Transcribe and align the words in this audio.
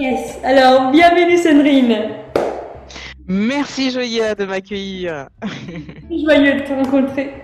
Yes, 0.00 0.38
alors 0.42 0.90
bienvenue 0.92 1.36
Sandrine. 1.36 1.94
Merci 3.28 3.90
Joya 3.90 4.34
de 4.34 4.46
m'accueillir. 4.46 5.28
Joyeux 6.10 6.54
de 6.54 6.60
te 6.60 6.72
rencontrer. 6.72 7.34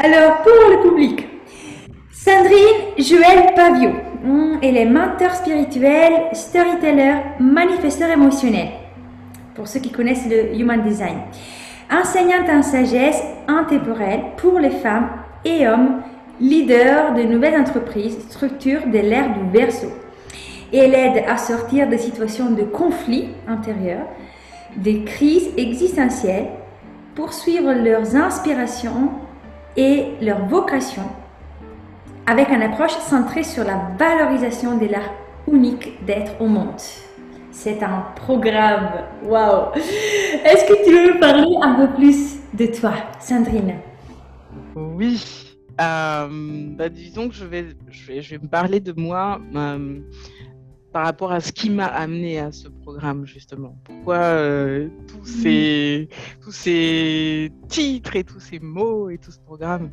Alors 0.00 0.38
pour 0.38 0.70
le 0.70 0.82
public, 0.82 1.28
Sandrine 2.10 2.98
Joël 2.98 3.54
Pavio, 3.54 3.90
hmm, 4.24 4.58
elle 4.60 4.76
est 4.76 4.86
mentor 4.86 5.34
spirituel, 5.34 6.14
storyteller, 6.32 7.14
manifesteur 7.38 8.10
émotionnel. 8.10 8.70
Pour 9.54 9.68
ceux 9.68 9.78
qui 9.78 9.92
connaissent 9.92 10.28
le 10.28 10.52
Human 10.58 10.82
Design. 10.82 11.18
Enseignante 11.92 12.50
en 12.50 12.62
sagesse 12.64 13.22
intemporelle 13.46 14.32
pour 14.36 14.58
les 14.58 14.70
femmes 14.70 15.10
et 15.44 15.68
hommes, 15.68 16.02
leader 16.40 17.14
de 17.14 17.22
nouvelles 17.22 17.60
entreprises, 17.60 18.18
structure 18.30 18.84
de 18.84 18.98
l'ère 18.98 19.32
du 19.32 19.56
verso. 19.56 19.86
Et 20.74 20.78
elle 20.78 20.94
aide 20.94 21.24
à 21.28 21.36
sortir 21.36 21.88
des 21.88 21.98
situations 21.98 22.50
de 22.50 22.64
conflit 22.64 23.28
intérieur, 23.46 24.06
des 24.76 25.04
crises 25.04 25.50
existentielles, 25.56 26.48
poursuivre 27.14 27.72
leurs 27.72 28.16
inspirations 28.16 29.12
et 29.76 30.06
leur 30.20 30.46
vocation 30.46 31.04
avec 32.26 32.48
une 32.48 32.62
approche 32.62 32.96
centrée 32.98 33.44
sur 33.44 33.62
la 33.62 33.90
valorisation 33.96 34.76
de 34.76 34.86
l'art 34.86 35.14
unique 35.46 36.04
d'être 36.04 36.40
au 36.40 36.46
monde. 36.46 36.80
C'est 37.52 37.80
un 37.84 38.06
programme. 38.16 39.04
Waouh! 39.24 39.74
Est-ce 39.76 40.64
que 40.64 40.84
tu 40.84 41.12
veux 41.12 41.20
parler 41.20 41.54
un 41.62 41.74
peu 41.74 41.94
plus 41.94 42.40
de 42.52 42.66
toi, 42.66 42.94
Sandrine? 43.20 43.76
Oui. 44.74 45.22
Euh, 45.80 46.28
bah, 46.76 46.88
disons 46.88 47.28
que 47.28 47.34
je 47.34 47.44
vais, 47.44 47.66
je 47.90 48.06
vais, 48.06 48.22
je 48.22 48.30
vais 48.34 48.42
me 48.42 48.48
parler 48.48 48.80
de 48.80 48.92
moi. 48.92 49.40
Euh, 49.54 50.00
par 50.94 51.06
rapport 51.06 51.32
à 51.32 51.40
ce 51.40 51.50
qui 51.50 51.70
m'a 51.70 51.86
amené 51.86 52.38
à 52.38 52.52
ce 52.52 52.68
programme 52.68 53.26
justement. 53.26 53.76
Pourquoi 53.82 54.18
euh, 54.18 54.88
tous, 55.08 55.26
ces, 55.26 56.08
tous 56.40 56.52
ces 56.52 57.50
titres 57.68 58.14
et 58.14 58.22
tous 58.22 58.38
ces 58.38 58.60
mots 58.60 59.10
et 59.10 59.18
tout 59.18 59.32
ce 59.32 59.40
programme 59.40 59.90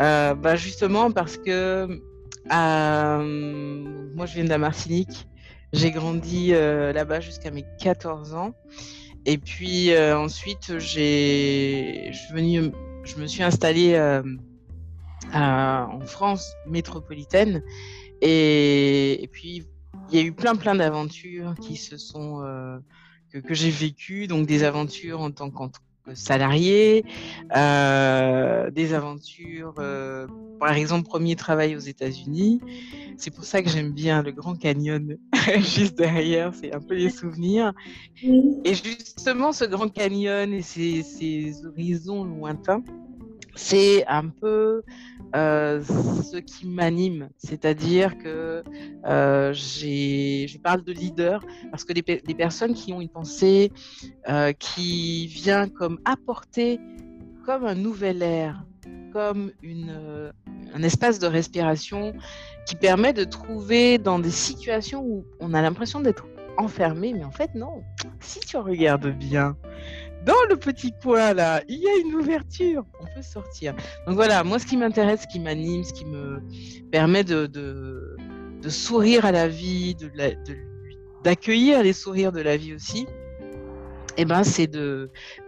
euh, 0.00 0.34
bah 0.36 0.54
Justement 0.54 1.10
parce 1.10 1.36
que 1.36 2.00
euh, 2.52 3.84
moi 4.14 4.26
je 4.26 4.34
viens 4.34 4.44
de 4.44 4.50
la 4.50 4.58
Martinique, 4.58 5.26
j'ai 5.72 5.90
grandi 5.90 6.50
là-bas 6.50 7.18
jusqu'à 7.18 7.50
mes 7.50 7.64
14 7.80 8.34
ans. 8.34 8.52
Et 9.26 9.36
puis 9.36 9.90
ensuite, 9.98 10.78
j'ai, 10.78 12.12
je, 12.12 12.70
je 13.02 13.16
me 13.20 13.26
suis 13.26 13.42
installée 13.42 13.98
en 15.34 16.00
France 16.06 16.52
métropolitaine. 16.68 17.64
Et, 18.22 19.24
et 19.24 19.28
puis 19.28 19.66
il 20.10 20.18
y 20.18 20.22
a 20.22 20.24
eu 20.24 20.32
plein 20.32 20.56
plein 20.56 20.74
d'aventures 20.74 21.54
qui 21.60 21.76
se 21.76 21.96
sont 21.96 22.42
euh, 22.42 22.78
que, 23.32 23.54
j'ai 23.54 23.70
vécues, 23.70 24.26
donc 24.26 24.46
des 24.46 24.64
aventures 24.64 25.20
en 25.20 25.30
tant 25.30 25.50
que 25.50 26.14
salarié, 26.14 27.04
euh, 27.56 28.70
des 28.70 28.94
aventures, 28.94 29.74
euh, 29.78 30.26
par 30.58 30.72
exemple, 30.72 31.06
premier 31.06 31.36
travail 31.36 31.76
aux 31.76 31.80
États-Unis. 31.80 32.60
C'est 33.16 33.30
pour 33.30 33.44
ça 33.44 33.62
que 33.62 33.68
j'aime 33.68 33.92
bien 33.92 34.22
le 34.22 34.32
Grand 34.32 34.56
Canyon 34.56 35.16
juste 35.58 35.96
derrière, 35.96 36.54
c'est 36.54 36.74
un 36.74 36.80
peu 36.80 36.94
les 36.94 37.10
souvenirs. 37.10 37.72
Et 38.22 38.74
justement, 38.74 39.52
ce 39.52 39.64
Grand 39.64 39.88
Canyon 39.88 40.52
et 40.52 40.62
ces 40.62 41.66
horizons 41.66 42.24
lointains, 42.24 42.82
c'est 43.54 44.06
un 44.06 44.28
peu 44.28 44.82
euh, 45.34 45.82
ce 45.82 46.38
qui 46.38 46.66
m'anime, 46.66 47.28
c'est-à-dire 47.36 48.18
que 48.18 48.64
euh, 49.06 49.52
je 49.52 50.58
parle 50.58 50.82
de 50.82 50.92
leader 50.92 51.44
parce 51.70 51.84
que 51.84 51.92
des, 51.92 52.34
personnes 52.34 52.74
qui 52.74 52.92
ont 52.92 53.00
une 53.00 53.08
pensée 53.08 53.70
euh, 54.28 54.52
qui 54.52 55.26
vient 55.28 55.68
comme 55.68 55.98
apporter 56.04 56.80
comme 57.44 57.64
un 57.64 57.74
nouvel 57.74 58.22
air, 58.22 58.64
comme 59.12 59.52
une, 59.62 60.32
un 60.74 60.82
espace 60.82 61.18
de 61.18 61.26
respiration 61.26 62.12
qui 62.66 62.76
permet 62.76 63.12
de 63.12 63.24
trouver 63.24 63.98
dans 63.98 64.18
des 64.18 64.30
situations 64.30 65.02
où 65.04 65.24
on 65.40 65.54
a 65.54 65.62
l'impression 65.62 66.00
d'être 66.00 66.26
enfermé, 66.56 67.12
mais 67.12 67.24
en 67.24 67.30
fait 67.30 67.54
non. 67.54 67.82
Si 68.20 68.40
tu 68.40 68.56
regardes 68.56 69.08
bien, 69.16 69.56
dans 70.24 70.34
le 70.48 70.56
petit 70.56 70.92
coin 71.02 71.34
là, 71.34 71.62
il 71.68 71.78
y 71.78 71.88
a 71.88 71.96
une 71.96 72.14
ouverture, 72.14 72.84
on 73.00 73.04
peut 73.14 73.22
sortir. 73.22 73.74
Donc 74.06 74.16
voilà, 74.16 74.44
moi 74.44 74.58
ce 74.58 74.66
qui 74.66 74.76
m'intéresse, 74.76 75.22
ce 75.22 75.26
qui 75.26 75.40
m'anime, 75.40 75.84
ce 75.84 75.92
qui 75.92 76.04
me 76.04 76.42
permet 76.90 77.24
de, 77.24 78.16
sourire 78.68 79.24
à 79.24 79.32
la 79.32 79.48
vie, 79.48 79.96
d'accueillir 81.24 81.82
les 81.82 81.92
sourires 81.92 82.32
de 82.32 82.40
la 82.40 82.56
vie 82.56 82.74
aussi, 82.74 83.06
eh 84.16 84.24
ben, 84.24 84.44
c'est 84.44 84.70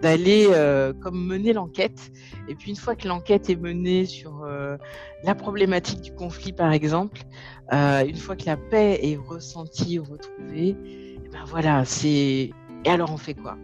d'aller 0.00 0.47
euh, 0.50 0.93
comme 0.94 1.27
mener 1.27 1.53
l'enquête. 1.53 2.10
Et 2.49 2.54
puis 2.54 2.71
une 2.71 2.77
fois 2.77 2.97
que 2.97 3.06
l'enquête 3.06 3.50
est 3.50 3.56
menée 3.56 4.06
sur 4.06 4.44
euh, 4.44 4.77
la 5.25 5.34
problématique 5.34 6.00
du 6.00 6.12
conflit, 6.15 6.53
par 6.53 6.72
exemple, 6.72 7.21
euh, 7.72 8.04
une 8.06 8.16
fois 8.16 8.34
que 8.34 8.47
la 8.47 8.56
paix 8.56 8.99
est 9.03 9.16
ressentie, 9.16 9.99
retrouvée, 9.99 10.77
eh 10.87 11.28
ben 11.28 11.44
voilà, 11.47 11.84
c'est 11.84 12.50
et 12.84 12.91
alors 12.91 13.12
on 13.12 13.16
fait 13.16 13.34
quoi? 13.34 13.56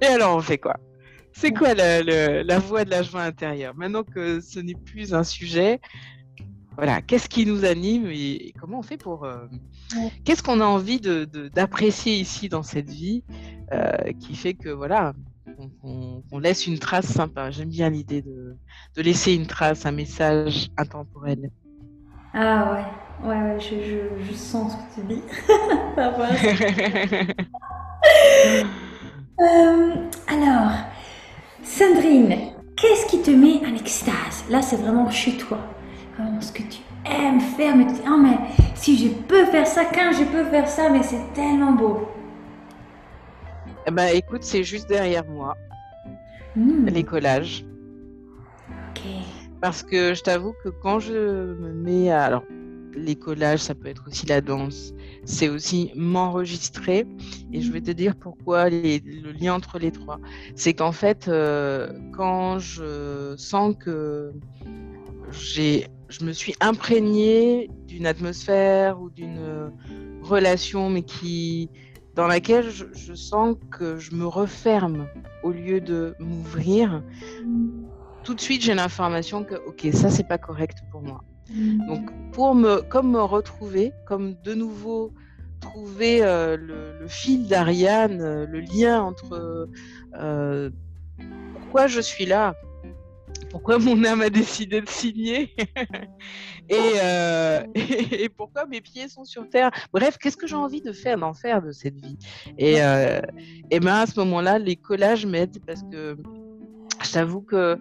Et 0.00 0.06
alors, 0.06 0.36
on 0.36 0.40
fait 0.40 0.58
quoi? 0.58 0.76
C'est 1.32 1.52
quoi 1.52 1.74
la, 1.74 2.58
voix 2.58 2.84
de 2.84 2.90
la 2.90 3.02
joie 3.02 3.22
intérieure? 3.22 3.74
Maintenant 3.76 4.02
que 4.02 4.40
ce 4.40 4.58
n'est 4.58 4.74
plus 4.74 5.14
un 5.14 5.22
sujet, 5.22 5.80
voilà, 6.76 7.00
qu'est-ce 7.00 7.28
qui 7.28 7.46
nous 7.46 7.64
anime 7.64 8.06
et, 8.06 8.52
comment 8.60 8.80
on 8.80 8.82
fait 8.82 8.96
pour... 8.96 9.24
Euh, 9.24 9.46
qu'est-ce 10.24 10.42
qu'on 10.42 10.60
a 10.60 10.64
envie 10.64 11.00
d'apprécier 11.00 12.16
de, 12.16 12.22
ici 12.22 12.48
dans 12.48 12.62
cette 12.62 12.90
vie 12.90 13.22
euh, 13.72 14.12
qui 14.18 14.34
fait 14.34 14.54
que, 14.54 14.68
voilà, 14.68 15.12
on, 15.84 16.38
laisse 16.40 16.66
une 16.66 16.78
trace 16.78 17.06
sympa? 17.06 17.50
J'aime 17.50 17.70
bien 17.70 17.90
l'idée 17.90 18.22
de, 18.22 18.56
laisser 18.96 19.34
une 19.34 19.46
trace, 19.46 19.86
un 19.86 19.92
message 19.92 20.70
intemporel. 20.76 21.50
Ah 22.34 22.84
ouais, 23.22 23.28
ouais, 23.28 23.42
ouais 23.42 23.60
je, 23.60 24.24
je, 24.24 24.32
sens 24.32 24.72
ce 24.72 24.76
que 24.76 25.00
tu 25.00 25.14
dis. 25.14 25.22
Euh, 29.40 29.94
alors, 30.26 30.72
Sandrine, 31.62 32.36
qu'est-ce 32.74 33.06
qui 33.06 33.22
te 33.22 33.30
met 33.30 33.60
en 33.64 33.74
extase? 33.76 34.44
Là, 34.50 34.62
c'est 34.62 34.76
vraiment 34.76 35.08
chez 35.10 35.36
toi. 35.36 35.58
ce 36.40 36.50
que 36.50 36.62
tu 36.62 36.80
aimes 37.04 37.40
faire, 37.40 37.76
mais 37.76 37.86
tu 37.86 37.92
dis, 37.92 38.02
oh, 38.08 38.16
mais 38.20 38.36
si 38.74 38.98
je 38.98 39.08
peux 39.08 39.44
faire 39.46 39.66
ça, 39.66 39.84
quand 39.84 40.10
je 40.12 40.24
peux 40.24 40.44
faire 40.46 40.68
ça, 40.68 40.90
mais 40.90 41.04
c'est 41.04 41.32
tellement 41.34 41.72
beau. 41.72 42.08
Eh 43.86 43.90
ben, 43.92 44.08
écoute, 44.12 44.42
c'est 44.42 44.64
juste 44.64 44.88
derrière 44.88 45.24
moi. 45.24 45.56
Hmm. 46.56 46.86
Les 46.86 47.04
collages. 47.04 47.64
Ok. 48.90 49.02
Parce 49.60 49.84
que 49.84 50.14
je 50.14 50.22
t'avoue 50.22 50.54
que 50.64 50.68
quand 50.68 50.98
je 50.98 51.12
me 51.54 51.72
mets 51.72 52.10
à. 52.10 52.24
Alors, 52.24 52.42
les 52.98 53.16
collages, 53.16 53.60
ça 53.60 53.74
peut 53.74 53.88
être 53.88 54.04
aussi 54.08 54.26
la 54.26 54.40
danse, 54.40 54.92
c'est 55.24 55.48
aussi 55.48 55.90
m'enregistrer. 55.94 57.06
Et 57.52 57.60
je 57.60 57.72
vais 57.72 57.80
te 57.80 57.90
dire 57.90 58.16
pourquoi 58.16 58.68
le 58.70 59.32
lien 59.32 59.54
entre 59.54 59.78
les 59.78 59.90
trois. 59.90 60.18
C'est 60.54 60.74
qu'en 60.74 60.92
fait, 60.92 61.28
euh, 61.28 61.88
quand 62.12 62.58
je 62.58 63.34
sens 63.36 63.74
que 63.78 64.32
j'ai, 65.30 65.86
je 66.08 66.24
me 66.24 66.32
suis 66.32 66.54
imprégnée 66.60 67.70
d'une 67.86 68.06
atmosphère 68.06 69.00
ou 69.00 69.10
d'une 69.10 69.70
relation, 70.22 70.90
mais 70.90 71.02
qui 71.02 71.70
dans 72.18 72.26
laquelle 72.26 72.68
je, 72.68 73.14
sens 73.14 73.56
que 73.70 73.96
je 73.98 74.12
me 74.12 74.26
referme 74.26 75.06
au 75.44 75.52
lieu 75.52 75.80
de 75.80 76.16
m'ouvrir, 76.18 77.00
tout 78.24 78.34
de 78.34 78.40
suite 78.40 78.60
j'ai 78.60 78.74
l'information 78.74 79.44
que 79.44 79.54
ok 79.54 79.86
ça 79.92 80.10
c'est 80.10 80.26
pas 80.26 80.36
correct 80.36 80.78
pour 80.90 81.00
moi. 81.00 81.22
Donc, 81.50 82.10
pour 82.32 82.54
me, 82.54 82.82
comme 82.82 83.12
me 83.12 83.22
retrouver, 83.22 83.92
comme 84.06 84.34
de 84.42 84.54
nouveau 84.54 85.12
trouver 85.60 86.22
euh, 86.22 86.56
le, 86.56 87.08
fil 87.08 87.46
d'Ariane, 87.46 88.20
euh, 88.20 88.46
le 88.46 88.60
lien 88.60 89.02
entre 89.02 89.68
euh, 90.14 90.70
pourquoi 91.52 91.86
je 91.86 92.00
suis 92.00 92.26
là, 92.26 92.54
pourquoi 93.50 93.78
mon 93.78 94.04
âme 94.04 94.20
a 94.20 94.30
décidé 94.30 94.80
de 94.80 94.88
signer 94.88 95.54
et, 96.68 96.76
et, 97.74 98.28
pourquoi 98.28 98.66
mes 98.66 98.80
pieds 98.80 99.08
sont 99.08 99.24
sur 99.24 99.48
terre. 99.48 99.70
Bref, 99.92 100.18
qu'est-ce 100.18 100.36
que 100.36 100.46
j'ai 100.46 100.56
envie 100.56 100.82
de 100.82 100.92
faire, 100.92 101.18
d'en 101.18 101.34
faire 101.34 101.62
de 101.62 101.72
cette 101.72 101.96
vie? 101.96 102.18
Et, 102.58 102.76
et 103.70 103.80
ben 103.80 103.94
à 103.94 104.06
ce 104.06 104.18
moment-là, 104.20 104.58
les 104.58 104.76
collages 104.76 105.24
m'aident 105.24 105.58
parce 105.66 105.82
que 105.90 106.16
je 107.02 107.12
t'avoue 107.12 107.40
que 107.40 107.78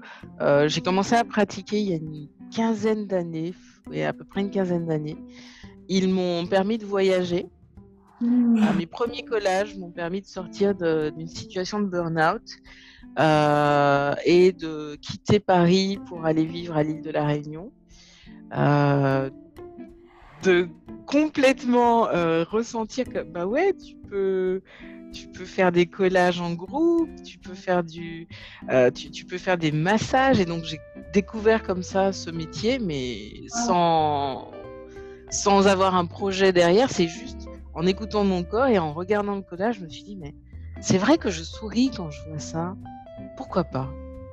j'ai 0.68 0.81
commencé 0.81 1.16
à 1.16 1.25
pratiquer 1.25 1.80
il 1.80 1.90
y 1.90 1.94
a 1.94 1.98
une 1.98 2.12
quinzaine 2.50 3.08
d'années, 3.08 3.54
oui, 3.90 4.04
à 4.04 4.14
peu 4.14 4.24
près 4.24 4.42
une 4.42 4.52
quinzaine 4.52 4.86
d'années. 4.86 5.18
Ils 5.90 6.10
m'ont 6.10 6.46
permis 6.48 6.78
de 6.78 6.86
voyager. 6.86 7.48
Mmh. 8.20 8.76
mes 8.76 8.88
premiers 8.88 9.24
collages 9.24 9.78
m'ont 9.78 9.92
permis 9.92 10.22
de 10.22 10.26
sortir 10.26 10.74
d'une 10.74 11.28
situation 11.28 11.80
de 11.80 11.86
burn-out 11.86 12.42
euh, 13.20 14.16
et 14.26 14.54
de 14.54 14.96
quitter 14.96 15.40
Paris 15.40 16.00
pour 16.08 16.26
aller 16.26 16.44
vivre 16.44 16.76
à 16.76 16.82
l'île 16.82 17.04
de 17.04 17.12
la 17.12 17.28
Réunion. 17.28 17.72
Euh, 18.56 19.30
de 20.44 20.70
complètement 21.06 22.10
euh, 22.10 22.44
ressentir 22.44 23.06
que 23.10 23.24
bah 23.24 23.46
ouais, 23.46 23.74
tu 23.74 23.96
peux 24.10 24.62
tu 25.14 25.28
peux 25.28 25.46
faire 25.46 25.72
des 25.72 25.86
collages 25.86 26.42
en 26.42 26.54
groupe, 26.54 27.10
tu 27.24 27.38
peux 27.38 27.54
faire 27.54 27.84
du 27.84 28.28
euh, 28.70 28.92
tu, 28.92 29.10
tu, 29.10 29.26
peux 29.26 29.38
faire 29.38 29.58
des 29.58 29.72
massages 29.72 30.40
et 30.40 30.46
donc 30.46 30.64
j'ai 30.64 30.80
découvert 31.13 31.63
comme 31.63 31.83
ça 31.83 32.12
ce 32.13 32.30
métier 32.30 32.80
mais 32.80 33.48
sans 33.48 34.51
sans 35.30 35.68
avoir 35.68 35.95
un 35.95 36.06
projet 36.06 36.54
derrière, 36.54 36.89
c'est 36.89 37.07
juste 37.07 37.48
en 37.74 37.86
écoutant 37.86 38.24
mon 38.24 38.44
corps 38.44 38.68
et 38.68 38.80
en 38.80 38.94
regardant 38.94 39.36
le 39.36 39.42
collage, 39.42 39.75
je 39.80 39.83
me 39.83 39.89
suis 39.89 40.04
dit 40.04 40.15
mais 40.15 40.33
c'est 40.81 40.98
vrai 40.98 41.18
que 41.18 41.30
je 41.30 41.44
souris 41.44 41.92
quand 41.95 42.09
je 42.12 42.21
vois 42.30 42.39
ça. 42.39 42.75
Pourquoi 43.36 43.63
pas? 43.63 43.89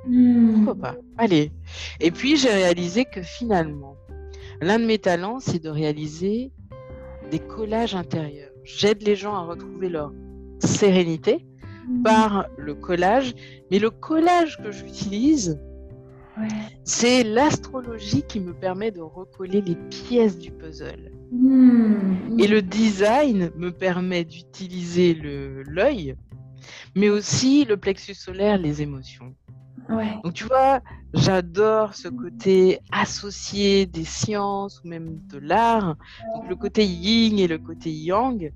Hmm. 0.07 0.65
Pourquoi 0.65 0.75
pas? 0.75 0.97
Allez. 1.19 1.53
Et 2.01 2.11
puis 2.11 2.37
j'ai 2.37 2.51
réalisé 2.51 3.05
que 3.05 3.23
finalement, 3.23 3.97
l'un 4.61 4.79
de 4.79 4.85
mes 4.85 4.99
talents, 4.99 5.41
c'est 5.41 5.63
de 5.63 5.71
réaliser 5.71 6.53
des 7.31 7.39
collages 7.39 7.95
intérieurs. 7.95 8.51
J'aide 8.65 9.03
les 9.03 9.17
gens 9.17 9.35
à 9.35 9.41
retrouver 9.41 9.89
leur 9.89 10.13
sérénité 10.61 11.47
par 12.03 12.47
le 12.57 12.75
collage, 12.75 13.35
mais 13.71 13.79
le 13.79 13.91
collage 13.91 14.57
que 14.59 14.71
j'utilise, 14.71 15.61
Ouais. 16.37 16.49
c'est 16.83 17.23
l'astrologie 17.23 18.23
qui 18.23 18.41
me 18.41 18.53
permet 18.53 18.91
de 18.91 19.01
recoller 19.01 19.61
les 19.61 19.77
pièces 19.77 20.37
du 20.37 20.51
puzzle. 20.51 21.13
Hmm. 21.31 22.39
Et 22.39 22.49
le 22.49 22.61
design 22.61 23.51
me 23.57 23.71
permet 23.71 24.25
d'utiliser 24.25 25.15
l'œil, 25.15 26.17
mais 26.97 27.09
aussi 27.09 27.65
le 27.65 27.77
plexus 27.77 28.15
solaire, 28.15 28.59
les 28.59 28.83
émotions. 28.83 29.35
Ouais. 29.89 30.19
Donc 30.23 30.33
tu 30.33 30.45
vois, 30.45 30.81
j'adore 31.13 31.95
ce 31.95 32.09
côté 32.09 32.81
associé 32.91 33.87
des 33.87 34.05
sciences 34.05 34.81
ou 34.83 34.89
même 34.89 35.19
de 35.29 35.39
l'art, 35.39 35.97
donc 36.35 36.49
le 36.49 36.57
côté 36.57 36.85
yin 36.87 37.39
et 37.39 37.47
le 37.47 37.59
côté 37.59 37.91
yang, 37.91 38.53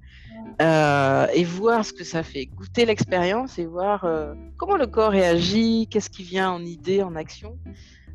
euh, 0.62 1.26
et 1.34 1.44
voir 1.44 1.84
ce 1.84 1.92
que 1.92 2.04
ça 2.04 2.22
fait, 2.22 2.46
goûter 2.46 2.86
l'expérience 2.86 3.58
et 3.58 3.66
voir 3.66 4.04
euh, 4.04 4.34
comment 4.56 4.76
le 4.76 4.86
corps 4.86 5.10
réagit, 5.10 5.86
qu'est-ce 5.90 6.10
qui 6.10 6.22
vient 6.22 6.50
en 6.50 6.64
idée, 6.64 7.02
en 7.02 7.14
action, 7.14 7.58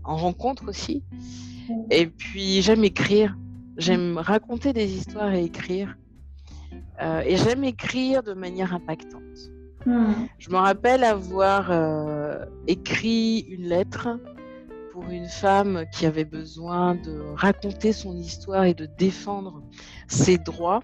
en 0.04 0.16
rencontre 0.16 0.68
aussi. 0.68 1.04
Et 1.92 2.08
puis 2.08 2.62
j'aime 2.62 2.84
écrire, 2.84 3.38
j'aime 3.78 4.18
raconter 4.18 4.74
des 4.74 4.92
histoires 4.96 5.34
et 5.34 5.44
écrire, 5.44 5.96
Euh, 7.02 7.24
et 7.26 7.38
j'aime 7.38 7.64
écrire 7.64 8.22
de 8.22 8.34
manière 8.34 8.72
impactante. 8.74 9.52
Hmm. 9.86 10.28
Je 10.40 10.50
me 10.50 10.56
rappelle 10.56 11.04
avoir 11.04 11.72
euh, 11.72 12.46
écrit 12.68 13.40
une 13.50 13.68
lettre 13.68 14.20
pour 14.92 15.10
une 15.10 15.28
femme 15.28 15.86
qui 15.92 16.06
avait 16.06 16.26
besoin 16.26 16.96
de 16.96 17.20
raconter 17.36 17.94
son 17.94 18.16
histoire 18.16 18.66
et 18.66 18.74
de 18.74 18.88
défendre 18.98 19.62
ses 20.08 20.38
droits. 20.38 20.82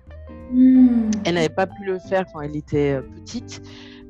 Hmm. 0.52 1.12
Elle 1.26 1.36
n'avait 1.36 1.50
pas 1.50 1.68
pu 1.68 1.86
le 1.86 2.00
faire 2.00 2.26
quand 2.34 2.42
elle 2.42 2.56
était 2.56 2.94
euh, 2.94 3.02
petite. 3.02 3.62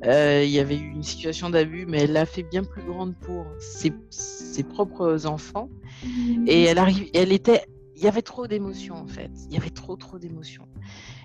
Euh, 0.06 0.42
il 0.42 0.50
y 0.50 0.58
avait 0.58 0.78
eu 0.78 0.90
une 0.90 1.02
situation 1.02 1.50
d'abus, 1.50 1.84
mais 1.86 2.04
elle 2.04 2.12
l'a 2.12 2.24
fait 2.24 2.42
bien 2.42 2.64
plus 2.64 2.82
grande 2.82 3.14
pour 3.16 3.44
ses, 3.58 3.92
ses 4.08 4.62
propres 4.62 5.26
enfants. 5.26 5.68
Et 6.46 6.64
elle 6.64 6.78
arrive, 6.78 7.10
elle 7.12 7.32
était, 7.32 7.64
il 8.00 8.04
y 8.04 8.08
avait 8.08 8.22
trop 8.22 8.46
d'émotions 8.46 8.96
en 8.96 9.06
fait. 9.06 9.30
Il 9.48 9.54
y 9.54 9.58
avait 9.58 9.68
trop 9.70 9.94
trop 9.94 10.18
d'émotions. 10.18 10.66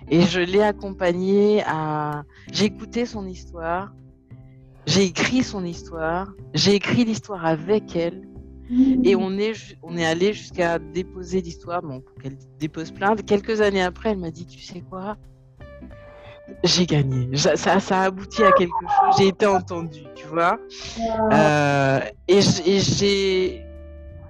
Et 0.08 0.20
je 0.20 0.40
l'ai 0.40 0.62
accompagnée 0.62 1.62
à, 1.66 2.22
j'ai 2.52 2.66
écouté 2.66 3.06
son 3.06 3.26
histoire, 3.26 3.94
j'ai 4.86 5.04
écrit 5.04 5.42
son 5.42 5.64
histoire, 5.64 6.32
j'ai 6.52 6.74
écrit 6.74 7.04
l'histoire 7.06 7.46
avec 7.46 7.96
elle, 7.96 8.22
et 9.04 9.16
on 9.16 9.38
est, 9.38 9.52
on 9.82 9.96
est 9.96 10.04
allé 10.04 10.32
jusqu'à 10.32 10.78
déposer 10.78 11.40
l'histoire, 11.40 11.80
bon, 11.82 12.00
pour 12.02 12.14
qu'elle 12.18 12.36
dépose 12.58 12.90
plainte. 12.90 13.24
Quelques 13.24 13.60
années 13.62 13.82
après, 13.82 14.10
elle 14.10 14.18
m'a 14.18 14.30
dit, 14.30 14.44
tu 14.46 14.60
sais 14.60 14.82
quoi, 14.82 15.16
j'ai 16.62 16.84
gagné. 16.86 17.36
Ça, 17.36 17.56
ça, 17.56 17.80
ça 17.80 18.02
a 18.02 18.04
abouti 18.04 18.44
à 18.44 18.52
quelque 18.52 18.86
chose. 18.86 19.16
J'ai 19.16 19.28
été 19.28 19.46
entendue, 19.46 20.04
tu 20.14 20.26
vois? 20.26 20.58
Euh, 21.32 22.00
et 22.28 22.40
j- 22.40 22.62
et 22.66 22.80
j'ai 22.80 23.65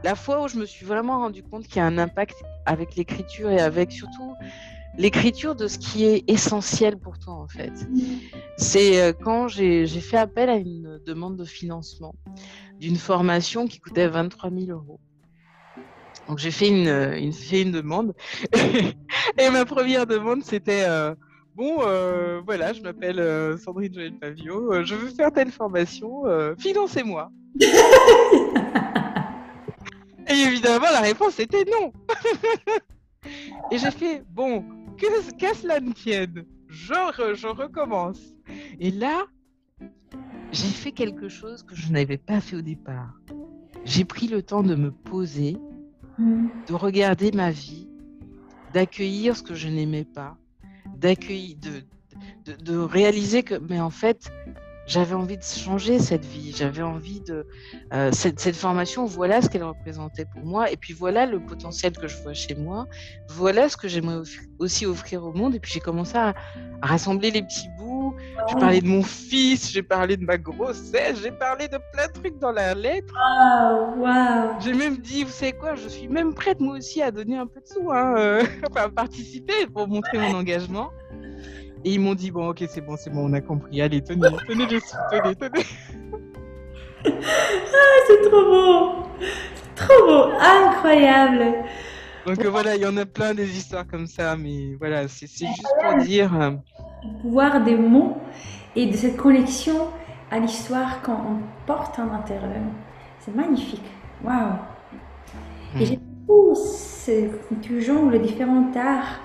la 0.06 0.14
fois 0.14 0.44
où 0.44 0.46
je 0.46 0.56
me 0.56 0.66
suis 0.66 0.86
vraiment 0.86 1.18
rendu 1.18 1.42
compte 1.42 1.66
qu'il 1.66 1.78
y 1.78 1.80
a 1.80 1.84
un 1.84 1.98
impact 1.98 2.36
avec 2.64 2.94
l'écriture 2.94 3.50
et 3.50 3.58
avec 3.58 3.90
surtout 3.90 4.36
l'écriture 4.96 5.56
de 5.56 5.66
ce 5.66 5.78
qui 5.78 6.04
est 6.04 6.22
essentiel 6.30 6.96
pour 6.96 7.18
toi 7.18 7.32
en 7.34 7.48
fait. 7.48 7.72
C'est 8.56 9.02
euh, 9.02 9.12
quand 9.12 9.48
j'ai 9.48 9.84
fait 9.88 10.16
appel 10.16 10.48
à 10.48 10.54
une 10.54 11.00
demande 11.04 11.36
de 11.36 11.44
financement 11.44 12.14
d'une 12.78 12.94
formation 12.94 13.66
qui 13.66 13.80
coûtait 13.80 14.06
23 14.06 14.50
000 14.50 14.70
euros. 14.70 15.00
Donc 16.28 16.38
j'ai 16.38 16.52
fait 16.52 16.68
une, 16.68 16.86
une, 16.86 17.32
fait 17.32 17.62
une 17.62 17.72
demande 17.72 18.14
et 19.38 19.50
ma 19.50 19.64
première 19.64 20.06
demande 20.06 20.44
c'était 20.44 20.84
euh, 20.86 21.16
bon 21.56 21.78
euh, 21.80 22.40
voilà 22.46 22.72
je 22.72 22.80
m'appelle 22.80 23.18
euh, 23.18 23.56
Sandrine 23.56 23.92
Joël 23.92 24.12
Pavio, 24.20 24.72
euh, 24.72 24.84
je 24.84 24.94
veux 24.94 25.08
faire 25.08 25.32
telle 25.32 25.50
formation, 25.50 26.26
euh, 26.26 26.54
financez-moi. 26.58 27.28
Et 30.28 30.34
évidemment, 30.34 30.86
la 30.92 31.00
réponse 31.00 31.38
était 31.38 31.64
non. 31.64 31.92
et 33.70 33.78
j'ai 33.78 33.90
fait, 33.90 34.24
bon, 34.30 34.64
que- 34.98 35.32
qu'à 35.36 35.54
cela 35.54 35.80
ne 35.80 35.92
tienne, 35.92 36.44
je, 36.68 36.92
re- 36.94 37.34
je 37.34 37.46
recommence. 37.46 38.20
Et 38.80 38.90
là, 38.90 39.26
j'ai 40.52 40.68
fait 40.68 40.92
quelque 40.92 41.28
chose 41.28 41.62
que 41.62 41.74
je 41.74 41.92
n'avais 41.92 42.18
pas 42.18 42.40
fait 42.40 42.56
au 42.56 42.62
départ. 42.62 43.14
J'ai 43.84 44.04
pris 44.04 44.26
le 44.26 44.42
temps 44.42 44.62
de 44.62 44.74
me 44.74 44.90
poser, 44.90 45.56
de 46.18 46.72
regarder 46.74 47.30
ma 47.32 47.50
vie, 47.50 47.88
d'accueillir 48.72 49.36
ce 49.36 49.42
que 49.42 49.54
je 49.54 49.68
n'aimais 49.68 50.04
pas, 50.04 50.36
d'accueillir, 50.96 51.56
de, 51.58 52.52
de, 52.52 52.64
de 52.64 52.76
réaliser 52.78 53.42
que, 53.42 53.54
mais 53.54 53.80
en 53.80 53.90
fait, 53.90 54.30
j'avais 54.86 55.14
envie 55.14 55.36
de 55.36 55.42
changer 55.42 55.98
cette 55.98 56.24
vie, 56.24 56.54
j'avais 56.56 56.82
envie 56.82 57.20
de 57.20 57.46
euh, 57.92 58.10
cette, 58.12 58.40
cette 58.40 58.56
formation, 58.56 59.04
voilà 59.04 59.42
ce 59.42 59.48
qu'elle 59.48 59.64
représentait 59.64 60.24
pour 60.24 60.44
moi, 60.44 60.70
et 60.70 60.76
puis 60.76 60.92
voilà 60.92 61.26
le 61.26 61.40
potentiel 61.40 61.92
que 61.92 62.06
je 62.06 62.16
vois 62.22 62.34
chez 62.34 62.54
moi, 62.54 62.86
voilà 63.28 63.68
ce 63.68 63.76
que 63.76 63.88
j'aimerais 63.88 64.22
aussi 64.58 64.86
offrir 64.86 65.24
au 65.24 65.32
monde, 65.32 65.54
et 65.54 65.60
puis 65.60 65.72
j'ai 65.72 65.80
commencé 65.80 66.16
à, 66.16 66.34
à 66.82 66.86
rassembler 66.86 67.30
les 67.30 67.42
petits 67.42 67.68
bouts. 67.78 68.14
J'ai 68.48 68.54
parlé 68.54 68.80
de 68.80 68.86
mon 68.86 69.02
fils, 69.02 69.72
j'ai 69.72 69.82
parlé 69.82 70.16
de 70.16 70.24
ma 70.24 70.38
grossesse, 70.38 71.18
j'ai 71.22 71.32
parlé 71.32 71.68
de 71.68 71.78
plein 71.92 72.06
de 72.06 72.12
trucs 72.12 72.38
dans 72.38 72.52
la 72.52 72.74
lettre. 72.74 73.12
Waouh, 73.14 74.02
waouh. 74.02 74.60
J'ai 74.60 74.72
même 74.72 74.98
dit, 74.98 75.24
vous 75.24 75.30
savez 75.30 75.52
quoi, 75.52 75.74
je 75.74 75.88
suis 75.88 76.08
même 76.08 76.34
prête 76.34 76.60
moi 76.60 76.76
aussi 76.76 77.02
à 77.02 77.10
donner 77.10 77.36
un 77.36 77.46
peu 77.46 77.60
de 77.60 77.66
sous, 77.66 77.90
hein, 77.90 78.14
euh, 78.18 78.44
à 78.76 78.88
participer 78.88 79.66
pour 79.72 79.88
montrer 79.88 80.18
mon 80.18 80.34
engagement. 80.34 80.90
Et 81.86 81.90
ils 81.94 82.00
m'ont 82.00 82.16
dit, 82.16 82.32
bon, 82.32 82.48
ok, 82.48 82.64
c'est 82.68 82.80
bon, 82.80 82.96
c'est 82.96 83.10
bon, 83.10 83.30
on 83.30 83.32
a 83.32 83.40
compris. 83.40 83.80
Allez, 83.80 84.02
tenez, 84.02 84.26
tenez 84.48 84.68
sous, 84.80 84.96
tenez, 85.08 85.36
tenez. 85.36 85.64
Ah, 87.04 87.98
c'est 88.08 88.28
trop 88.28 88.42
beau. 88.44 88.92
Trop 89.76 90.06
beau. 90.06 90.24
Incroyable. 90.40 91.54
Donc 92.26 92.44
euh, 92.44 92.50
voilà, 92.50 92.74
il 92.74 92.82
y 92.82 92.86
en 92.86 92.96
a 92.96 93.06
plein 93.06 93.34
des 93.34 93.56
histoires 93.56 93.86
comme 93.86 94.08
ça, 94.08 94.36
mais 94.36 94.74
voilà, 94.80 95.06
c'est 95.06 95.28
c'est 95.28 95.46
juste 95.46 95.68
pour 95.80 95.94
dire. 96.02 96.34
euh, 96.40 96.50
Le 97.04 97.22
pouvoir 97.22 97.62
des 97.62 97.76
mots 97.76 98.16
et 98.74 98.86
de 98.86 98.96
cette 98.96 99.16
connexion 99.16 99.86
à 100.32 100.40
l'histoire 100.40 101.02
quand 101.02 101.20
on 101.30 101.38
porte 101.66 102.00
en 102.00 102.12
intérieur. 102.12 102.50
C'est 103.20 103.32
magnifique. 103.34 103.84
Waouh. 104.24 104.54
Et 105.78 105.84
Mm. 105.84 105.86
j'aime 105.86 106.00
beaucoup 106.26 106.54
ces 106.56 107.30
fusions 107.62 108.02
ou 108.04 108.10
les 108.10 108.18
différents 108.18 108.72
arts 108.74 109.20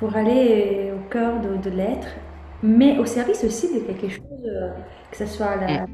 pour 0.00 0.16
aller 0.16 0.92
au 0.96 1.08
cœur 1.10 1.40
de, 1.40 1.56
de 1.58 1.70
l'être, 1.76 2.08
mais 2.62 2.98
au 2.98 3.04
service 3.06 3.44
aussi 3.44 3.72
de 3.72 3.80
quelque 3.80 4.08
chose, 4.08 4.24
euh, 4.46 4.70
que 5.10 5.16
ce 5.16 5.26
soit 5.26 5.54
la, 5.56 5.86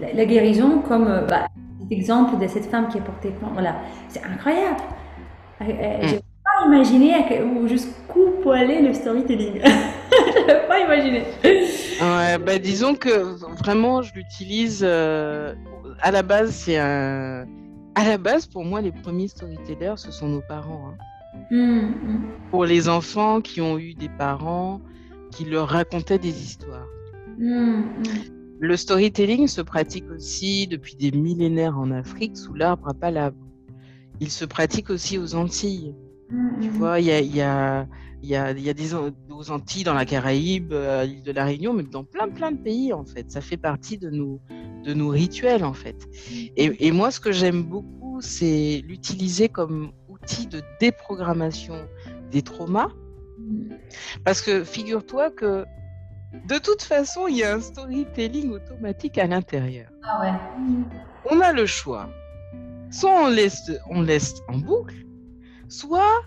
la, 0.00 0.12
la 0.14 0.24
guérison, 0.24 0.80
comme 0.80 1.06
euh, 1.06 1.26
bah, 1.26 1.46
cet 1.80 1.92
exemple 1.92 2.38
de 2.42 2.48
cette 2.48 2.66
femme 2.66 2.88
qui 2.88 2.98
a 2.98 3.02
porté. 3.02 3.32
Voilà, 3.52 3.76
c'est 4.08 4.22
incroyable. 4.24 4.80
Euh, 5.60 5.64
euh, 5.70 5.98
Je 6.02 6.14
n'ai 6.14 6.20
pas 6.44 6.66
imaginé 6.66 7.12
jusqu'où 7.68 8.30
peut 8.42 8.52
aller 8.52 8.80
le 8.82 8.92
storytelling. 8.94 9.60
Je 10.34 10.46
n'avais 10.46 10.66
pas 10.66 10.78
imaginé. 10.80 11.22
Ouais, 11.44 12.38
bah, 12.38 12.58
disons 12.58 12.94
que 12.94 13.10
vraiment, 13.62 14.00
je 14.02 14.14
l'utilise. 14.14 14.80
euh, 14.82 15.54
à 16.00 16.10
la 16.10 16.22
base, 16.22 16.50
c'est 16.52 16.78
un. 16.78 17.44
À 17.94 18.04
la 18.08 18.16
base, 18.18 18.46
pour 18.46 18.64
moi, 18.64 18.80
les 18.80 18.92
premiers 18.92 19.28
storytellers, 19.28 19.94
ce 19.96 20.10
sont 20.10 20.28
nos 20.28 20.40
parents. 20.40 20.88
hein. 20.90 20.94
Pour 22.50 22.64
les 22.64 22.88
enfants 22.88 23.40
qui 23.40 23.60
ont 23.60 23.78
eu 23.78 23.94
des 23.94 24.08
parents 24.08 24.80
qui 25.32 25.44
leur 25.44 25.68
racontaient 25.68 26.18
des 26.18 26.42
histoires. 26.42 26.86
Le 27.38 28.76
storytelling 28.76 29.48
se 29.48 29.62
pratique 29.62 30.10
aussi 30.10 30.66
depuis 30.66 30.94
des 30.94 31.10
millénaires 31.12 31.78
en 31.78 31.90
Afrique 31.90 32.36
sous 32.36 32.54
l'arbre 32.54 32.88
à 32.88 32.94
palabre. 32.94 33.38
Il 34.20 34.30
se 34.30 34.44
pratique 34.44 34.90
aussi 34.90 35.18
aux 35.18 35.34
Antilles. 35.34 35.94
Tu 36.60 36.68
vois, 36.68 37.00
il 37.00 37.06
y 37.06 37.10
a, 37.10 37.20
il 37.20 37.34
y, 37.34 37.40
a, 37.40 37.88
il 38.22 38.28
y, 38.28 38.36
a, 38.36 38.50
il 38.52 38.60
y 38.60 38.68
a 38.68 38.74
des 38.74 38.94
aux 38.94 39.50
Antilles, 39.50 39.82
dans 39.82 39.94
la 39.94 40.04
Caraïbe, 40.04 40.72
à 40.72 41.04
l'île 41.04 41.22
de 41.22 41.32
la 41.32 41.44
Réunion, 41.44 41.72
mais 41.72 41.82
dans 41.82 42.04
plein 42.04 42.28
plein 42.28 42.52
de 42.52 42.58
pays 42.58 42.92
en 42.92 43.04
fait. 43.04 43.30
Ça 43.30 43.40
fait 43.40 43.56
partie 43.56 43.98
de 43.98 44.10
nos, 44.10 44.40
de 44.84 44.94
nos 44.94 45.08
rituels 45.08 45.64
en 45.64 45.72
fait. 45.72 46.06
Et, 46.56 46.86
et 46.86 46.92
moi, 46.92 47.10
ce 47.10 47.18
que 47.18 47.32
j'aime 47.32 47.64
beaucoup, 47.64 48.20
c'est 48.20 48.84
l'utiliser 48.86 49.48
comme 49.48 49.90
outil 50.22 50.46
de 50.46 50.62
déprogrammation 50.80 51.76
des 52.30 52.42
traumas. 52.42 52.90
Parce 54.24 54.42
que 54.42 54.64
figure-toi 54.64 55.30
que 55.30 55.64
de 56.46 56.58
toute 56.58 56.82
façon, 56.82 57.26
il 57.26 57.38
y 57.38 57.42
a 57.42 57.54
un 57.54 57.60
storytelling 57.60 58.50
automatique 58.50 59.18
à 59.18 59.26
l'intérieur. 59.26 59.90
Ah 60.04 60.20
ouais. 60.20 60.32
On 61.30 61.40
a 61.40 61.52
le 61.52 61.66
choix. 61.66 62.08
Soit 62.90 63.24
on 63.24 63.28
laisse, 63.28 63.70
on 63.88 64.02
laisse 64.02 64.34
en 64.48 64.58
boucle, 64.58 65.06
soit 65.68 66.22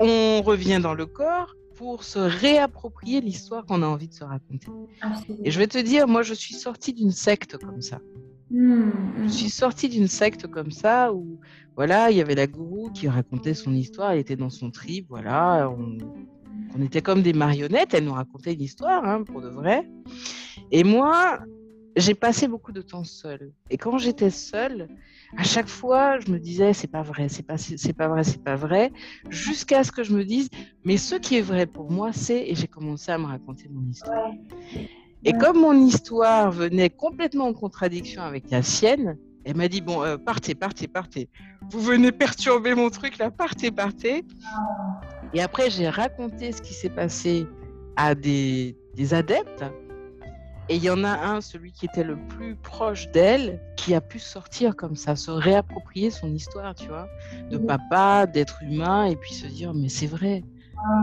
on 0.00 0.42
revient 0.42 0.80
dans 0.82 0.94
le 0.94 1.06
corps 1.06 1.54
pour 1.76 2.04
se 2.04 2.18
réapproprier 2.18 3.20
l'histoire 3.20 3.64
qu'on 3.66 3.82
a 3.82 3.86
envie 3.86 4.08
de 4.08 4.14
se 4.14 4.24
raconter. 4.24 4.68
Et 5.44 5.50
je 5.50 5.58
vais 5.58 5.66
te 5.66 5.78
dire, 5.78 6.08
moi, 6.08 6.22
je 6.22 6.34
suis 6.34 6.54
sortie 6.54 6.92
d'une 6.92 7.10
secte 7.10 7.56
comme 7.58 7.80
ça. 7.80 8.00
Hmm, 8.50 8.90
je 9.18 9.22
hmm. 9.22 9.28
suis 9.28 9.50
sortie 9.50 9.88
d'une 9.88 10.06
secte 10.06 10.46
comme 10.46 10.70
ça 10.70 11.12
où, 11.12 11.40
voilà, 11.76 12.10
il 12.10 12.16
y 12.16 12.20
avait 12.20 12.34
la 12.34 12.46
gourou 12.46 12.90
qui 12.90 13.08
racontait 13.08 13.54
son 13.54 13.74
histoire, 13.74 14.12
elle 14.12 14.20
était 14.20 14.36
dans 14.36 14.50
son 14.50 14.70
trip, 14.70 15.06
voilà, 15.08 15.68
on, 15.70 16.82
était 16.82 17.02
comme 17.02 17.22
des 17.22 17.32
marionnettes, 17.32 17.94
elle 17.94 18.04
nous 18.04 18.12
racontait 18.12 18.54
une 18.54 18.62
histoire, 18.62 19.04
hein, 19.04 19.22
pour 19.22 19.40
de 19.40 19.48
vrai. 19.48 19.88
Et 20.70 20.84
moi, 20.84 21.40
j'ai 21.96 22.14
passé 22.14 22.48
beaucoup 22.48 22.72
de 22.72 22.82
temps 22.82 23.04
seule. 23.04 23.52
Et 23.70 23.76
quand 23.76 23.98
j'étais 23.98 24.30
seule, 24.30 24.88
à 25.36 25.44
chaque 25.44 25.68
fois, 25.68 26.18
je 26.20 26.30
me 26.30 26.38
disais, 26.38 26.72
c'est 26.72 26.90
pas 26.90 27.02
vrai, 27.02 27.28
c'est 27.28 27.44
pas, 27.44 27.58
c'est 27.58 27.92
pas 27.92 28.08
vrai, 28.08 28.24
c'est 28.24 28.42
pas 28.42 28.56
vrai, 28.56 28.92
jusqu'à 29.28 29.84
ce 29.84 29.92
que 29.92 30.02
je 30.02 30.12
me 30.12 30.24
dise, 30.24 30.48
mais 30.84 30.96
ce 30.96 31.16
qui 31.16 31.36
est 31.36 31.42
vrai 31.42 31.66
pour 31.66 31.90
moi, 31.90 32.12
c'est, 32.12 32.48
et 32.48 32.54
j'ai 32.54 32.68
commencé 32.68 33.10
à 33.10 33.18
me 33.18 33.26
raconter 33.26 33.68
mon 33.70 33.88
histoire. 33.88 34.30
Et 35.24 35.32
comme 35.32 35.60
mon 35.60 35.86
histoire 35.86 36.50
venait 36.50 36.90
complètement 36.90 37.46
en 37.46 37.54
contradiction 37.54 38.22
avec 38.22 38.50
la 38.50 38.62
sienne, 38.62 39.16
elle 39.44 39.56
m'a 39.56 39.68
dit, 39.68 39.80
bon, 39.80 40.02
euh, 40.02 40.16
partez, 40.16 40.54
partez, 40.54 40.88
partez. 40.88 41.28
Vous 41.70 41.80
venez 41.80 42.12
perturber 42.12 42.74
mon 42.74 42.90
truc 42.90 43.18
là, 43.18 43.30
partez, 43.30 43.70
partez. 43.70 44.24
Et 45.32 45.42
après, 45.42 45.70
j'ai 45.70 45.88
raconté 45.88 46.52
ce 46.52 46.62
qui 46.62 46.74
s'est 46.74 46.90
passé 46.90 47.46
à 47.96 48.14
des, 48.14 48.76
des 48.94 49.14
adeptes 49.14 49.64
et 50.68 50.76
il 50.76 50.82
y 50.82 50.88
en 50.88 51.04
a 51.04 51.10
un, 51.10 51.40
celui 51.42 51.72
qui 51.72 51.84
était 51.84 52.04
le 52.04 52.16
plus 52.16 52.56
proche 52.56 53.10
d'elle, 53.10 53.60
qui 53.76 53.94
a 53.94 54.00
pu 54.00 54.18
sortir 54.18 54.74
comme 54.76 54.96
ça, 54.96 55.14
se 55.14 55.30
réapproprier 55.30 56.10
son 56.10 56.32
histoire, 56.32 56.74
tu 56.74 56.88
vois, 56.88 57.06
de 57.50 57.58
papa, 57.58 58.26
d'être 58.26 58.62
humain, 58.62 59.04
et 59.04 59.16
puis 59.16 59.34
se 59.34 59.46
dire, 59.46 59.74
mais 59.74 59.90
c'est 59.90 60.06
vrai, 60.06 60.42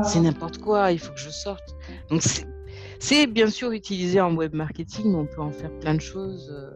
c'est 0.04 0.20
n'importe 0.20 0.58
quoi, 0.58 0.92
il 0.92 1.00
faut 1.00 1.14
que 1.14 1.20
je 1.20 1.30
sorte. 1.30 1.76
Donc 2.10 2.24
c'est 3.00 3.28
bien 3.28 3.48
sûr 3.48 3.72
utilisé 3.72 4.20
en 4.20 4.34
web 4.34 4.56
marketing, 4.56 5.12
mais 5.12 5.18
on 5.18 5.28
peut 5.28 5.42
en 5.42 5.52
faire 5.52 5.72
plein 5.80 5.94
de 5.94 6.02
choses 6.02 6.52
euh, 6.52 6.72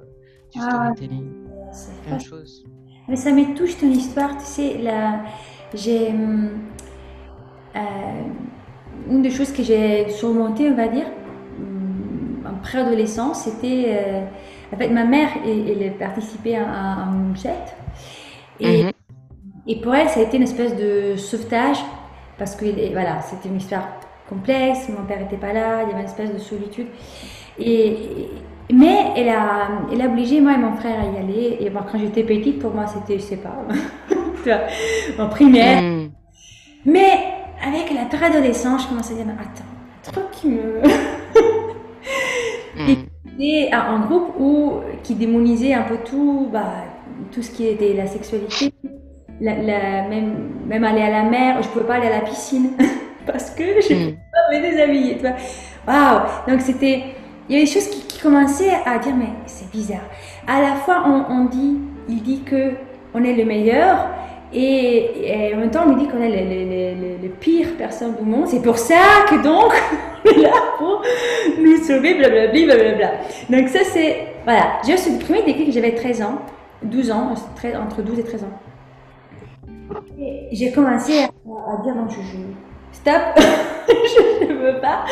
du 0.54 0.60
ah, 0.62 0.70
storytelling. 0.70 1.32
Mais 3.08 3.16
ça 3.16 3.32
me 3.32 3.56
touche 3.56 3.78
ton 3.78 3.90
histoire, 3.90 4.38
tu 4.38 4.46
sais, 4.46 4.78
là, 4.80 5.24
j'ai... 5.74 6.10
Euh, 7.76 8.22
une 9.10 9.22
des 9.22 9.30
choses 9.30 9.52
que 9.52 9.62
j'ai 9.62 10.10
surmontées, 10.10 10.70
on 10.72 10.76
va 10.76 10.88
dire, 10.88 11.06
préadolescence, 12.66 13.44
c'était. 13.44 13.86
Euh, 13.88 14.22
en 14.74 14.78
fait, 14.78 14.90
ma 14.90 15.06
mère, 15.06 15.30
elle, 15.46 15.94
participait 15.98 16.56
à, 16.56 16.66
un 16.68 17.36
jet. 17.36 17.76
Et, 18.60 18.84
mhm. 18.84 18.92
et 19.68 19.82
pour 19.82 19.94
elle, 19.96 20.10
ça 20.10 20.20
a 20.20 20.24
été 20.24 20.38
une 20.38 20.44
espèce 20.44 20.76
de 20.76 21.16
sauvetage, 21.16 21.78
parce 22.38 22.56
que 22.56 22.66
voilà, 22.92 23.22
c'était 23.22 23.50
une 23.50 23.58
histoire 23.58 23.88
complexe, 24.28 24.90
mon 24.90 25.06
père 25.06 25.20
n'était 25.20 25.38
pas 25.38 25.54
là, 25.54 25.84
il 25.84 25.90
y 25.90 25.92
avait 25.92 26.02
une 26.02 26.08
espèce 26.08 26.34
de 26.34 26.40
solitude. 26.40 26.88
Et, 27.60 28.30
mais 28.72 29.12
elle 29.16 29.30
a, 29.30 29.68
elle 29.92 30.02
a 30.02 30.06
obligé 30.06 30.42
moi 30.42 30.54
et 30.54 30.58
mon 30.58 30.76
frère 30.76 31.00
à 31.00 31.06
y 31.06 31.18
aller. 31.18 31.58
Et 31.60 31.70
moi, 31.70 31.86
quand 31.90 31.98
j'étais 32.00 32.24
petite, 32.24 32.60
pour 32.60 32.74
moi, 32.74 32.86
c'était, 32.88 33.20
je 33.20 33.24
sais 33.24 33.38
pas, 33.38 33.56
en 35.24 35.30
primaire. 35.30 35.82
Mhm. 35.82 36.10
Mais 36.86 37.20
avec 37.66 37.92
la 37.94 38.06
préadolescence, 38.06 38.84
je 38.84 38.88
commençais 38.88 39.14
à 39.14 39.18
dire, 39.18 39.34
attends, 39.40 39.64
un 40.08 40.12
truc 40.12 40.32
qui 40.32 40.48
me... 40.50 40.82
Et 43.38 43.70
un 43.74 44.00
groupe 44.00 44.34
où, 44.40 44.74
qui 45.04 45.16
démonisait 45.16 45.74
un 45.74 45.84
peu 45.84 45.98
tout, 46.06 46.50
bah, 46.52 46.86
tout 47.32 47.42
ce 47.42 47.52
qui 47.52 47.68
était 47.68 47.94
la 47.94 48.08
sexualité. 48.08 48.74
La, 49.42 49.56
même, 49.56 50.52
même 50.66 50.84
aller 50.86 51.02
à 51.02 51.10
la 51.10 51.24
mer, 51.24 51.62
je 51.62 51.68
pouvais 51.68 51.86
pas 51.86 51.96
aller 51.96 52.08
à 52.08 52.20
la 52.20 52.22
piscine 52.22 52.70
parce 53.26 53.50
que 53.52 53.64
je 53.64 53.94
ne 53.94 54.00
pouvais 54.00 54.18
pas 54.32 54.56
me 54.56 54.62
déshabiller. 54.62 55.18
Waouh 55.86 56.22
Donc 56.48 56.62
c'était. 56.62 57.04
Il 57.48 57.56
y 57.56 57.58
a 57.60 57.66
des 57.66 57.72
choses 57.72 57.88
qui, 57.90 58.06
commençaient 58.22 58.74
à 58.86 58.98
dire 58.98 59.16
mais 59.16 59.30
c'est 59.46 59.70
bizarre. 59.70 60.08
À 60.48 60.62
la 60.62 60.76
fois 60.78 61.04
on, 61.06 61.46
dit, 61.46 61.78
il 62.10 62.24
dit 62.24 62.42
que 62.42 62.72
on 63.14 63.24
est 63.24 63.36
le 63.36 63.46
meilleur, 63.46 64.08
et, 64.54 65.52
en 65.54 65.58
même 65.58 65.70
temps, 65.70 65.84
on 65.86 65.94
me 65.94 66.00
dit 66.00 66.08
qu'on 66.08 66.22
est 66.22 66.30
les, 66.30 66.46
les, 66.46 66.96
les, 66.96 67.18
du 67.20 68.26
monde. 68.26 68.48
C'est 68.48 68.62
pour 68.62 68.78
ça 68.78 69.26
que 69.30 69.44
donc, 69.44 69.74
là 70.38 70.52
pour 70.78 71.02
nous 71.60 71.78
sauver, 71.84 72.16
blablabla, 72.16 72.66
blablabla. 72.66 73.12
Donc 73.50 73.68
ça, 73.70 73.80
c'est... 73.84 74.28
Voilà, 74.44 74.80
j'ai 74.86 74.98
supprimé 74.98 75.44
dès 75.46 75.66
que 75.66 75.72
j'avais 75.72 75.94
13 75.94 76.22
ans, 76.22 76.40
12 76.84 77.12
ans, 77.12 77.34
entre 77.82 78.02
12 78.02 78.20
et 78.20 78.24
13 78.24 78.44
ans. 78.44 78.48
J'ai 80.52 80.72
commencé 80.72 81.24
à, 81.24 81.28
dire 81.84 81.96
non, 81.96 82.08
je, 82.10 82.16
stop, 82.96 83.22
je 83.88 84.46
ne 84.46 84.54
veux 84.54 84.80
pas. 84.80 85.06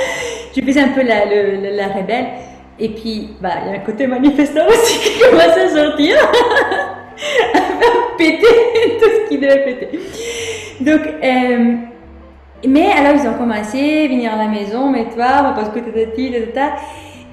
Je 0.56 0.62
faisais 0.62 0.82
un 0.82 0.90
peu 0.90 1.04
la, 1.04 1.26
la 1.26 1.88
rebelle. 1.88 2.28
Et 2.80 2.90
puis, 2.90 3.30
bah, 3.40 3.50
il 3.64 3.72
y 3.72 3.76
a 3.76 3.80
un 3.80 3.84
côté 3.84 4.08
manifestant 4.08 4.68
aussi 4.68 5.00
qui 5.00 5.20
commence 5.30 5.58
à 5.58 5.70
sortir. 5.70 6.16
à 7.54 7.58
faire 7.58 8.16
péter 8.18 8.98
tout 9.00 9.10
ce 9.10 9.30
qui 9.30 9.38
devait 9.38 9.64
péter. 9.64 10.00
Donc, 10.82 11.02
euh, 11.24 11.76
mais 12.68 12.92
alors 12.92 13.22
ils 13.22 13.28
ont 13.28 13.38
commencé 13.38 14.06
à 14.06 14.08
venir 14.08 14.34
à 14.34 14.38
la 14.38 14.48
maison, 14.48 14.90
mais 14.90 15.06
toi, 15.10 15.54
parce 15.56 15.70
que 15.70 15.80
t'étais 15.80 16.52
tata. 16.54 16.76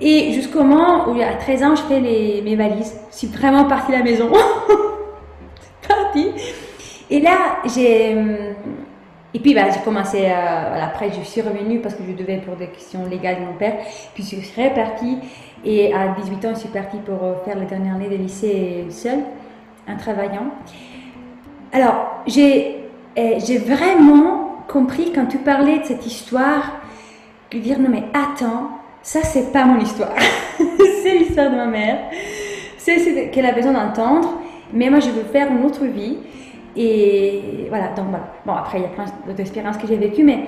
Et 0.02 0.32
jusqu'au 0.32 0.62
moment 0.62 1.08
où, 1.08 1.20
à 1.20 1.34
13 1.34 1.62
ans, 1.62 1.76
je 1.76 1.82
fais 1.82 2.00
mes 2.00 2.56
valises. 2.56 2.98
Je 3.12 3.16
suis 3.16 3.26
vraiment 3.28 3.64
partie 3.64 3.92
de 3.92 3.98
la 3.98 4.04
maison. 4.04 4.30
partie. 5.88 6.30
Et 7.10 7.20
là, 7.20 7.58
j'ai. 7.74 8.16
Euh, 9.34 9.36
et 9.36 9.40
puis, 9.40 9.54
bah, 9.54 9.70
j'ai 9.72 9.80
commencé 9.80 10.26
à. 10.26 10.84
après, 10.84 11.10
je 11.12 11.22
suis 11.22 11.40
revenue 11.40 11.80
parce 11.80 11.94
que 11.94 12.02
je 12.06 12.12
devais 12.12 12.38
pour 12.38 12.56
des 12.56 12.66
questions 12.66 13.06
légales 13.06 13.40
de 13.40 13.46
mon 13.46 13.54
père. 13.54 13.76
Puis, 14.14 14.22
je 14.22 14.40
suis 14.40 14.62
repartie. 14.62 15.18
Et 15.64 15.92
à 15.92 16.14
18 16.20 16.44
ans, 16.46 16.50
je 16.54 16.60
suis 16.60 16.68
partie 16.68 16.98
pour 16.98 17.22
euh, 17.22 17.34
faire 17.44 17.58
la 17.58 17.64
dernière 17.64 17.94
année 17.94 18.08
de 18.08 18.16
lycée 18.16 18.86
seule 18.90 19.20
en 19.88 19.96
travaillant. 19.96 20.46
Alors, 21.72 22.22
j'ai 22.26 22.80
eh, 23.16 23.40
j'ai 23.44 23.58
vraiment 23.58 24.64
compris 24.68 25.12
quand 25.12 25.26
tu 25.26 25.38
parlais 25.38 25.80
de 25.80 25.84
cette 25.84 26.06
histoire, 26.06 26.80
de 27.50 27.58
dire 27.58 27.80
non 27.80 27.88
mais 27.90 28.04
attends, 28.14 28.70
ça 29.02 29.22
c'est 29.24 29.52
pas 29.52 29.64
mon 29.64 29.80
histoire, 29.80 30.14
c'est 31.02 31.18
l'histoire 31.18 31.50
de 31.50 31.56
ma 31.56 31.66
mère, 31.66 31.98
c'est 32.78 32.98
ce 33.00 33.30
qu'elle 33.32 33.46
a 33.46 33.52
besoin 33.52 33.72
d'entendre, 33.72 34.38
mais 34.72 34.88
moi 34.90 35.00
je 35.00 35.10
veux 35.10 35.24
faire 35.24 35.50
une 35.50 35.64
autre 35.64 35.84
vie. 35.86 36.18
Et 36.76 37.66
voilà, 37.68 37.88
donc 37.88 38.06
voilà. 38.10 38.32
Bon, 38.46 38.52
après, 38.52 38.78
il 38.78 38.82
y 38.82 38.86
a 38.86 38.88
plein 38.88 39.06
d'autres 39.26 39.40
expériences 39.40 39.76
que 39.76 39.86
j'ai 39.86 39.96
vécues, 39.96 40.24
mais 40.24 40.44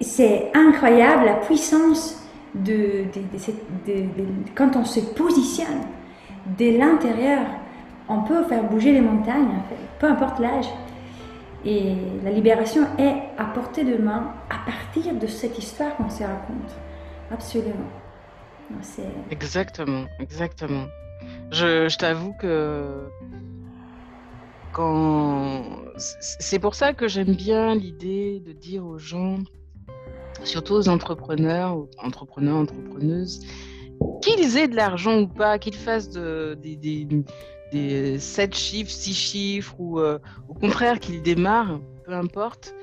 c'est 0.00 0.50
incroyable 0.54 1.24
la 1.24 1.34
puissance 1.34 2.22
de, 2.54 3.04
quand 4.54 4.76
on 4.76 4.84
se 4.84 5.00
positionne 5.00 5.86
de 6.58 6.78
l'intérieur 6.78 7.40
on 8.08 8.22
peut 8.22 8.44
faire 8.44 8.62
bouger 8.64 8.92
les 8.92 9.00
montagnes, 9.00 9.48
en 9.48 9.68
fait, 9.68 9.76
peu 9.98 10.06
importe 10.06 10.38
l'âge. 10.38 10.66
Et 11.64 11.94
la 12.22 12.30
libération 12.30 12.86
est 12.98 13.22
à 13.38 13.44
portée 13.46 13.82
de 13.82 13.96
main 13.96 14.34
à 14.50 14.70
partir 14.70 15.14
de 15.14 15.26
cette 15.26 15.58
histoire 15.58 15.96
qu'on 15.96 16.08
se 16.08 16.22
raconte. 16.22 16.74
Absolument. 17.32 17.90
Exactement, 19.30 20.04
exactement. 20.20 20.86
Je 21.50 21.96
t'avoue 21.96 22.34
que 22.34 23.08
c'est 25.96 26.58
pour 26.58 26.74
ça 26.74 26.92
que 26.92 27.08
j'aime 27.08 27.34
bien 27.34 27.74
l'idée 27.74 28.40
de 28.40 28.52
dire 28.52 28.84
aux 28.84 28.98
gens, 28.98 29.38
surtout 30.44 30.74
aux 30.74 30.88
entrepreneurs, 30.88 31.86
entrepreneurs, 31.98 32.56
entrepreneuses, 32.56 33.40
qu'ils 34.22 34.56
aient 34.56 34.68
de 34.68 34.76
l'argent 34.76 35.20
ou 35.20 35.28
pas, 35.28 35.58
qu'ils 35.58 35.74
fassent 35.74 36.10
de, 36.10 36.58
des, 36.60 37.06
des 37.72 38.18
7 38.18 38.54
chiffres, 38.54 38.90
6 38.90 39.14
chiffres, 39.14 39.74
ou 39.78 39.98
euh, 39.98 40.18
au 40.48 40.54
contraire 40.54 41.00
qu'il 41.00 41.22
démarre, 41.22 41.80
peu 42.04 42.12
importe. 42.12 42.74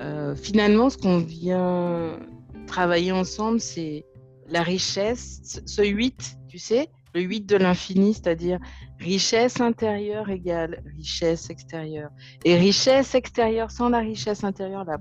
Euh, 0.00 0.34
finalement, 0.34 0.90
ce 0.90 0.98
qu'on 0.98 1.18
vient 1.18 2.18
travailler 2.66 3.12
ensemble, 3.12 3.60
c'est 3.60 4.04
la 4.48 4.62
richesse, 4.62 5.62
ce 5.64 5.82
8, 5.82 6.38
tu 6.48 6.58
sais, 6.58 6.88
le 7.16 7.22
8 7.22 7.46
de 7.46 7.56
l'infini, 7.56 8.12
c'est-à-dire 8.12 8.58
richesse 8.98 9.60
intérieure 9.60 10.28
égale 10.28 10.82
richesse 10.96 11.48
extérieure. 11.48 12.10
Et 12.44 12.56
richesse 12.56 13.14
extérieure 13.14 13.70
sans 13.70 13.88
la 13.88 14.00
richesse 14.00 14.44
intérieure, 14.44 14.84
la, 14.84 14.98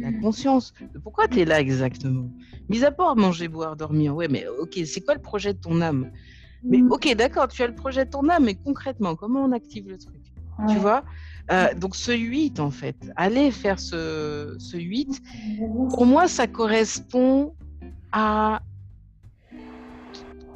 la 0.00 0.12
conscience. 0.18 0.72
De 0.94 0.98
pourquoi 0.98 1.28
tu 1.28 1.40
es 1.40 1.44
là 1.44 1.60
exactement? 1.60 2.28
Mis 2.70 2.84
à 2.84 2.90
part 2.90 3.16
manger, 3.16 3.48
boire, 3.48 3.76
dormir, 3.76 4.16
ouais, 4.16 4.28
mais 4.28 4.46
ok, 4.48 4.78
c'est 4.86 5.02
quoi 5.02 5.14
le 5.14 5.20
projet 5.20 5.52
de 5.52 5.58
ton 5.58 5.82
âme? 5.82 6.10
Mais 6.64 6.78
mm. 6.78 6.90
ok, 6.90 7.14
d'accord, 7.14 7.48
tu 7.48 7.62
as 7.62 7.66
le 7.66 7.74
projet 7.74 8.06
de 8.06 8.10
ton 8.10 8.28
âme, 8.30 8.44
mais 8.44 8.54
concrètement, 8.54 9.14
comment 9.14 9.44
on 9.44 9.52
active 9.52 9.88
le 9.88 9.98
truc? 9.98 10.16
Tu 10.68 10.76
vois? 10.76 11.04
Euh, 11.52 11.72
donc 11.74 11.94
ce 11.94 12.12
8, 12.12 12.58
en 12.60 12.70
fait, 12.70 12.96
aller 13.14 13.50
faire 13.50 13.78
ce, 13.78 14.56
ce 14.58 14.76
8, 14.76 15.22
pour 15.90 16.04
moi, 16.04 16.26
ça 16.26 16.46
correspond 16.46 17.54
à 18.10 18.60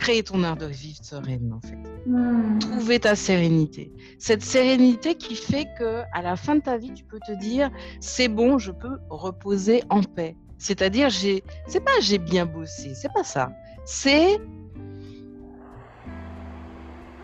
créer 0.03 0.25
ton 0.25 0.43
art 0.43 0.57
de 0.57 0.67
vivre 0.67 0.99
sereine, 1.01 1.53
en 1.53 1.61
fait. 1.61 1.79
Hmm. 2.07 2.59
Trouver 2.59 2.99
ta 2.99 3.15
sérénité. 3.15 3.93
Cette 4.19 4.43
sérénité 4.43 5.15
qui 5.15 5.37
fait 5.37 5.69
que 5.79 6.03
à 6.13 6.23
la 6.23 6.35
fin 6.35 6.57
de 6.57 6.61
ta 6.61 6.77
vie, 6.77 6.93
tu 6.93 7.05
peux 7.05 7.21
te 7.21 7.33
dire, 7.39 7.71
c'est 8.01 8.27
bon, 8.27 8.59
je 8.59 8.73
peux 8.73 8.99
reposer 9.11 9.85
en 9.91 10.03
paix. 10.03 10.35
C'est-à-dire, 10.59 11.09
j'ai, 11.09 11.45
c'est 11.69 11.85
pas 11.85 11.93
j'ai 12.01 12.19
bien 12.19 12.47
bossé, 12.47 12.95
c'est 12.95 13.13
pas 13.13 13.23
ça. 13.23 13.53
C'est 13.85 14.39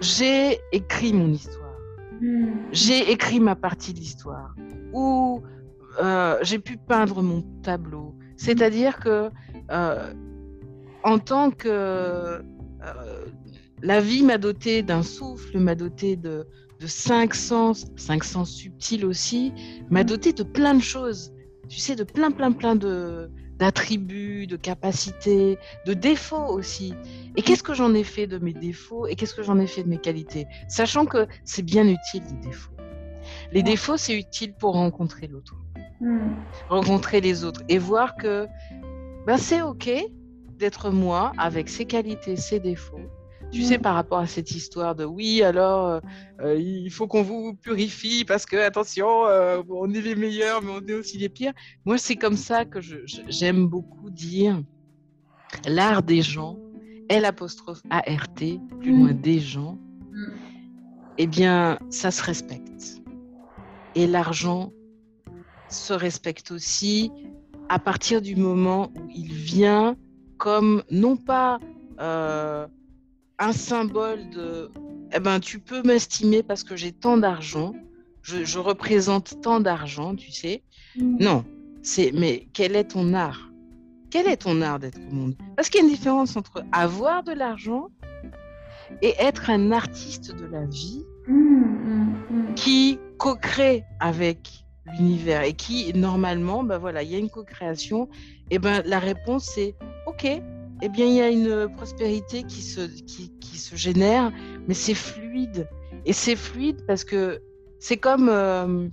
j'ai 0.00 0.58
écrit 0.70 1.12
mon 1.12 1.32
histoire. 1.32 1.76
Hmm. 2.20 2.52
J'ai 2.70 3.10
écrit 3.10 3.40
ma 3.40 3.56
partie 3.56 3.92
de 3.92 3.98
l'histoire. 3.98 4.54
Ou 4.92 5.42
euh, 6.00 6.38
j'ai 6.42 6.60
pu 6.60 6.76
peindre 6.76 7.22
mon 7.22 7.42
tableau. 7.64 8.14
C'est-à-dire 8.36 9.00
que 9.00 9.30
euh, 9.72 10.14
en 11.02 11.18
tant 11.18 11.50
que 11.50 12.40
la 13.82 14.00
vie 14.00 14.22
m'a 14.22 14.38
doté 14.38 14.82
d'un 14.82 15.02
souffle, 15.02 15.58
m'a 15.58 15.74
doté 15.74 16.16
de, 16.16 16.46
de 16.80 16.86
cinq 16.86 17.34
sens, 17.34 17.86
cinq 17.96 18.24
sens 18.24 18.50
subtils 18.50 19.04
aussi, 19.04 19.52
m'a 19.90 20.04
doté 20.04 20.32
de 20.32 20.42
plein 20.42 20.74
de 20.74 20.82
choses. 20.82 21.32
Tu 21.68 21.78
sais, 21.78 21.96
de 21.96 22.04
plein, 22.04 22.30
plein, 22.30 22.52
plein 22.52 22.76
de 22.76 23.30
d'attributs, 23.58 24.46
de 24.46 24.56
capacités, 24.56 25.58
de 25.84 25.92
défauts 25.92 26.46
aussi. 26.46 26.94
Et 27.34 27.42
qu'est-ce 27.42 27.64
que 27.64 27.74
j'en 27.74 27.92
ai 27.92 28.04
fait 28.04 28.28
de 28.28 28.38
mes 28.38 28.52
défauts 28.52 29.08
et 29.08 29.16
qu'est-ce 29.16 29.34
que 29.34 29.42
j'en 29.42 29.58
ai 29.58 29.66
fait 29.66 29.82
de 29.82 29.88
mes 29.88 29.98
qualités? 29.98 30.46
Sachant 30.68 31.06
que 31.06 31.26
c'est 31.44 31.64
bien 31.64 31.84
utile 31.84 32.22
les 32.30 32.48
défauts. 32.48 32.70
Les 33.50 33.64
défauts, 33.64 33.96
c'est 33.96 34.16
utile 34.16 34.54
pour 34.54 34.74
rencontrer 34.74 35.26
l'autre, 35.26 35.56
Hmm. 36.00 36.36
rencontrer 36.68 37.20
les 37.20 37.42
autres 37.42 37.62
et 37.68 37.76
voir 37.76 38.14
que 38.14 38.46
ben, 39.26 39.36
c'est 39.36 39.62
OK 39.62 39.90
d'être 40.58 40.90
moi 40.90 41.32
avec 41.38 41.68
ses 41.68 41.84
qualités, 41.86 42.36
ses 42.36 42.60
défauts. 42.60 43.00
Tu 43.50 43.60
Mm. 43.60 43.64
sais, 43.64 43.78
par 43.78 43.94
rapport 43.94 44.18
à 44.18 44.26
cette 44.26 44.50
histoire 44.50 44.94
de 44.94 45.04
oui, 45.06 45.42
alors 45.42 45.86
euh, 45.88 46.00
euh, 46.42 46.56
il 46.60 46.90
faut 46.90 47.06
qu'on 47.06 47.22
vous 47.22 47.54
purifie 47.54 48.24
parce 48.26 48.44
que, 48.44 48.56
attention, 48.56 49.24
euh, 49.26 49.62
on 49.70 49.90
est 49.94 50.02
les 50.02 50.14
meilleurs, 50.16 50.60
mais 50.62 50.70
on 50.70 50.86
est 50.86 50.92
aussi 50.94 51.16
les 51.16 51.30
pires. 51.30 51.54
Moi, 51.86 51.96
c'est 51.96 52.16
comme 52.16 52.36
ça 52.36 52.66
que 52.66 52.78
j'aime 53.28 53.66
beaucoup 53.66 54.10
dire 54.10 54.60
l'art 55.66 56.02
des 56.02 56.20
gens, 56.20 56.58
L 57.08 57.24
apostrophe 57.24 57.80
A-R-T, 57.88 58.60
plus 58.80 58.92
Mm. 58.92 58.98
loin 59.00 59.12
des 59.14 59.40
gens, 59.40 59.78
Mm. 60.12 60.24
eh 61.16 61.26
bien, 61.26 61.78
ça 61.88 62.10
se 62.10 62.22
respecte. 62.22 63.00
Et 63.94 64.06
l'argent 64.06 64.72
se 65.68 65.94
respecte 65.94 66.50
aussi 66.50 67.10
à 67.70 67.78
partir 67.78 68.20
du 68.20 68.36
moment 68.36 68.90
où 68.94 69.08
il 69.14 69.32
vient 69.32 69.96
comme 70.38 70.82
non 70.90 71.16
pas 71.16 71.58
euh, 72.00 72.66
un 73.38 73.52
symbole 73.52 74.30
de 74.30 74.70
eh 75.12 75.20
ben 75.20 75.40
tu 75.40 75.58
peux 75.58 75.82
m'estimer 75.82 76.42
parce 76.42 76.64
que 76.64 76.76
j'ai 76.76 76.92
tant 76.92 77.16
d'argent, 77.16 77.74
je, 78.22 78.44
je 78.44 78.58
représente 78.58 79.40
tant 79.40 79.60
d'argent, 79.60 80.14
tu 80.14 80.30
sais. 80.30 80.62
Hmm. 80.96 81.16
Non, 81.18 81.44
c'est 81.82 82.12
mais 82.12 82.48
quel 82.52 82.76
est 82.76 82.84
ton 82.84 83.14
art? 83.14 83.50
Quel 84.10 84.26
est 84.26 84.38
ton 84.38 84.62
art 84.62 84.78
d'être 84.78 84.98
au 85.10 85.14
monde? 85.14 85.34
Parce 85.56 85.68
qu'il 85.68 85.80
y 85.80 85.84
a 85.84 85.86
une 85.86 85.94
différence 85.94 86.36
entre 86.36 86.62
avoir 86.72 87.22
de 87.22 87.32
l'argent 87.32 87.88
et 89.02 89.14
être 89.18 89.50
un 89.50 89.72
artiste 89.72 90.34
de 90.34 90.46
la 90.46 90.64
vie 90.64 91.04
hmm, 91.26 92.14
hmm. 92.30 92.54
qui 92.54 92.98
co-crée 93.18 93.84
avec 94.00 94.64
l'univers 94.86 95.42
et 95.42 95.52
qui 95.52 95.92
normalement 95.92 96.64
ben 96.64 96.78
voilà 96.78 97.02
il 97.02 97.10
y 97.10 97.14
a 97.14 97.18
une 97.18 97.28
co-création 97.28 98.08
et 98.50 98.58
ben 98.58 98.82
la 98.84 98.98
réponse 98.98 99.44
c'est 99.54 99.74
ok. 100.06 100.26
Eh 100.80 100.88
bien 100.88 101.06
il 101.06 101.14
y 101.14 101.20
a 101.20 101.28
une 101.28 101.68
prospérité 101.76 102.44
qui 102.44 102.62
se 102.62 102.80
qui, 103.02 103.32
qui 103.40 103.58
se 103.58 103.76
génère 103.76 104.32
mais 104.66 104.74
c'est 104.74 104.94
fluide. 104.94 105.68
Et 106.04 106.12
c'est 106.12 106.36
fluide 106.36 106.84
parce 106.86 107.04
que 107.04 107.40
c'est 107.78 107.96
comme 107.96 108.28
euh, 108.28 108.88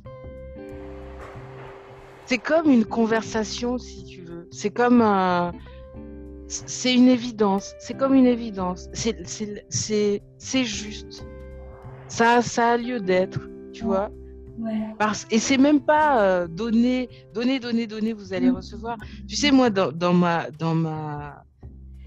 c'est 2.25 2.39
comme 2.39 2.69
une 2.69 2.85
conversation 2.85 3.77
si 3.77 4.03
tu 4.03 4.21
veux. 4.21 4.47
C'est 4.51 4.71
comme 4.71 5.01
un 5.01 5.51
c'est 6.47 6.93
une 6.93 7.07
évidence. 7.07 7.73
C'est 7.79 7.95
comme 7.95 8.13
une 8.13 8.27
évidence. 8.27 8.87
C'est 8.93 10.63
juste. 10.63 11.25
Ça 12.07 12.41
ça 12.41 12.71
a 12.71 12.77
lieu 12.77 12.99
d'être 12.99 13.49
tu 13.73 13.83
vois 13.83 14.09
Ouais. 14.57 14.95
parce, 14.97 15.27
et 15.31 15.39
c'est 15.39 15.57
même 15.57 15.81
pas 15.81 16.21
euh, 16.21 16.47
donner, 16.47 17.09
donner, 17.33 17.59
donner, 17.59 17.87
donner, 17.87 18.13
vous 18.13 18.31
allez 18.33 18.49
Mm. 18.49 18.55
recevoir. 18.55 18.97
Tu 19.27 19.35
sais, 19.35 19.51
moi, 19.51 19.69
dans, 19.69 19.91
dans 19.91 20.13
ma, 20.13 20.49
dans 20.51 20.73
ma, 20.75 21.43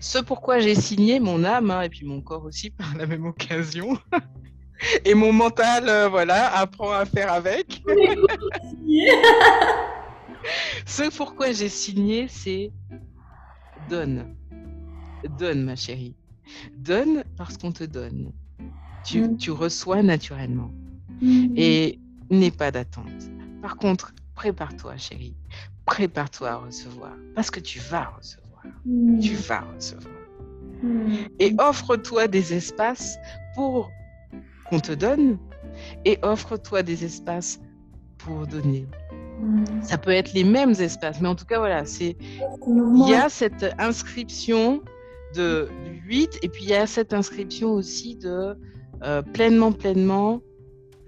ce 0.01 0.19
pourquoi 0.19 0.59
j'ai 0.61 0.75
signé 0.75 1.21
mon 1.21 1.45
âme, 1.45 1.71
hein, 1.71 1.83
et 1.83 1.89
puis 1.91 2.07
mon 2.07 2.21
corps 2.23 2.45
aussi 2.45 2.71
par 2.79 2.97
la 2.97 3.07
même 3.07 3.27
occasion, 3.27 3.99
et 5.05 5.15
mon 5.15 5.33
mental, 5.33 5.89
euh, 5.89 6.09
voilà, 6.09 6.57
apprend 6.57 6.93
à 6.93 7.05
faire 7.05 7.33
avec. 7.33 7.83
Ce 10.87 11.15
pourquoi 11.17 11.53
j'ai 11.53 11.69
signé, 11.69 12.27
c'est 12.29 12.73
donne. 13.89 14.35
Donne, 15.29 15.63
ma 15.65 15.77
chérie. 15.77 16.15
Donne 16.77 17.25
parce 17.37 17.59
qu'on 17.59 17.73
te 17.73 17.85
donne. 17.85 18.33
Tu, 19.05 19.23
Mm. 19.23 19.37
tu 19.37 19.51
reçois 19.51 20.03
naturellement. 20.03 20.71
Hmm. 21.21 21.49
et 21.57 21.99
n'aie 22.31 22.51
pas 22.51 22.71
d'attente. 22.71 23.31
Par 23.63 23.77
contre, 23.77 24.15
prépare-toi, 24.35 24.97
chérie. 24.97 25.37
Prépare-toi 25.85 26.49
à 26.49 26.57
recevoir 26.57 27.13
parce 27.35 27.51
que 27.51 27.61
tu 27.61 27.79
vas 27.79 28.05
recevoir. 28.17 28.63
Hmm. 28.85 29.19
Tu 29.19 29.35
vas 29.35 29.61
recevoir. 29.75 30.15
Hmm. 30.83 31.15
Et 31.39 31.55
offre-toi 31.59 32.29
des 32.29 32.55
espaces 32.55 33.19
pour 33.55 33.91
qu'on 34.69 34.81
te 34.81 34.93
donne 34.93 35.39
et 36.05 36.19
offre-toi 36.23 36.83
des 36.83 37.05
espaces 37.05 37.61
pour 38.19 38.47
donner. 38.47 38.87
Hmm. 39.41 39.65
Ça 39.83 39.99
peut 39.99 40.11
être 40.11 40.33
les 40.35 40.45
mêmes 40.45 40.75
espaces, 40.79 41.21
mais 41.21 41.29
en 41.29 41.35
tout 41.35 41.47
cas, 41.47 41.59
voilà, 41.59 41.85
c'est 41.85 42.17
il 42.67 43.09
y 43.09 43.15
a 43.15 43.29
cette 43.29 43.67
inscription 43.79 44.83
de 45.35 45.69
du 45.85 46.03
8 46.07 46.39
et 46.43 46.49
puis 46.49 46.65
il 46.65 46.71
y 46.71 46.75
a 46.75 46.87
cette 46.87 47.13
inscription 47.13 47.73
aussi 47.73 48.17
de 48.17 48.57
euh, 49.03 49.23
pleinement, 49.23 49.73
pleinement, 49.73 50.41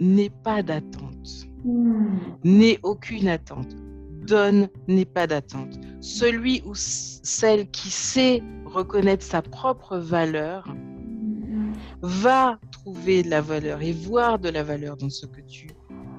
n'aie 0.00 0.32
pas 0.42 0.62
d'attente. 0.62 1.46
Hmm. 1.64 2.16
n'ait 2.42 2.78
aucune 2.82 3.28
attente. 3.28 3.76
Donne, 4.26 4.68
n'ait 4.88 5.04
pas 5.04 5.26
d'attente. 5.26 5.78
Celui 6.00 6.62
ou 6.64 6.72
celle 6.74 7.70
qui 7.70 7.90
sait 7.90 8.42
reconnaître 8.64 9.24
sa 9.24 9.42
propre 9.42 9.98
valeur 9.98 10.64
Hmm. 11.50 11.72
va 12.00 12.60
trouver 12.70 13.24
de 13.24 13.30
la 13.30 13.40
valeur 13.40 13.82
et 13.82 13.92
voir 13.92 14.38
de 14.38 14.48
la 14.48 14.62
valeur 14.62 14.96
dans 14.96 15.10
ce 15.10 15.26
que 15.26 15.40
tu 15.40 15.68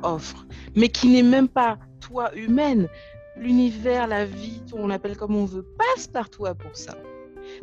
offres, 0.04 0.46
mais 0.76 0.90
qui 0.90 1.08
n'est 1.08 1.24
même 1.24 1.48
pas 1.48 1.80
toi 2.02 2.36
humaine. 2.36 2.90
L'univers, 3.38 4.08
la 4.08 4.26
vie, 4.26 4.62
on 4.74 4.88
l'appelle 4.88 5.16
comme 5.16 5.36
on 5.36 5.46
veut, 5.46 5.66
passe 5.78 6.08
par 6.08 6.30
toi 6.30 6.54
pour 6.54 6.76
ça. 6.76 6.96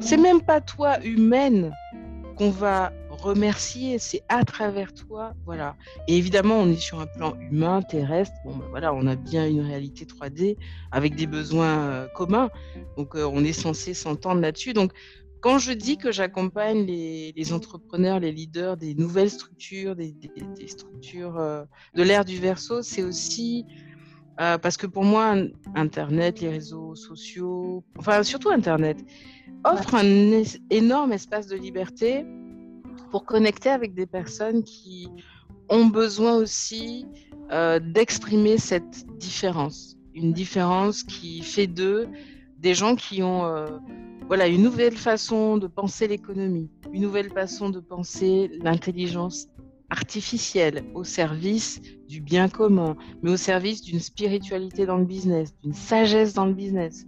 C'est 0.01 0.17
même 0.17 0.41
pas 0.41 0.63
toi 0.63 0.99
humaine 1.05 1.73
qu'on 2.37 2.51
va 2.51 2.91
remercier, 3.21 3.99
c'est 3.99 4.23
à 4.29 4.45
travers 4.45 4.93
toi, 4.93 5.35
voilà. 5.45 5.77
Et 6.07 6.17
évidemment, 6.17 6.57
on 6.57 6.69
est 6.71 6.81
sur 6.81 7.01
un 7.01 7.07
plan 7.07 7.35
humain, 7.41 7.83
terrestre. 7.83 8.35
Bon, 8.45 8.57
ben 8.57 8.67
voilà, 8.71 8.95
on 8.95 9.07
a 9.07 9.17
bien 9.17 9.47
une 9.47 9.61
réalité 9.61 10.05
3D 10.05 10.57
avec 10.91 11.15
des 11.15 11.27
besoins 11.27 11.79
euh, 11.81 12.09
communs, 12.09 12.51
donc 12.97 13.15
euh, 13.15 13.25
on 13.25 13.45
est 13.45 13.53
censé 13.53 13.95
s'entendre 13.95 14.41
là-dessus. 14.41 14.73
Donc, 14.73 14.93
quand 15.41 15.59
je 15.59 15.73
dis 15.73 15.97
que 15.97 16.11
j'accompagne 16.11 16.85
les, 16.85 17.53
entrepreneurs, 17.53 18.19
les 18.19 18.33
leaders 18.33 18.77
des 18.77 18.95
nouvelles 18.95 19.31
structures, 19.31 19.95
des, 19.95 20.15
structures 20.67 21.39
euh, 21.39 21.65
de 21.95 22.03
l'ère 22.03 22.25
du 22.25 22.39
verso, 22.39 22.83
c'est 22.83 23.03
aussi 23.03 23.65
parce 24.37 24.77
que 24.77 24.87
pour 24.87 25.03
moi, 25.03 25.35
Internet, 25.75 26.41
les 26.41 26.49
réseaux 26.49 26.95
sociaux, 26.95 27.83
enfin 27.99 28.23
surtout 28.23 28.51
Internet, 28.51 29.05
offre 29.65 29.97
un 29.97 30.43
énorme 30.71 31.13
espace 31.13 31.49
de 31.49 31.57
liberté 31.57 32.25
pour 33.11 33.25
connecter 33.25 33.71
avec 33.71 33.95
des 33.95 34.07
personnes 34.07 34.63
qui 34.63 35.09
ont 35.69 35.87
besoin 35.87 36.37
aussi 36.37 37.07
euh, 37.51 37.79
d'exprimer 37.79 38.59
cette 38.59 39.07
différence, 39.19 39.97
une 40.15 40.33
différence 40.33 41.03
qui 41.03 41.43
fait 41.43 41.67
d'eux 41.67 42.09
des 42.59 42.75
gens 42.75 42.97
qui 42.97 43.23
ont 43.23 43.45
euh, 43.47 43.67
voilà 44.27 44.47
une 44.49 44.63
nouvelle 44.63 44.97
façon 44.97 45.57
de 45.57 45.67
penser 45.67 46.09
l'économie, 46.09 46.71
une 46.93 47.03
nouvelle 47.03 47.31
façon 47.31 47.71
de 47.71 47.81
penser 47.81 48.51
l'intelligence 48.63 49.47
artificielle 49.91 50.85
au 50.95 51.05
service 51.05 51.81
du 52.09 52.21
bien 52.21 52.49
commun, 52.49 52.97
mais 53.23 53.31
au 53.31 53.37
service 53.37 53.81
d'une 53.81 54.01
spiritualité 54.01 54.85
dans 54.85 54.99
le 54.99 55.07
business, 55.07 55.55
d'une 55.63 55.73
sagesse 55.73 56.35
dans 56.35 56.45
le 56.45 56.53
business. 56.53 57.07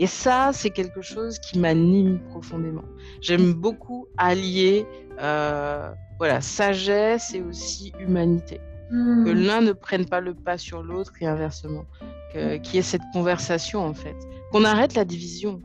Et 0.00 0.06
ça, 0.06 0.50
c'est 0.54 0.70
quelque 0.70 1.02
chose 1.02 1.38
qui 1.38 1.58
m'anime 1.58 2.20
profondément. 2.30 2.84
J'aime 3.20 3.52
beaucoup 3.52 4.08
allier 4.16 4.86
euh, 5.20 5.92
voilà, 6.18 6.40
sagesse 6.40 7.34
et 7.34 7.42
aussi 7.42 7.92
humanité. 8.00 8.60
que 8.90 9.30
l'un 9.30 9.60
ne 9.60 9.72
prenne 9.72 10.06
pas 10.06 10.20
le 10.20 10.34
pas 10.34 10.58
sur 10.58 10.82
l'autre 10.82 11.12
et 11.20 11.26
inversement. 11.26 11.84
Qu'il 12.32 12.74
y 12.74 12.78
ait 12.78 12.82
cette 12.82 13.02
conversation, 13.12 13.80
en 13.86 13.94
fait. 13.94 14.16
Qu'on 14.50 14.64
arrête 14.64 14.94
la 14.94 15.04
division. 15.04 15.60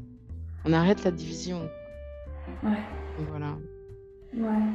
On 0.66 0.74
arrête 0.74 1.04
la 1.06 1.12
division. 1.12 1.70
Ouais. 2.62 2.84
Voilà. 3.30 3.56
Ouais. 4.36 4.66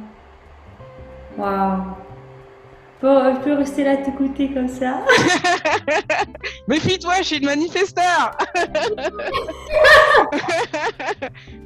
Waouh. 1.37 1.81
Bon, 3.01 3.33
je 3.33 3.39
peux 3.39 3.53
rester 3.53 3.83
là 3.83 3.97
t'écouter 3.97 4.53
comme 4.53 4.67
ça. 4.67 5.03
Méfie-toi, 6.67 7.13
je 7.19 7.23
suis 7.23 7.37
une 7.37 7.45
manifesteur. 7.45 8.37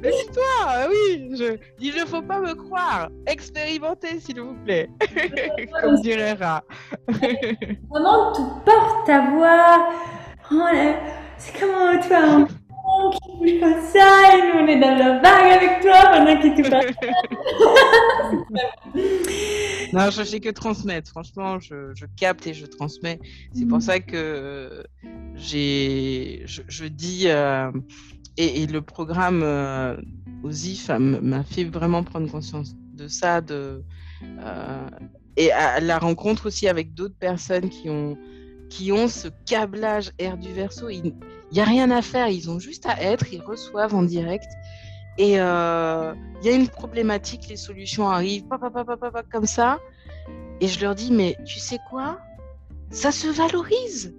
Méfie-toi, 0.02 0.88
oui. 0.88 1.36
Je... 1.38 1.58
Il 1.78 1.94
ne 1.94 2.06
faut 2.06 2.22
pas 2.22 2.40
me 2.40 2.54
croire. 2.54 3.10
Expérimentez, 3.26 4.18
s'il 4.20 4.40
vous 4.40 4.54
plaît. 4.64 4.88
comme 5.82 6.00
dirait 6.00 6.32
Ra. 6.32 6.64
Vraiment, 7.06 8.32
tu 8.32 8.40
portes 8.64 9.06
ta 9.06 9.30
voix. 9.30 9.90
Oh, 10.50 10.64
c'est 11.36 11.60
comment 11.60 12.00
tu 12.00 12.56
un 12.98 13.10
qui 13.10 13.36
bouge 13.38 13.60
comme 13.60 13.82
ça 13.86 14.36
et 14.36 14.42
nous 14.42 14.58
on 14.60 14.66
est 14.66 14.80
dans 14.80 14.94
la 14.96 15.18
vague 15.20 15.52
avec 15.52 15.80
toi 15.80 15.98
pendant 16.12 16.40
que 16.40 16.56
tu 16.56 16.62
parles. 16.68 16.94
non, 19.92 20.10
je 20.10 20.22
fais 20.22 20.40
que 20.40 20.50
transmettre. 20.50 21.10
Franchement, 21.10 21.58
je, 21.58 21.94
je 21.94 22.06
capte 22.16 22.46
et 22.46 22.54
je 22.54 22.66
transmets. 22.66 23.20
C'est 23.52 23.66
pour 23.66 23.82
ça 23.82 24.00
que 24.00 24.84
j'ai, 25.34 26.42
je, 26.46 26.62
je, 26.68 26.84
dis 26.86 27.24
euh, 27.26 27.70
et, 28.36 28.62
et, 28.62 28.66
le 28.66 28.82
programme 28.82 29.42
euh, 29.42 29.96
OSIF 30.42 30.90
m'a 30.90 31.44
fait 31.44 31.64
vraiment 31.64 32.02
prendre 32.02 32.30
conscience 32.30 32.74
de 32.94 33.08
ça, 33.08 33.40
de 33.40 33.82
euh, 34.22 34.88
et 35.36 35.52
à 35.52 35.80
la 35.80 35.98
rencontre 35.98 36.46
aussi 36.46 36.66
avec 36.66 36.94
d'autres 36.94 37.18
personnes 37.18 37.68
qui 37.68 37.90
ont 37.90 38.16
qui 38.68 38.92
ont 38.92 39.08
ce 39.08 39.28
câblage 39.46 40.12
air 40.18 40.36
du 40.36 40.52
verso. 40.52 40.88
Il 40.88 41.14
n'y 41.52 41.60
a 41.60 41.64
rien 41.64 41.90
à 41.90 42.02
faire, 42.02 42.28
ils 42.28 42.50
ont 42.50 42.58
juste 42.58 42.86
à 42.86 43.00
être, 43.00 43.32
ils 43.32 43.42
reçoivent 43.42 43.94
en 43.94 44.02
direct. 44.02 44.48
Et 45.18 45.32
il 45.32 45.38
euh, 45.38 46.14
y 46.42 46.48
a 46.48 46.52
une 46.52 46.68
problématique, 46.68 47.48
les 47.48 47.56
solutions 47.56 48.08
arrivent, 48.08 48.44
comme 49.32 49.46
ça. 49.46 49.78
Et 50.60 50.68
je 50.68 50.80
leur 50.80 50.94
dis, 50.94 51.12
mais 51.12 51.36
tu 51.46 51.58
sais 51.58 51.78
quoi? 51.90 52.18
Ça 52.90 53.12
se 53.12 53.28
valorise. 53.28 54.14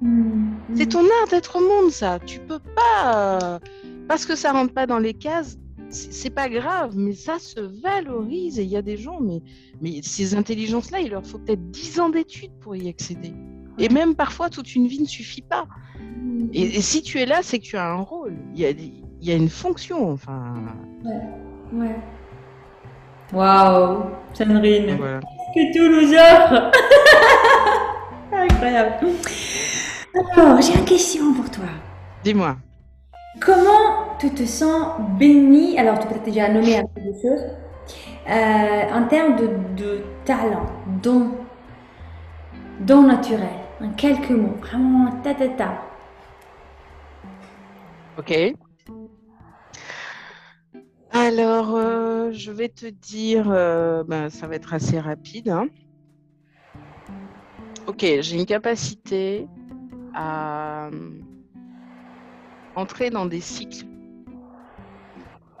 Mmh. 0.00 0.54
C'est 0.74 0.86
ton 0.90 1.04
art 1.04 1.28
d'être 1.30 1.56
au 1.56 1.60
monde, 1.60 1.90
ça. 1.90 2.18
Tu 2.20 2.38
peux 2.40 2.58
pas. 2.58 3.40
Euh, 3.40 3.58
parce 4.08 4.26
que 4.26 4.34
ça 4.34 4.52
rentre 4.52 4.74
pas 4.74 4.86
dans 4.86 4.98
les 4.98 5.14
cases, 5.14 5.58
c'est 5.90 6.30
pas 6.30 6.48
grave, 6.48 6.96
mais 6.96 7.12
ça 7.12 7.38
se 7.38 7.60
valorise. 7.60 8.58
Et 8.58 8.64
il 8.64 8.70
y 8.70 8.76
a 8.76 8.82
des 8.82 8.96
gens, 8.96 9.20
mais, 9.20 9.42
mais 9.80 10.00
ces 10.02 10.34
intelligences-là, 10.34 11.00
il 11.00 11.10
leur 11.10 11.26
faut 11.26 11.38
peut-être 11.38 11.70
10 11.70 12.00
ans 12.00 12.08
d'études 12.08 12.52
pour 12.60 12.74
y 12.76 12.88
accéder. 12.88 13.32
Et 13.78 13.88
même 13.88 14.14
parfois, 14.14 14.50
toute 14.50 14.74
une 14.74 14.86
vie 14.86 15.00
ne 15.00 15.06
suffit 15.06 15.42
pas. 15.42 15.64
Et, 16.52 16.80
si 16.82 17.02
tu 17.02 17.18
es 17.18 17.26
là, 17.26 17.40
c'est 17.42 17.58
que 17.58 17.64
tu 17.64 17.76
as 17.76 17.88
un 17.88 18.00
rôle. 18.00 18.36
Il 18.54 18.60
y 18.60 18.66
a, 18.66 18.70
il 18.70 19.04
y 19.20 19.32
a 19.32 19.36
une 19.36 19.48
fonction. 19.48 20.10
Enfin. 20.10 20.54
Ouais. 21.04 21.80
ouais. 21.80 21.96
Waouh, 23.32 24.04
Sandrine. 24.34 24.96
Voilà. 24.96 25.20
Que 25.54 25.78
offre. 26.16 26.70
Incroyable. 28.32 29.06
Alors, 30.36 30.60
j'ai 30.60 30.78
une 30.78 30.84
question 30.84 31.32
pour 31.32 31.50
toi. 31.50 31.64
Dis-moi. 32.22 32.56
Comment 33.40 34.16
tu 34.18 34.30
te 34.30 34.44
sens 34.44 35.00
béni 35.18 35.78
Alors, 35.78 35.98
tu 35.98 36.06
peux 36.08 36.20
déjà 36.24 36.48
nommer 36.48 36.76
un 36.76 36.84
peu 36.84 37.00
de 37.00 37.12
choses. 37.12 37.46
Euh, 38.28 38.82
en 38.92 39.06
termes 39.08 39.36
de, 39.36 39.48
de 39.76 40.04
talent, 40.24 40.66
don, 41.02 41.32
don 42.80 43.02
naturel 43.02 43.61
en 43.82 43.92
quelques 43.94 44.30
mots, 44.30 44.56
vraiment 44.60 45.20
ta 45.22 45.34
ta 45.34 45.48
ta. 45.48 45.82
Ok. 48.18 48.54
Alors, 51.10 51.74
euh, 51.74 52.30
je 52.32 52.50
vais 52.50 52.68
te 52.68 52.86
dire, 52.86 53.50
euh, 53.50 54.02
ben, 54.04 54.30
ça 54.30 54.46
va 54.46 54.54
être 54.54 54.72
assez 54.72 54.98
rapide. 54.98 55.48
Hein. 55.48 55.66
Ok, 57.86 58.00
j'ai 58.20 58.36
une 58.36 58.46
capacité 58.46 59.46
à 60.14 60.86
euh, 60.86 61.10
entrer 62.76 63.10
dans 63.10 63.26
des 63.26 63.40
cycles, 63.40 63.86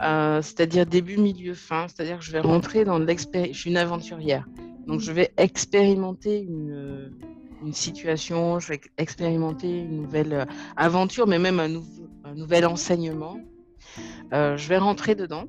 c'est-à-dire 0.00 0.86
début, 0.86 1.18
milieu, 1.18 1.54
fin. 1.54 1.86
C'est-à-dire 1.88 2.18
que 2.18 2.24
je 2.24 2.32
vais 2.32 2.40
rentrer 2.40 2.84
dans 2.84 2.98
l'expérience. 2.98 3.54
Je 3.56 3.60
suis 3.60 3.70
une 3.70 3.76
aventurière, 3.76 4.48
donc 4.86 5.00
je 5.00 5.12
vais 5.12 5.32
expérimenter 5.36 6.40
une 6.40 7.12
une 7.62 7.72
situation, 7.72 8.58
je 8.58 8.68
vais 8.68 8.80
expérimenter 8.98 9.80
une 9.80 10.02
nouvelle 10.02 10.32
euh, 10.32 10.44
aventure, 10.76 11.26
mais 11.26 11.38
même 11.38 11.60
un, 11.60 12.34
nouvel 12.34 12.66
enseignement. 12.66 13.38
Euh, 14.32 14.56
je 14.56 14.68
vais 14.68 14.78
rentrer 14.78 15.14
dedans 15.14 15.44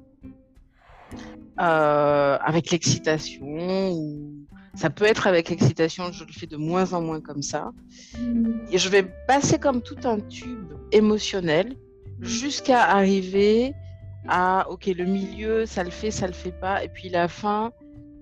euh, 1.59 2.37
avec 2.41 2.71
l'excitation 2.71 3.47
ça 4.75 4.89
peut 4.89 5.05
être 5.05 5.27
avec 5.27 5.49
l'excitation, 5.49 6.11
je 6.11 6.23
le 6.23 6.31
fais 6.31 6.47
de 6.47 6.57
moins 6.57 6.93
en 6.93 7.01
moins 7.01 7.21
comme 7.21 7.41
ça. 7.43 7.71
Et 8.71 8.77
je 8.77 8.89
vais 8.89 9.03
passer 9.27 9.59
comme 9.59 9.81
tout 9.81 9.97
un 10.03 10.19
tube 10.19 10.73
émotionnel 10.91 11.75
jusqu'à 12.21 12.83
arriver 12.83 13.73
à, 14.27 14.65
ok, 14.69 14.87
le 14.87 15.05
milieu, 15.05 15.65
ça 15.65 15.83
le 15.83 15.91
fait, 15.91 16.09
ça 16.09 16.25
le 16.25 16.33
fait 16.33 16.57
pas, 16.59 16.83
et 16.83 16.87
puis 16.87 17.09
la 17.09 17.27
fin, 17.27 17.71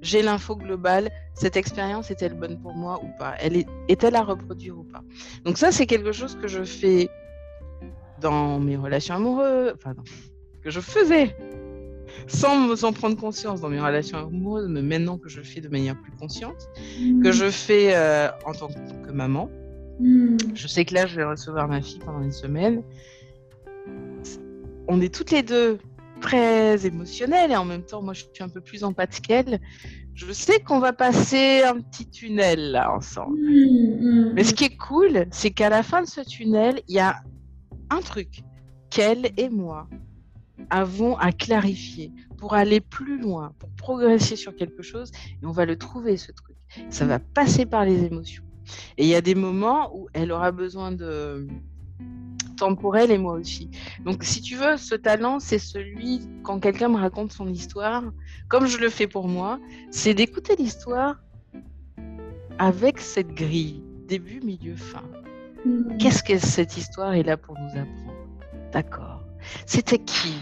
j'ai 0.01 0.21
l'info 0.21 0.55
globale, 0.55 1.09
cette 1.33 1.55
expérience 1.55 2.11
est-elle 2.11 2.33
bonne 2.33 2.59
pour 2.59 2.73
moi 2.73 2.99
ou 3.03 3.07
pas? 3.17 3.35
Elle 3.39 3.57
est, 3.57 3.67
est-elle 3.87 4.15
à 4.15 4.23
reproduire 4.23 4.77
ou 4.77 4.83
pas? 4.83 5.03
Donc 5.45 5.57
ça, 5.57 5.71
c'est 5.71 5.85
quelque 5.85 6.11
chose 6.11 6.37
que 6.41 6.47
je 6.47 6.63
fais 6.63 7.09
dans 8.19 8.59
mes 8.59 8.77
relations 8.77 9.15
amoureuses, 9.15 9.73
enfin, 9.75 9.93
que 10.63 10.69
je 10.69 10.79
faisais 10.79 11.35
sans 12.27 12.83
en 12.83 12.93
prendre 12.93 13.15
conscience 13.17 13.61
dans 13.61 13.69
mes 13.69 13.79
relations 13.79 14.17
amoureuses, 14.17 14.67
mais 14.69 14.81
maintenant 14.81 15.17
que 15.17 15.29
je 15.29 15.37
le 15.37 15.43
fais 15.43 15.61
de 15.61 15.69
manière 15.69 15.99
plus 15.99 16.11
consciente, 16.13 16.69
que 17.23 17.29
mmh. 17.29 17.31
je 17.31 17.49
fais 17.49 17.95
euh, 17.95 18.29
en 18.45 18.53
tant 18.53 18.67
que 18.67 19.11
maman. 19.11 19.49
Mmh. 19.99 20.37
Je 20.53 20.67
sais 20.67 20.85
que 20.85 20.93
là, 20.93 21.05
je 21.05 21.15
vais 21.15 21.23
recevoir 21.23 21.67
ma 21.67 21.81
fille 21.81 21.99
pendant 21.99 22.21
une 22.21 22.31
semaine. 22.31 22.83
On 24.87 24.99
est 24.99 25.13
toutes 25.13 25.31
les 25.31 25.43
deux 25.43 25.79
très 26.21 26.85
émotionnelle 26.85 27.51
et 27.51 27.57
en 27.57 27.65
même 27.65 27.83
temps, 27.83 28.01
moi, 28.01 28.13
je 28.13 28.23
suis 28.33 28.43
un 28.43 28.49
peu 28.49 28.61
plus 28.61 28.83
empathique 28.83 29.27
qu'elle. 29.27 29.59
Je 30.13 30.31
sais 30.31 30.59
qu'on 30.59 30.79
va 30.79 30.93
passer 30.93 31.63
un 31.63 31.81
petit 31.81 32.09
tunnel 32.09 32.71
là 32.71 32.93
ensemble. 32.93 33.37
Mmh, 33.39 34.29
mmh, 34.29 34.33
Mais 34.33 34.43
ce 34.43 34.53
qui 34.53 34.65
est 34.65 34.77
cool, 34.77 35.25
c'est 35.31 35.51
qu'à 35.51 35.69
la 35.69 35.83
fin 35.83 36.01
de 36.01 36.07
ce 36.07 36.21
tunnel, 36.21 36.81
il 36.87 36.95
y 36.95 36.99
a 36.99 37.21
un 37.89 37.99
truc 37.99 38.43
qu'elle 38.89 39.31
et 39.37 39.49
moi 39.49 39.87
avons 40.69 41.17
à 41.17 41.31
clarifier 41.31 42.11
pour 42.37 42.53
aller 42.53 42.79
plus 42.79 43.19
loin, 43.19 43.53
pour 43.59 43.69
progresser 43.71 44.35
sur 44.35 44.55
quelque 44.55 44.83
chose. 44.83 45.11
Et 45.41 45.45
on 45.45 45.51
va 45.51 45.65
le 45.65 45.77
trouver, 45.77 46.17
ce 46.17 46.31
truc. 46.31 46.55
Ça 46.89 47.05
va 47.05 47.19
passer 47.19 47.65
par 47.65 47.85
les 47.85 48.05
émotions. 48.05 48.43
Et 48.97 49.03
il 49.03 49.09
y 49.09 49.15
a 49.15 49.21
des 49.21 49.35
moments 49.35 49.95
où 49.95 50.07
elle 50.13 50.31
aura 50.31 50.51
besoin 50.51 50.91
de, 50.91 51.47
pour 52.69 52.95
elle 52.97 53.11
et 53.11 53.17
moi 53.17 53.33
aussi. 53.33 53.69
Donc, 54.05 54.23
si 54.23 54.41
tu 54.41 54.55
veux, 54.55 54.77
ce 54.77 54.95
talent, 54.95 55.39
c'est 55.39 55.59
celui, 55.59 56.21
quand 56.43 56.59
quelqu'un 56.59 56.89
me 56.89 56.97
raconte 56.97 57.31
son 57.31 57.47
histoire, 57.47 58.03
comme 58.47 58.67
je 58.67 58.77
le 58.77 58.89
fais 58.89 59.07
pour 59.07 59.27
moi, 59.27 59.59
c'est 59.89 60.13
d'écouter 60.13 60.55
l'histoire 60.55 61.15
avec 62.59 62.99
cette 62.99 63.33
grille, 63.33 63.83
début, 64.07 64.39
milieu, 64.41 64.75
fin. 64.75 65.03
Mm. 65.65 65.97
Qu'est-ce 65.97 66.23
que 66.23 66.37
cette 66.37 66.77
histoire 66.77 67.13
est 67.13 67.23
là 67.23 67.37
pour 67.37 67.55
nous 67.57 67.69
apprendre? 67.69 68.13
D'accord. 68.71 69.23
C'était 69.65 69.99
qui? 69.99 70.35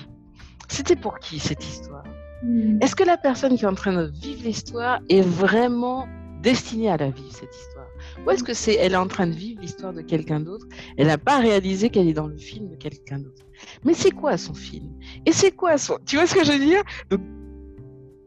C'était 0.67 0.95
pour 0.95 1.19
qui 1.19 1.39
cette 1.39 1.65
histoire? 1.65 2.03
Mm. 2.43 2.79
Est-ce 2.81 2.95
que 2.95 3.03
la 3.03 3.17
personne 3.17 3.57
qui 3.57 3.63
est 3.63 3.67
en 3.67 3.75
train 3.75 3.93
de 3.93 4.11
vivre 4.21 4.43
l'histoire 4.43 4.99
est 5.09 5.21
vraiment 5.21 6.07
destinée 6.41 6.89
à 6.89 6.97
la 6.97 7.09
vivre, 7.09 7.31
cette 7.31 7.55
histoire? 7.55 7.78
Ou 8.25 8.31
est-ce 8.31 8.43
que 8.43 8.53
c'est 8.53 8.75
elle 8.75 8.93
est 8.93 8.97
en 8.97 9.07
train 9.07 9.27
de 9.27 9.33
vivre 9.33 9.61
l'histoire 9.61 9.93
de 9.93 10.01
quelqu'un 10.01 10.39
d'autre? 10.39 10.67
Elle 10.97 11.07
n'a 11.07 11.17
pas 11.17 11.39
réalisé 11.39 11.89
qu'elle 11.89 12.07
est 12.07 12.13
dans 12.13 12.27
le 12.27 12.37
film 12.37 12.69
de 12.69 12.75
quelqu'un 12.75 13.19
d'autre. 13.19 13.45
Mais 13.83 13.93
c'est 13.93 14.11
quoi 14.11 14.37
son 14.37 14.53
film? 14.53 14.91
Et 15.25 15.31
c'est 15.31 15.51
quoi 15.51 15.77
son 15.77 15.97
Tu 16.05 16.15
vois 16.15 16.27
ce 16.27 16.35
que 16.35 16.43
je 16.43 16.51
veux 16.51 16.59
dire? 16.59 16.83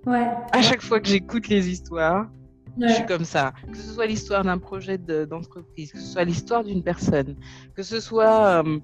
Ouais. 0.07 0.29
À 0.53 0.63
chaque 0.63 0.83
fois 0.83 1.01
que 1.01 1.09
j'écoute 1.09 1.49
les 1.49 1.69
histoires, 1.69 2.29
je 2.81 2.89
suis 2.89 3.07
comme 3.07 3.25
ça. 3.25 3.53
Que 3.71 3.77
ce 3.77 3.93
soit 3.93 4.07
l'histoire 4.07 4.45
d'un 4.45 4.59
projet 4.59 4.99
d'entreprise, 4.99 5.93
que 5.93 5.99
ce 5.99 6.13
soit 6.13 6.25
l'histoire 6.25 6.65
d'une 6.65 6.83
personne, 6.83 7.37
que 7.75 7.83
ce 7.83 8.01
soit 8.01 8.63
euh, 8.65 8.79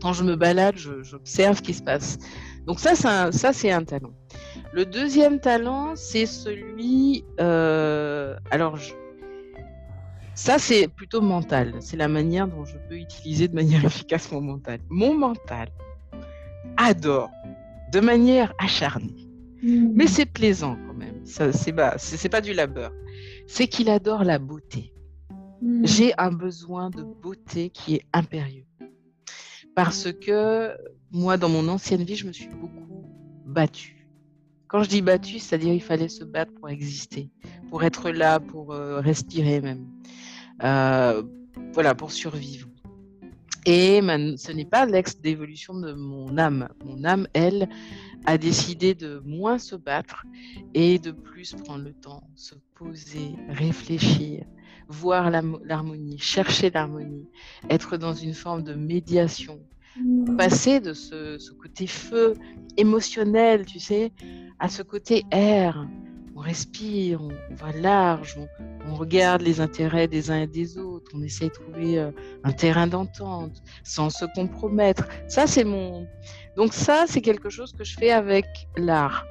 quand 0.00 0.12
je 0.12 0.24
me 0.24 0.36
balade, 0.36 0.76
j'observe 0.76 1.56
ce 1.56 1.62
qui 1.62 1.74
se 1.74 1.82
passe. 1.82 2.18
Donc 2.66 2.78
ça, 2.80 2.94
ça 2.94 3.52
c'est 3.52 3.70
un 3.70 3.84
talent. 3.84 4.12
Le 4.72 4.86
deuxième 4.86 5.40
talent, 5.40 5.94
c'est 5.96 6.26
celui. 6.26 7.24
Euh, 7.40 8.36
alors, 8.50 8.76
je, 8.76 8.92
ça, 10.40 10.58
c'est 10.58 10.88
plutôt 10.88 11.20
mental. 11.20 11.74
C'est 11.80 11.98
la 11.98 12.08
manière 12.08 12.48
dont 12.48 12.64
je 12.64 12.78
peux 12.88 12.96
utiliser 12.96 13.46
de 13.46 13.54
manière 13.54 13.84
efficace 13.90 14.32
mon 14.32 14.40
mental. 14.40 14.80
Mon 14.88 15.12
mental 15.12 15.68
adore 16.78 17.30
de 17.92 18.00
manière 18.00 18.54
acharnée. 18.58 19.28
Hmm. 19.62 19.90
Mais 19.94 20.06
c'est 20.06 20.24
plaisant 20.24 20.78
quand 20.86 20.94
même. 20.94 21.20
c'est 21.26 21.72
pas, 21.74 21.98
c'est 21.98 22.30
pas 22.30 22.40
du 22.40 22.54
labeur. 22.54 22.90
C'est 23.46 23.68
qu'il 23.68 23.90
adore 23.90 24.24
la 24.24 24.38
beauté. 24.38 24.94
Hmm. 25.60 25.84
J'ai 25.84 26.14
un 26.16 26.32
besoin 26.32 26.88
de 26.88 27.02
beauté 27.02 27.68
qui 27.68 27.96
est 27.96 28.06
impérieux. 28.14 28.64
Parce 29.74 30.10
que 30.10 30.74
moi, 31.12 31.36
dans 31.36 31.50
mon 31.50 31.68
ancienne 31.68 32.02
vie, 32.02 32.16
je 32.16 32.26
me 32.26 32.32
suis 32.32 32.48
beaucoup 32.48 33.04
battue. 33.44 34.08
Quand 34.68 34.82
je 34.84 34.88
dis 34.88 35.02
battue, 35.02 35.38
c'est-à-dire 35.38 35.74
il 35.74 35.82
fallait 35.82 36.08
se 36.08 36.24
battre 36.24 36.54
pour 36.54 36.70
exister, 36.70 37.28
pour 37.68 37.84
être 37.84 38.08
là, 38.10 38.40
pour 38.40 38.72
euh, 38.72 39.00
respirer 39.00 39.60
même. 39.60 39.84
Euh, 40.64 41.22
voilà, 41.72 41.94
pour 41.94 42.12
survivre. 42.12 42.68
Et 43.66 44.00
ce 44.00 44.52
n'est 44.52 44.64
pas 44.64 44.86
l'ex 44.86 45.20
d'évolution 45.20 45.74
de 45.74 45.92
mon 45.92 46.38
âme. 46.38 46.68
Mon 46.84 47.04
âme, 47.04 47.26
elle, 47.34 47.68
a 48.26 48.38
décidé 48.38 48.94
de 48.94 49.22
moins 49.24 49.58
se 49.58 49.76
battre 49.76 50.24
et 50.74 50.98
de 50.98 51.10
plus 51.10 51.54
prendre 51.54 51.84
le 51.84 51.92
temps, 51.92 52.22
se 52.36 52.54
poser, 52.74 53.34
réfléchir, 53.48 54.44
voir 54.88 55.30
l'harmonie, 55.30 56.18
chercher 56.18 56.70
l'harmonie, 56.70 57.28
être 57.68 57.96
dans 57.96 58.14
une 58.14 58.34
forme 58.34 58.62
de 58.62 58.74
médiation, 58.74 59.60
mmh. 59.98 60.36
passer 60.36 60.80
de 60.80 60.92
ce, 60.92 61.52
côté 61.54 61.86
feu 61.86 62.34
émotionnel, 62.76 63.66
tu 63.66 63.78
sais, 63.78 64.12
à 64.58 64.68
ce 64.68 64.82
côté 64.82 65.24
air. 65.30 65.86
On 66.40 66.42
respire, 66.42 67.20
on, 67.20 67.54
va 67.54 67.70
large, 67.72 68.38
on, 68.88 68.94
regarde 68.94 69.42
les 69.42 69.60
intérêts 69.60 70.08
des 70.08 70.30
uns 70.30 70.40
et 70.40 70.46
des 70.46 70.78
autres, 70.78 71.10
on 71.14 71.22
essaie 71.22 71.48
de 71.48 71.52
trouver 71.52 71.98
euh, 71.98 72.12
un 72.44 72.52
terrain 72.52 72.86
d'entente 72.86 73.62
sans 73.84 74.08
se 74.08 74.24
compromettre. 74.34 75.06
Ça, 75.28 75.46
c'est 75.46 75.64
mon. 75.64 76.06
Donc, 76.56 76.72
ça, 76.72 77.04
c'est 77.06 77.20
quelque 77.20 77.50
chose 77.50 77.74
que 77.74 77.84
je 77.84 77.94
fais 77.94 78.10
avec 78.10 78.46
l'art. 78.78 79.26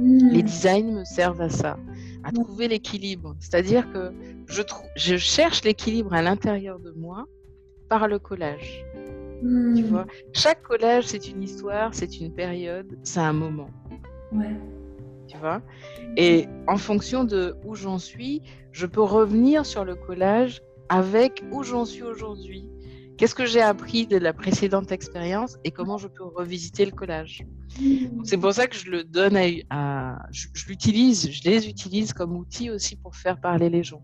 Mmh. 0.00 0.30
Les 0.32 0.42
designs 0.42 0.98
me 0.98 1.04
servent 1.04 1.42
à 1.42 1.48
ça 1.48 1.78
à 2.24 2.32
trouver 2.32 2.66
l'équilibre. 2.66 3.36
C'est-à-dire 3.38 3.88
que 3.92 4.12
je, 4.48 4.62
je 4.96 5.16
cherche 5.16 5.62
l'équilibre 5.62 6.12
à 6.12 6.22
l'intérieur 6.22 6.80
de 6.80 6.90
moi 6.90 7.26
par 7.88 8.08
le 8.08 8.18
collage. 8.18 8.84
Tu 9.40 9.46
hmm. 9.46 9.82
vois, 9.82 10.06
chaque 10.32 10.62
collage, 10.62 11.06
c'est 11.06 11.28
une 11.28 11.44
histoire, 11.44 11.94
c'est 11.94 12.18
une 12.18 12.32
période, 12.32 12.98
c'est 13.04 13.20
un 13.20 13.32
moment. 13.32 13.70
Ouais. 14.32 14.56
Tu 15.28 15.36
vois. 15.36 15.62
Et 16.16 16.46
en 16.66 16.76
fonction 16.76 17.24
de 17.24 17.56
où 17.64 17.74
j'en 17.74 17.98
suis, 17.98 18.42
je 18.72 18.86
peux 18.86 19.02
revenir 19.02 19.66
sur 19.66 19.84
le 19.84 19.94
collage 19.94 20.62
avec 20.88 21.44
où 21.52 21.62
j'en 21.62 21.84
suis 21.84 22.02
aujourd'hui. 22.02 22.66
Qu'est-ce 23.18 23.34
que 23.34 23.46
j'ai 23.46 23.60
appris 23.60 24.06
de 24.06 24.16
la 24.16 24.32
précédente 24.32 24.92
expérience 24.92 25.58
et 25.64 25.72
comment 25.72 25.98
je 25.98 26.06
peux 26.06 26.24
revisiter 26.24 26.84
le 26.84 26.92
collage. 26.92 27.42
C'est 28.22 28.36
pour 28.36 28.52
ça 28.52 28.68
que 28.68 28.76
je 28.76 28.88
le 28.88 29.02
donne 29.02 29.36
à, 29.70 30.18
je, 30.30 30.46
l'utilise, 30.68 31.28
je 31.32 31.42
les 31.42 31.68
utilise 31.68 32.12
comme 32.12 32.36
outil 32.36 32.70
aussi 32.70 32.94
pour 32.94 33.16
faire 33.16 33.40
parler 33.40 33.70
les 33.70 33.82
gens. 33.82 34.02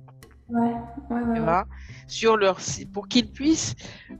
Ouais, 0.48 0.74
ouais, 1.10 1.40
ouais, 1.40 1.62
Sur 2.06 2.36
leur, 2.36 2.58
pour 2.92 3.08
qu'ils 3.08 3.30
puissent, 3.30 3.74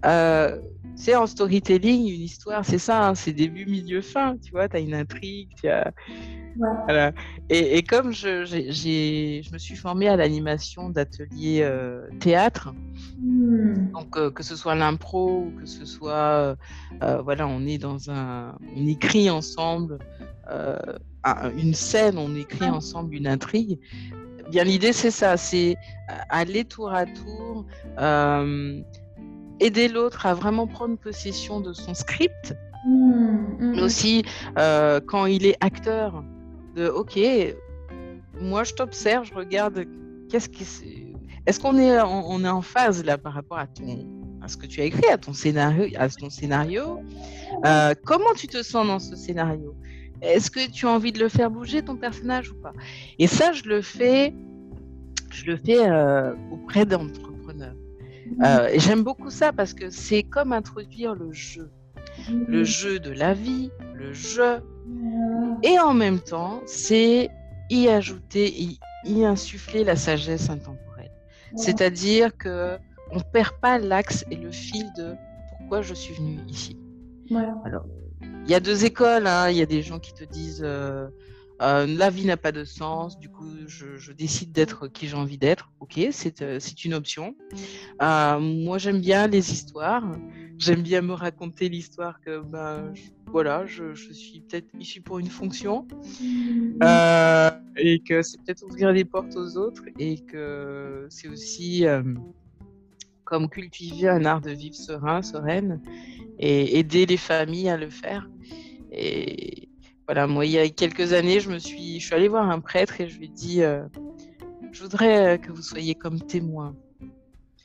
euh, 0.06 0.58
c'est 0.96 1.14
en 1.14 1.26
storytelling, 1.26 2.08
une 2.08 2.22
histoire, 2.22 2.64
c'est 2.64 2.78
ça, 2.78 3.08
hein, 3.08 3.14
c'est 3.14 3.32
début, 3.32 3.66
milieu, 3.66 4.00
fin, 4.00 4.36
tu 4.38 4.52
vois, 4.52 4.68
tu 4.68 4.76
as 4.76 4.80
une 4.80 4.94
intrigue, 4.94 5.50
tu 5.60 5.68
as, 5.68 5.92
voilà. 6.56 7.12
Et, 7.50 7.82
comme 7.82 8.12
je, 8.12 8.44
je 8.44 9.52
me 9.52 9.58
suis 9.58 9.76
formée 9.76 10.08
à 10.08 10.16
l'animation 10.16 10.88
d'ateliers 10.88 11.60
euh, 11.62 12.08
théâtre, 12.20 12.72
hmm. 13.20 13.90
donc 13.92 14.16
euh, 14.16 14.30
que 14.30 14.42
ce 14.42 14.56
soit 14.56 14.74
l'impro 14.74 15.52
que 15.58 15.66
ce 15.66 15.84
soit, 15.84 16.56
euh, 17.02 17.22
voilà, 17.22 17.46
on 17.46 17.66
est 17.66 17.78
dans 17.78 18.10
un, 18.10 18.56
on 18.76 18.86
écrit 18.86 19.28
ensemble 19.30 19.98
une 21.56 21.74
scène, 21.74 22.18
on 22.18 22.34
écrit 22.34 22.68
ensemble 22.68 23.14
une 23.14 23.26
intrigue. 23.26 23.78
Bien, 24.50 24.64
l'idée 24.64 24.92
c'est 24.92 25.10
ça, 25.10 25.36
c'est 25.36 25.76
aller 26.28 26.64
tour 26.64 26.92
à 26.92 27.06
tour, 27.06 27.64
aider 29.60 29.88
l'autre 29.88 30.26
à 30.26 30.34
vraiment 30.34 30.66
prendre 30.66 30.96
possession 30.96 31.60
de 31.60 31.72
son 31.72 31.94
script. 31.94 32.54
Hmm, 32.86 33.56
mais 33.58 33.80
hmm. 33.80 33.84
aussi 33.84 34.24
quand 34.56 35.26
il 35.26 35.46
est 35.46 35.56
acteur, 35.60 36.22
de 36.74 36.88
OK, 36.88 37.18
moi 38.40 38.64
je 38.64 38.74
t'observe, 38.74 39.24
je 39.24 39.34
regarde 39.34 39.84
qu'est-ce 40.28 40.48
qui 40.48 40.64
est-ce 41.46 41.60
qu'on 41.60 41.76
est, 41.76 42.00
on, 42.00 42.42
est 42.42 42.48
en 42.48 42.62
phase 42.62 43.04
là 43.04 43.18
par 43.18 43.34
rapport 43.34 43.58
à 43.58 43.66
ton 43.66 44.06
à 44.42 44.48
ce 44.48 44.56
que 44.56 44.66
tu 44.66 44.80
as 44.82 44.84
écrit, 44.84 45.06
à 45.10 45.16
ton 45.16 45.32
scénario, 45.32 45.86
à 45.96 46.08
ton 46.08 46.28
scénario. 46.28 47.00
Euh, 47.64 47.94
comment 48.04 48.34
tu 48.36 48.46
te 48.46 48.62
sens 48.62 48.86
dans 48.86 48.98
ce 48.98 49.16
scénario? 49.16 49.74
Est-ce 50.22 50.50
que 50.50 50.70
tu 50.70 50.86
as 50.86 50.90
envie 50.90 51.12
de 51.12 51.18
le 51.18 51.28
faire 51.28 51.50
bouger 51.50 51.82
ton 51.82 51.96
personnage 51.96 52.50
ou 52.50 52.54
pas? 52.54 52.72
Et 53.18 53.26
ça, 53.26 53.52
je 53.52 53.64
le 53.64 53.82
fais, 53.82 54.34
je 55.30 55.46
le 55.46 55.56
fais 55.56 55.88
euh, 55.88 56.34
auprès 56.50 56.86
d'entrepreneurs. 56.86 57.74
Euh, 58.42 58.68
et 58.68 58.80
j'aime 58.80 59.02
beaucoup 59.02 59.30
ça 59.30 59.52
parce 59.52 59.74
que 59.74 59.90
c'est 59.90 60.22
comme 60.22 60.52
introduire 60.52 61.14
le 61.14 61.32
jeu, 61.32 61.70
le 62.28 62.64
jeu 62.64 62.98
de 62.98 63.10
la 63.10 63.34
vie, 63.34 63.70
le 63.94 64.12
jeu. 64.12 64.60
Et 65.62 65.78
en 65.78 65.94
même 65.94 66.20
temps, 66.20 66.62
c'est 66.66 67.30
y 67.70 67.88
ajouter, 67.88 68.52
y, 68.60 68.78
y, 69.04 69.24
insuffler 69.24 69.84
la 69.84 69.96
sagesse 69.96 70.50
intemporelle. 70.50 71.10
C'est-à-dire 71.56 72.36
que 72.36 72.76
on 73.10 73.20
perd 73.20 73.52
pas 73.60 73.78
l'axe 73.78 74.24
et 74.30 74.36
le 74.36 74.50
fil 74.50 74.86
de 74.96 75.14
pourquoi 75.50 75.82
je 75.82 75.94
suis 75.94 76.14
venu 76.14 76.38
ici. 76.48 76.78
Alors, 77.64 77.86
il 78.44 78.50
y 78.50 78.54
a 78.54 78.60
deux 78.60 78.84
écoles. 78.84 79.26
Hein. 79.26 79.50
Il 79.50 79.56
y 79.56 79.62
a 79.62 79.66
des 79.66 79.82
gens 79.82 79.98
qui 79.98 80.14
te 80.14 80.24
disent 80.24 80.62
euh, 80.64 81.08
euh, 81.62 81.86
la 81.86 82.10
vie 82.10 82.26
n'a 82.26 82.36
pas 82.36 82.52
de 82.52 82.64
sens, 82.64 83.18
du 83.18 83.28
coup, 83.28 83.48
je, 83.66 84.12
décide 84.12 84.52
d'être 84.52 84.88
qui 84.88 85.08
j'ai 85.08 85.16
envie 85.16 85.38
d'être. 85.38 85.70
Ok, 85.80 86.00
c'est 86.10 86.42
euh, 86.42 86.58
une 86.84 86.94
option. 86.94 87.34
moi, 88.00 88.78
j'aime 88.78 89.00
bien 89.00 89.26
les 89.26 89.52
histoires. 89.52 90.04
J'aime 90.58 90.82
bien 90.82 91.02
me 91.02 91.12
raconter 91.12 91.68
l'histoire 91.68 92.20
que 92.20 92.40
ben, 92.40 92.92
voilà, 93.26 93.66
je, 93.66 93.94
suis 93.94 94.40
peut-être 94.40 94.68
ici 94.78 95.00
pour 95.00 95.18
une 95.18 95.26
fonction 95.26 95.88
mmh. 96.20 96.78
euh, 96.82 97.50
et 97.76 98.00
que 98.00 98.22
c'est 98.22 98.38
peut-être 98.38 98.62
ouvrir 98.62 98.94
des 98.94 99.04
portes 99.04 99.36
aux 99.36 99.56
autres 99.56 99.82
et 99.98 100.20
que 100.20 101.06
c'est 101.10 101.28
aussi 101.28 101.86
euh, 101.86 102.02
comme 103.24 103.48
cultiver 103.48 104.08
un 104.08 104.24
art 104.24 104.40
de 104.40 104.50
vivre 104.50 104.74
serein, 104.74 105.22
sereine 105.22 105.80
et 106.38 106.78
aider 106.78 107.06
les 107.06 107.16
familles 107.16 107.68
à 107.68 107.76
le 107.76 107.90
faire. 107.90 108.28
Et 108.92 109.68
voilà, 110.06 110.26
moi, 110.26 110.44
il 110.44 110.52
y 110.52 110.58
a 110.58 110.68
quelques 110.68 111.12
années, 111.12 111.40
je 111.40 111.50
me 111.50 111.58
suis, 111.58 112.00
je 112.00 112.06
suis 112.06 112.14
allée 112.14 112.28
voir 112.28 112.48
un 112.50 112.60
prêtre 112.60 113.00
et 113.00 113.08
je 113.08 113.18
lui 113.18 113.26
ai 113.26 113.28
dit, 113.28 113.62
euh, 113.62 113.84
je 114.72 114.82
voudrais 114.82 115.38
que 115.38 115.50
vous 115.50 115.62
soyez 115.62 115.94
comme 115.94 116.20
témoin 116.20 116.74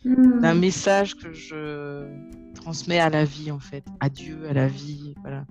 d'un 0.06 0.54
mmh. 0.54 0.60
message 0.60 1.16
que 1.16 1.34
je 1.34 2.08
transmets 2.56 3.00
à 3.00 3.10
la 3.10 3.26
vie, 3.26 3.52
en 3.52 3.60
fait, 3.60 3.84
à 4.00 4.10
Dieu, 4.10 4.48
à 4.50 4.54
la 4.54 4.68
vie. 4.68 5.14
Voilà. 5.22 5.46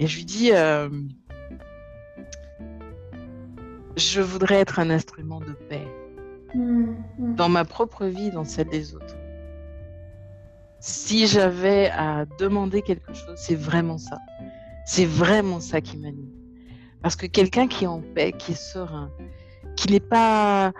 Et 0.00 0.08
je 0.08 0.16
lui 0.16 0.24
dis, 0.24 0.50
euh, 0.52 0.88
je 3.96 4.20
voudrais 4.20 4.56
être 4.56 4.80
un 4.80 4.90
instrument 4.90 5.38
de 5.38 5.52
paix 5.52 5.86
mmh, 6.54 6.86
mmh. 7.18 7.34
dans 7.36 7.48
ma 7.48 7.64
propre 7.64 8.06
vie, 8.06 8.30
dans 8.30 8.44
celle 8.44 8.68
des 8.68 8.94
autres. 8.94 9.16
Si 10.84 11.28
j'avais 11.28 11.90
à 11.90 12.26
demander 12.40 12.82
quelque 12.82 13.14
chose, 13.14 13.36
c'est 13.36 13.54
vraiment 13.54 13.98
ça. 13.98 14.18
C'est 14.84 15.04
vraiment 15.04 15.60
ça 15.60 15.80
qui 15.80 15.96
m'anime. 15.96 16.32
Parce 17.02 17.14
que 17.14 17.26
quelqu'un 17.26 17.68
qui 17.68 17.84
est 17.84 17.86
en 17.86 18.00
paix, 18.00 18.32
qui 18.36 18.50
est 18.50 18.60
serein, 18.60 19.08
qui 19.76 19.92
n'est 19.92 20.00
pas 20.00 20.72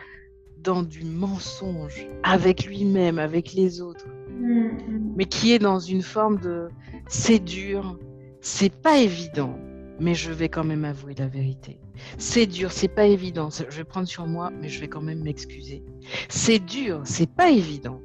dans 0.59 0.83
du 0.83 1.05
mensonge 1.05 2.09
avec 2.25 2.67
lui-même, 2.67 3.21
avec 3.21 3.53
les 3.53 3.81
autres, 3.81 4.09
mm-hmm. 4.41 5.13
mais 5.15 5.25
qui 5.27 5.53
est 5.53 5.61
dans 5.61 5.79
une 5.79 6.03
forme 6.03 6.41
de 6.41 6.69
c'est 7.07 7.39
dur, 7.39 7.97
c'est 8.41 8.75
pas 8.75 8.99
évident, 8.99 9.57
mais 10.01 10.17
je 10.17 10.33
vais 10.33 10.49
quand 10.49 10.65
même 10.65 10.85
avouer 10.85 11.15
la 11.17 11.29
vérité. 11.29 11.79
C'est 12.19 12.47
dur, 12.47 12.73
c'est 12.73 12.89
pas 12.89 13.07
évident, 13.07 13.51
je 13.51 13.77
vais 13.77 13.85
prendre 13.85 14.09
sur 14.09 14.27
moi, 14.27 14.51
mais 14.61 14.69
je 14.69 14.81
vais 14.81 14.89
quand 14.89 15.01
même 15.01 15.23
m'excuser. 15.23 15.85
C'est 16.29 16.59
dur, 16.59 17.03
c'est 17.05 17.31
pas 17.31 17.51
évident, 17.51 18.01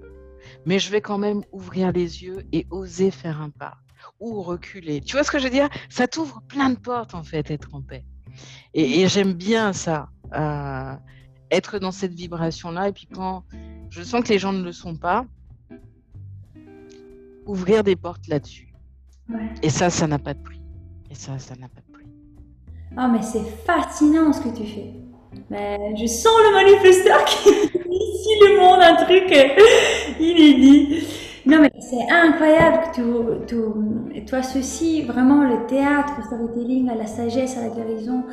mais 0.68 0.80
je 0.80 0.92
vais 0.92 1.00
quand 1.00 1.18
même 1.18 1.44
ouvrir 1.54 1.94
les 1.94 2.24
yeux 2.24 2.46
et 2.52 2.68
oser 2.70 3.10
faire 3.10 3.42
un 3.42 3.50
pas 3.50 3.78
ou 4.20 4.42
reculer. 4.42 5.00
Tu 5.00 5.14
vois 5.16 5.24
ce 5.24 5.32
que 5.32 5.40
je 5.40 5.46
veux 5.46 5.50
dire? 5.50 5.70
Ça 5.90 6.08
t'ouvre 6.08 6.42
plein 6.50 6.70
de 6.70 6.78
portes 6.78 7.16
en 7.16 7.24
fait, 7.24 7.50
être 7.50 7.74
en 7.74 7.82
paix. 7.82 8.04
Et, 8.74 9.08
j'aime 9.08 9.34
bien 9.34 9.72
ça. 9.72 10.10
Euh, 10.34 10.94
être 11.52 11.80
dans 11.80 11.94
cette 11.94 12.14
vibration-là. 12.14 12.90
Et 12.90 12.92
puis 12.92 13.08
quand 13.08 13.46
je 13.90 14.04
sens 14.04 14.22
que 14.26 14.28
les 14.28 14.40
gens 14.40 14.52
ne 14.52 14.62
le 14.62 14.74
sont 14.74 14.98
pas, 14.98 15.26
ouvrir 17.46 17.86
des 17.86 17.96
portes 17.96 18.28
là-dessus. 18.28 18.74
Et 19.64 19.70
ça, 19.70 19.90
ça 19.90 20.06
n'a 20.06 20.20
pas 20.20 20.34
de 20.34 20.44
prix. 20.44 20.62
Et 21.10 21.16
ça, 21.16 21.40
ça 21.40 21.56
n'a 21.56 21.70
pas 21.70 21.80
de 21.80 21.94
prix. 21.94 22.12
Ah, 22.98 23.08
mais 23.08 23.22
c'est 23.22 23.46
fascinant 23.66 24.34
ce 24.34 24.42
que 24.42 24.50
tu 24.50 24.66
fais. 24.66 24.94
Mais 25.50 25.96
je 25.96 26.06
sens 26.06 26.34
le 26.50 26.54
manifesteur 26.54 27.24
qui 27.26 27.50
ici 27.50 28.30
le 28.42 28.60
monde 28.60 28.80
un 28.82 28.96
truc 28.96 29.32
euh, 29.32 30.20
inédit. 30.20 31.08
Non, 31.46 31.60
mais 31.62 31.72
c'est 31.80 32.12
incroyable 32.12 32.92
que 32.94 33.46
tu, 33.46 34.26
toi, 34.26 34.44
ceci, 34.44 35.04
vraiment 35.04 35.44
le 35.44 35.66
théâtre, 35.68 36.14
le 36.18 36.24
storytelling, 36.24 36.90
la 36.98 37.06
sagesse, 37.06 37.56
la 37.56 37.70
guérison, 37.70 38.24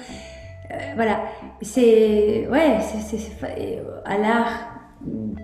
voilà, 0.97 1.21
c'est 1.63 2.49
ouais, 2.51 2.79
c'est 2.81 3.19
à 4.05 4.19
l'art, 4.19 4.75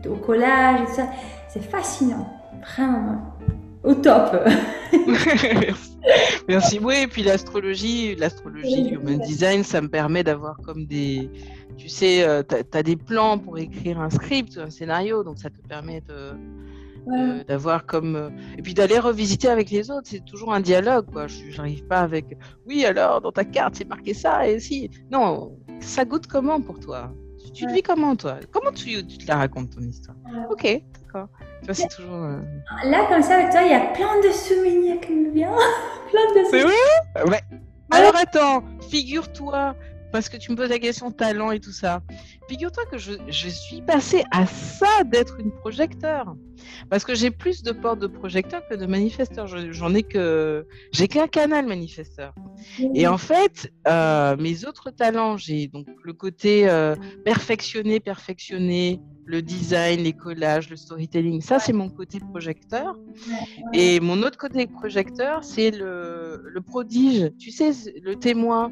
au 0.09 0.17
collage, 0.17 0.81
tout 0.87 0.95
ça, 0.95 1.11
c'est 1.49 1.63
fascinant, 1.63 2.27
vraiment 2.77 3.21
au 3.85 3.95
top. 3.95 4.37
Merci. 5.07 5.87
Oui, 6.83 6.95
et 7.03 7.07
puis 7.07 7.23
l'astrologie, 7.23 8.17
l'astrologie, 8.17 8.91
human 8.91 9.19
design, 9.21 9.63
ça 9.63 9.81
me 9.81 9.89
permet 9.89 10.25
d'avoir 10.25 10.57
comme 10.59 10.87
des, 10.87 11.31
tu 11.77 11.89
sais, 11.89 12.27
euh, 12.27 12.43
tu 12.43 12.57
as, 12.77 12.83
des 12.83 12.97
plans 12.97 13.39
pour 13.39 13.59
écrire 13.59 14.01
un 14.01 14.11
script, 14.11 14.59
un 14.59 14.71
scénario, 14.71 15.23
donc 15.23 15.39
ça 15.39 15.51
te 15.51 15.61
permet 15.69 16.01
de 16.03 16.33
d'avoir 17.49 17.87
comme 17.87 18.15
euh, 18.15 18.29
et 18.59 18.63
puis 18.63 18.75
d'aller 18.75 18.99
revisiter 18.99 19.49
avec 19.49 19.71
les 19.71 19.91
autres 19.91 20.07
c'est 20.07 20.25
toujours 20.25 20.53
un 20.53 20.61
dialogue 20.61 21.07
quoi. 21.11 21.27
Je 21.29 21.57
n'arrive 21.57 21.85
pas 21.87 22.01
avec 22.01 22.37
oui 22.67 22.85
alors 22.85 23.23
dans 23.23 23.33
ta 23.33 23.45
carte 23.45 23.77
c'est 23.77 23.89
marqué 23.89 24.13
ça 24.13 24.47
et 24.47 24.61
si. 24.61 24.91
Non 25.11 25.57
ça 25.81 26.05
goûte 26.05 26.27
comment 26.27 26.61
pour 26.61 26.79
toi? 26.79 27.11
Tu, 27.55 27.67
te 27.67 27.73
vis 27.73 27.83
comment 27.83 28.17
toi? 28.17 28.37
Comment 28.53 28.73
tu, 28.73 29.07
tu, 29.07 29.19
te 29.19 29.27
la 29.27 29.37
racontes 29.37 29.71
ton 29.71 29.81
histoire? 29.81 30.17
Ok 30.51 30.83
d'accord. 31.13 31.29
C'est 31.73 31.89
toujours 31.89 32.15
euh, 32.15 32.41
là 32.85 33.07
comme 33.09 33.23
ça 33.23 33.35
avec 33.35 33.51
toi 33.51 33.63
il 33.63 33.71
y 33.71 33.75
a 33.75 33.87
plein 33.93 34.21
de 34.21 34.33
souvenirs 34.33 35.01
qui 35.01 35.13
me 35.13 35.31
viennent. 35.31 35.51
Plein 36.11 36.43
de 36.43 36.45
souvenirs. 36.47 37.27
ouais. 37.27 37.41
Alors 37.91 38.17
attends 38.17 38.65
figure-toi 38.89 39.75
parce 40.13 40.29
que 40.29 40.37
tu 40.37 40.51
me 40.51 40.57
poses 40.57 40.71
la 40.71 40.79
question 40.79 41.11
talent 41.11 41.51
et 41.51 41.61
tout 41.61 41.73
ça. 41.73 42.03
Figure-toi 42.49 42.85
que 42.87 42.99
je, 42.99 43.49
suis 43.49 43.83
passée 43.83 44.25
à 44.31 44.47
ça 44.47 45.05
d'être 45.05 45.39
une 45.39 45.53
projecteur. 45.53 46.35
Parce 46.91 47.05
que 47.05 47.15
j'ai 47.15 47.31
plus 47.31 47.63
de 47.63 47.73
portes 47.73 48.01
de 48.01 48.07
projecteur 48.07 48.67
que 48.69 48.75
de 48.75 48.87
manifesteur. 48.87 49.47
J'en 49.47 49.95
ai 49.95 50.03
que. 50.03 50.67
J'ai 50.93 51.09
qu'un 51.09 51.29
canal 51.29 51.67
manifesteur. 51.67 52.35
Et 52.95 53.07
en 53.07 53.19
fait, 53.19 53.73
euh, 53.89 54.37
mes 54.37 54.67
autres 54.67 54.91
talents, 54.91 55.37
j'ai 55.37 55.69
donc 55.69 55.87
le 56.03 56.13
côté 56.13 56.69
euh, 56.69 56.97
perfectionné, 57.25 58.01
perfectionné, 58.01 59.01
le 59.25 59.43
design, 59.43 60.01
les 60.01 60.13
collages, 60.13 60.69
le 60.69 60.77
storytelling. 60.77 61.41
Ça, 61.41 61.61
c'est 61.61 61.73
mon 61.73 61.89
côté 61.89 62.19
projecteur. 62.19 62.97
Et 63.73 64.01
mon 64.01 64.23
autre 64.23 64.39
côté 64.39 64.67
projecteur, 64.67 65.45
c'est 65.45 65.71
le, 65.71 66.43
le 66.45 66.61
prodige. 66.61 67.31
Tu 67.39 67.51
sais, 67.53 67.71
le 68.03 68.17
témoin 68.17 68.71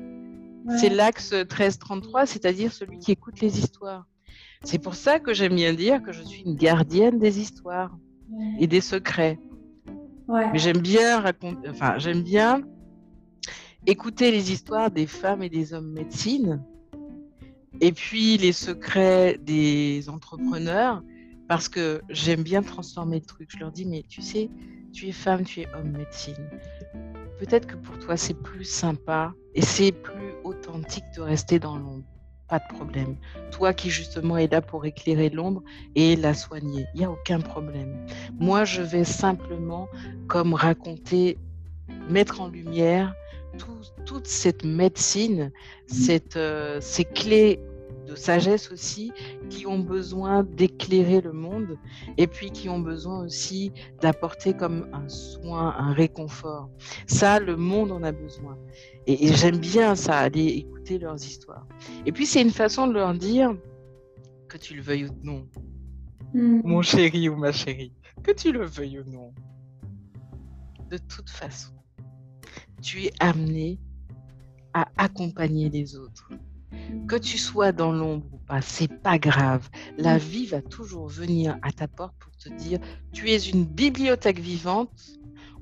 c'est 0.77 0.91
l'axe 0.91 1.33
1333, 1.33 2.27
c'est-à-dire 2.27 2.73
celui 2.73 2.99
qui 2.99 3.13
écoute 3.13 3.41
les 3.41 3.59
histoires. 3.59 4.07
C'est 4.65 4.79
pour 4.79 4.95
ça 4.95 5.21
que 5.21 5.33
j'aime 5.33 5.55
bien 5.55 5.73
dire 5.73 6.03
que 6.03 6.13
je 6.13 6.23
suis 6.23 6.43
une 6.43 6.57
gardienne 6.57 7.19
des 7.19 7.41
histoires 7.41 7.97
et 8.59 8.67
des 8.67 8.81
secrets. 8.81 9.39
Mais 10.29 10.59
j'aime 10.59 10.79
bien 10.79 11.21
raconter, 11.21 11.69
enfin, 11.69 11.99
j'aime 11.99 12.23
bien 12.23 12.63
écouter 13.87 14.31
les 14.31 14.53
histoires 14.53 14.91
des 14.91 15.07
femmes 15.07 15.43
et 15.43 15.49
des 15.49 15.73
hommes 15.73 15.91
médecine 15.93 16.63
et 17.81 17.93
puis 17.93 18.37
les 18.37 18.53
secrets 18.53 19.39
des 19.43 20.09
entrepreneurs 20.09 21.03
parce 21.49 21.69
que 21.69 22.03
j'aime 22.11 22.43
bien 22.43 22.63
transformer 22.63 23.21
le 23.21 23.25
truc. 23.25 23.49
Je 23.51 23.59
leur 23.59 23.73
dis, 23.73 23.87
mais 23.87 24.05
tu 24.07 24.21
sais, 24.21 24.51
tu 24.93 25.09
es 25.09 25.13
femme, 25.13 25.45
tu 25.45 25.61
es 25.61 25.69
homme 25.75 25.97
médecine 25.97 26.37
peut-être 27.39 27.67
que 27.67 27.77
pour 27.77 27.99
toi 27.99 28.17
c'est 28.17 28.35
plus 28.35 28.65
sympa 28.65 29.33
et 29.55 29.63
c'est 29.63 29.93
plus 29.93 30.35
authentique 30.45 31.05
de 31.17 31.23
rester 31.23 31.59
dans 31.59 31.77
l'ombre. 31.77 32.05
Pas 32.49 32.59
de 32.61 32.75
problème. 32.75 33.17
Toi 33.51 33.75
qui 33.75 33.91
justement 33.91 34.39
es 34.39 34.47
là 34.47 34.63
pour 34.63 34.87
éclairer 34.87 35.29
l'ombre 35.29 35.63
et 35.95 36.17
la 36.17 36.33
soigner, 36.33 36.87
il 36.95 37.01
n'y 37.01 37.05
a 37.05 37.11
aucun 37.11 37.41
problème. 37.41 38.07
Moi, 38.39 38.65
je 38.65 38.81
vais 38.81 39.05
simplement 39.05 39.87
comme 40.29 40.55
raconter, 40.55 41.37
mettre 42.09 42.41
en 42.41 42.49
lumière 42.49 43.15
toute 44.07 44.27
cette 44.27 44.65
médecine, 44.65 45.51
cette, 45.87 46.37
euh, 46.37 46.81
ces 46.81 47.05
clés 47.05 47.61
de 48.09 48.15
sagesse 48.15 48.73
aussi, 48.73 49.13
qui 49.51 49.67
ont 49.67 49.79
besoin 49.79 50.43
d'éclairer 50.43 51.21
le 51.21 51.33
monde 51.33 51.79
et 52.17 52.27
puis 52.27 52.51
qui 52.51 52.69
ont 52.69 52.81
besoin 52.81 53.25
aussi 53.25 53.73
d'apporter 54.01 54.55
comme 54.55 54.89
un 54.93 55.09
soin, 55.09 55.75
un 55.79 55.93
réconfort. 55.93 56.71
Ça, 57.07 57.39
le 57.39 57.57
monde 57.57 57.93
en 57.93 58.03
a 58.03 58.13
besoin. 58.13 58.57
Et, 59.07 59.33
j'aime 59.35 59.59
bien 59.59 59.95
ça, 59.95 60.19
aller 60.19 60.47
écouter 60.47 60.99
leurs 60.99 61.17
histoires. 61.17 61.67
Et 62.07 62.13
puis, 62.13 62.27
c'est 62.27 62.43
une 62.43 62.51
façon 62.51 62.87
de 62.87 62.95
leur 62.95 63.15
dire, 63.15 63.55
que 64.49 64.57
tu 64.57 64.75
le 64.75 64.83
veuilles 64.83 65.05
ou 65.05 65.11
non, 65.23 65.47
mm. 66.33 66.63
mon 66.65 66.81
chéri 66.81 67.29
ou 67.29 67.37
ma 67.37 67.53
chérie, 67.53 67.93
que 68.23 68.33
tu 68.33 68.51
le 68.53 68.65
veuilles 68.65 69.01
ou 69.01 69.11
non, 69.11 69.35
de 70.91 70.97
toute 70.97 71.29
façon, 71.29 71.75
tu 72.81 73.05
es 73.05 73.13
amené 73.21 73.79
à 74.73 74.89
accompagner 74.97 75.69
les 75.69 75.97
autres. 75.97 76.31
Que 77.07 77.17
tu 77.17 77.39
sois 77.39 77.73
dans 77.73 77.93
l'ombre 77.93 78.27
ou 78.33 78.39
pas, 78.39 78.61
c'est 78.61 78.93
pas 79.03 79.19
grave. 79.19 79.69
La 79.97 80.17
mm. 80.17 80.19
vie 80.19 80.47
va 80.47 80.63
toujours 80.63 81.09
venir 81.09 81.57
à 81.63 81.73
ta 81.73 81.89
porte 81.89 82.15
pour 82.19 82.37
te 82.37 82.49
dire 82.51 82.79
tu 83.13 83.31
es 83.31 83.39
une 83.39 83.65
bibliothèque 83.65 84.39
vivante. 84.39 84.91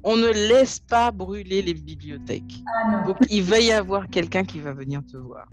On 0.03 0.17
ne 0.17 0.29
laisse 0.29 0.79
pas 0.79 1.11
brûler 1.11 1.63
les 1.63 1.75
bibliothèques. 1.75 2.63
Ah 2.67 3.05
Donc 3.07 3.17
il 3.29 3.43
va 3.43 3.59
y 3.59 3.73
avoir 3.73 4.09
quelqu'un 4.09 4.45
qui 4.45 4.61
va 4.61 4.73
venir 4.73 5.03
te 5.05 5.17
voir. 5.17 5.49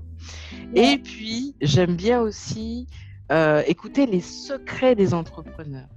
Et 0.75 0.97
puis 0.97 1.55
j'aime 1.61 1.95
bien 1.95 2.21
aussi 2.21 2.87
euh, 3.31 3.63
écouter 3.67 4.05
les 4.05 4.21
secrets 4.21 4.95
des 4.95 5.13
entrepreneurs. 5.13 5.89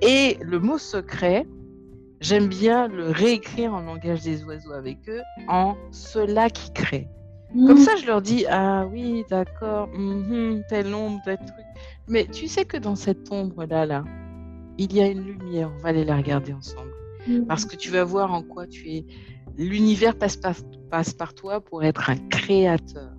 Et 0.00 0.38
le 0.40 0.58
mot 0.58 0.78
secret, 0.78 1.46
j'aime 2.20 2.48
bien 2.48 2.88
le 2.88 3.10
réécrire 3.10 3.74
en 3.74 3.80
langage 3.80 4.22
des 4.22 4.44
oiseaux 4.44 4.72
avec 4.72 5.08
eux 5.08 5.22
en 5.48 5.76
cela 5.90 6.48
qui 6.48 6.72
crée. 6.72 7.08
Comme 7.52 7.78
mm. 7.78 7.78
ça, 7.78 7.96
je 7.96 8.06
leur 8.06 8.22
dis 8.22 8.46
Ah 8.48 8.86
oui, 8.90 9.24
d'accord, 9.28 9.88
mm-hmm, 9.88 10.62
telle 10.68 10.94
ombre, 10.94 11.20
tel 11.24 11.38
truc. 11.38 11.66
Mais 12.08 12.26
tu 12.26 12.48
sais 12.48 12.64
que 12.64 12.76
dans 12.76 12.96
cette 12.96 13.30
ombre-là, 13.30 13.86
là, 13.86 14.04
il 14.78 14.92
y 14.92 15.00
a 15.00 15.06
une 15.06 15.24
lumière. 15.24 15.70
On 15.76 15.82
va 15.82 15.90
aller 15.90 16.04
la 16.04 16.16
regarder 16.16 16.52
ensemble. 16.52 16.90
Parce 17.46 17.64
que 17.64 17.76
tu 17.76 17.90
vas 17.90 18.04
voir 18.04 18.32
en 18.32 18.42
quoi 18.42 18.66
tu 18.66 18.88
es. 18.90 19.06
L'univers 19.56 20.16
passe 20.16 20.36
par, 20.36 20.54
passe 20.90 21.12
par 21.12 21.34
toi 21.34 21.60
pour 21.60 21.84
être 21.84 22.08
un 22.08 22.16
créateur. 22.16 23.12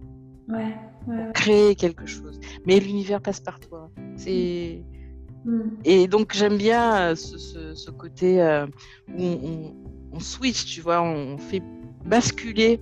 Ouais, 0.47 0.75
Pour 1.05 1.33
créer 1.33 1.75
quelque 1.75 2.05
chose. 2.05 2.39
Mais 2.65 2.79
l'univers 2.79 3.21
passe 3.21 3.39
par 3.39 3.59
toi. 3.59 3.91
C'est. 4.15 4.83
Et 5.85 6.07
donc, 6.07 6.33
j'aime 6.33 6.57
bien 6.57 7.15
ce, 7.15 7.37
ce, 7.73 7.89
côté 7.89 8.41
euh, 8.41 8.67
où 9.17 9.23
on, 9.23 9.75
on, 10.13 10.19
switch, 10.19 10.65
tu 10.65 10.81
vois, 10.81 11.01
on 11.01 11.39
fait 11.39 11.63
basculer 12.05 12.79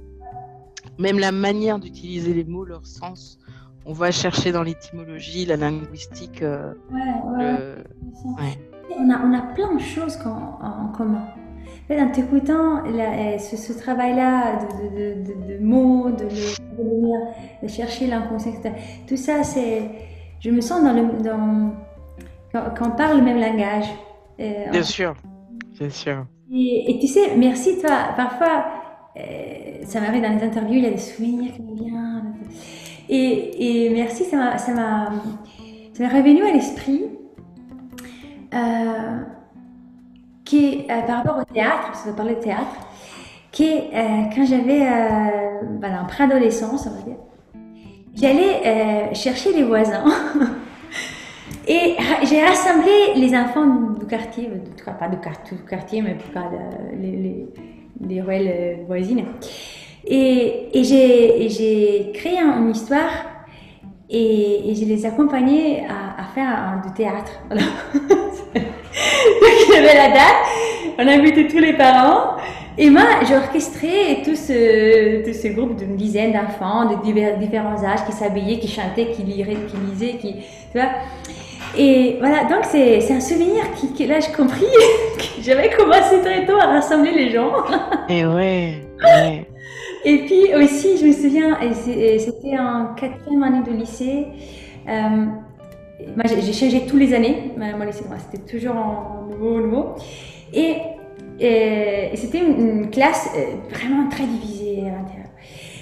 même 0.99 1.17
la 1.17 1.31
manière 1.31 1.79
d'utiliser 1.79 2.33
les 2.33 2.43
mots, 2.43 2.65
leur 2.65 2.85
sens, 2.85 3.39
on 3.85 3.93
va 3.93 4.12
chercher 4.12 4.51
dans 4.51 4.63
l'étymologie, 4.63 5.45
la 5.45 5.55
linguistique. 5.55 6.41
Euh, 6.43 6.73
ouais, 6.91 8.59
On, 8.97 9.09
a, 9.09 9.21
on 9.25 9.33
a 9.33 9.41
plein 9.53 9.73
de 9.73 9.79
choses 9.79 10.17
en, 10.25 10.91
commun. 10.95 11.25
En 11.89 12.12
t'écoutant, 12.12 12.85
euh, 12.85 13.38
ce, 13.39 13.57
ce 13.57 13.73
travail-là 13.73 14.59
de, 14.59 15.23
de, 15.23 15.53
de, 15.53 15.63
mots, 15.63 16.12
de, 16.12 17.67
chercher 17.67 18.07
l'inconscient, 18.07 18.53
tout 19.07 19.17
ça, 19.17 19.43
c'est. 19.43 19.89
Je 20.39 20.51
me 20.51 20.62
sens 20.62 20.83
dans 20.83 20.93
le. 20.93 21.23
Dans, 21.23 21.73
quand, 22.51 22.88
on 22.88 22.91
parle 22.91 23.17
le 23.19 23.23
même 23.23 23.39
langage. 23.39 23.85
Euh, 24.39 24.69
bien 24.71 24.83
sûr, 24.83 25.15
bien 25.79 25.89
sûr. 25.89 26.25
Et, 26.51 26.91
et, 26.91 26.99
tu 26.99 27.07
sais, 27.07 27.35
merci 27.38 27.79
toi. 27.79 28.09
Parfois, 28.15 28.65
ça 29.15 30.02
m'arrive 30.02 30.22
dans 30.22 30.38
les 30.38 30.43
interviews, 30.43 30.76
il 30.76 30.84
y 30.84 30.88
a 30.88 30.91
des 30.91 30.98
souvenirs 30.98 31.54
qui 31.54 31.62
me 31.62 31.76
viennent. 31.76 32.34
Et, 33.10 33.86
et 33.86 33.89
merci, 33.89 34.24
ça 34.24 34.38
m'a, 34.38 34.58
ça 34.58 34.72
m'a, 34.74 35.10
revenu 36.00 36.43
à 36.43 36.54
l'esprit 36.54 37.06
euh, 38.54 39.19
qui 40.45 40.86
euh, 40.89 41.02
par 41.02 41.17
rapport 41.17 41.38
au 41.39 41.54
théâtre, 41.54 41.88
parce 41.88 42.04
que 42.04 42.12
parlait 42.12 42.36
de 42.36 42.41
théâtre, 42.41 42.88
qui 43.52 43.69
quand 43.91 44.45
j'avais 44.45 44.88
voilà, 45.80 46.04
en 46.04 46.06
préadolescence, 46.06 46.88
on 46.88 46.91
va 46.91 47.01
dire, 47.01 47.18
j'allais 48.16 49.14
chercher 49.14 49.53
les 49.53 49.64
voisins. 49.64 50.05
Et 51.68 51.95
j'ai 52.24 52.43
rassemblé 52.43 53.14
les 53.16 53.36
enfants 53.36 53.66
du 53.99 54.05
quartier, 54.07 54.49
pas 54.86 55.07
du 55.07 55.18
quartier, 55.68 56.01
mais 56.01 56.14
en 56.14 56.18
tout 56.18 56.32
cas 56.32 56.49
les, 56.99 57.12
les 57.12 57.47
des 58.00 58.22
ruelles 58.22 58.54
euh, 58.54 58.76
voisines. 58.88 59.26
Et, 60.06 60.70
et 60.74 60.84
j'ai 60.84 62.12
créé 62.14 62.38
une 62.38 62.72
histoire 62.72 63.26
et, 64.10 64.72
et, 64.72 64.76
je 64.76 64.86
les 64.86 65.06
accompagnais 65.06 65.84
à, 65.88 66.24
à 66.24 66.26
faire 66.34 66.82
du 66.84 66.93
théâtre. 66.93 67.32
Donc 67.50 67.60
il 69.68 69.74
y 69.74 69.78
avait 69.78 69.93
la 69.93 70.10
date, 70.10 70.97
on 70.97 71.08
invitait 71.08 71.47
tous 71.47 71.60
les 71.60 71.74
parents. 71.74 72.38
Et 72.82 72.89
moi, 72.89 73.04
j'ai 73.28 73.36
orchestré 73.36 74.22
tout 74.24 74.38
ce, 74.38 75.26
tout 75.26 75.34
ce 75.34 75.50
groupe 75.50 75.76
d'une 75.76 75.97
dizaine 75.97 76.32
d'enfants 76.32 76.86
de 76.86 77.04
divers, 77.04 77.38
différents 77.38 77.84
âges 77.84 78.06
qui 78.06 78.14
s'habillaient, 78.14 78.58
qui 78.58 78.70
chantaient, 78.70 79.08
qui 79.08 79.24
lisaient, 79.24 79.58
qui 79.68 79.78
lisaient, 79.91 80.18
qui, 80.18 80.36
tu 80.72 80.78
vois. 80.78 80.89
Et 81.78 82.17
voilà, 82.20 82.45
donc 82.45 82.65
c'est 82.65 83.11
un 83.11 83.20
souvenir 83.20 83.63
qui, 83.95 84.05
là, 84.07 84.20
j'ai 84.20 84.32
compris 84.32 84.65
que 85.17 85.41
j'avais 85.41 85.70
commencé 85.70 86.20
très 86.22 86.45
tôt 86.45 86.57
à 86.59 86.65
rassembler 86.65 87.11
les 87.11 87.30
gens. 87.32 87.51
Et 88.09 88.26
ouais, 88.26 88.82
ouais. 89.03 89.47
Et 90.05 90.17
puis 90.26 90.55
aussi, 90.55 90.97
je 90.97 91.05
me 91.05 91.11
souviens, 91.11 91.57
c'était 91.84 92.57
en 92.57 92.95
quatrième 92.95 93.43
année 93.43 93.63
de 93.63 93.72
lycée. 93.72 94.28
Euh, 94.88 95.26
j'ai 96.26 96.53
changé 96.53 96.86
tous 96.88 96.97
les 96.97 97.13
années, 97.13 97.51
mon 97.57 97.86
lycée, 97.86 98.03
c'était 98.32 98.51
toujours 98.51 98.76
en 98.76 99.28
nouveau, 99.30 99.59
nouveau. 99.59 99.95
Et, 100.53 100.78
et, 101.39 102.11
c'était 102.15 102.39
une, 102.39 102.89
classe 102.89 103.30
euh, 103.36 103.55
vraiment 103.70 104.07
très 104.09 104.24
divisée 104.24 104.82
à 104.88 104.97
l'intérieur. 104.97 105.18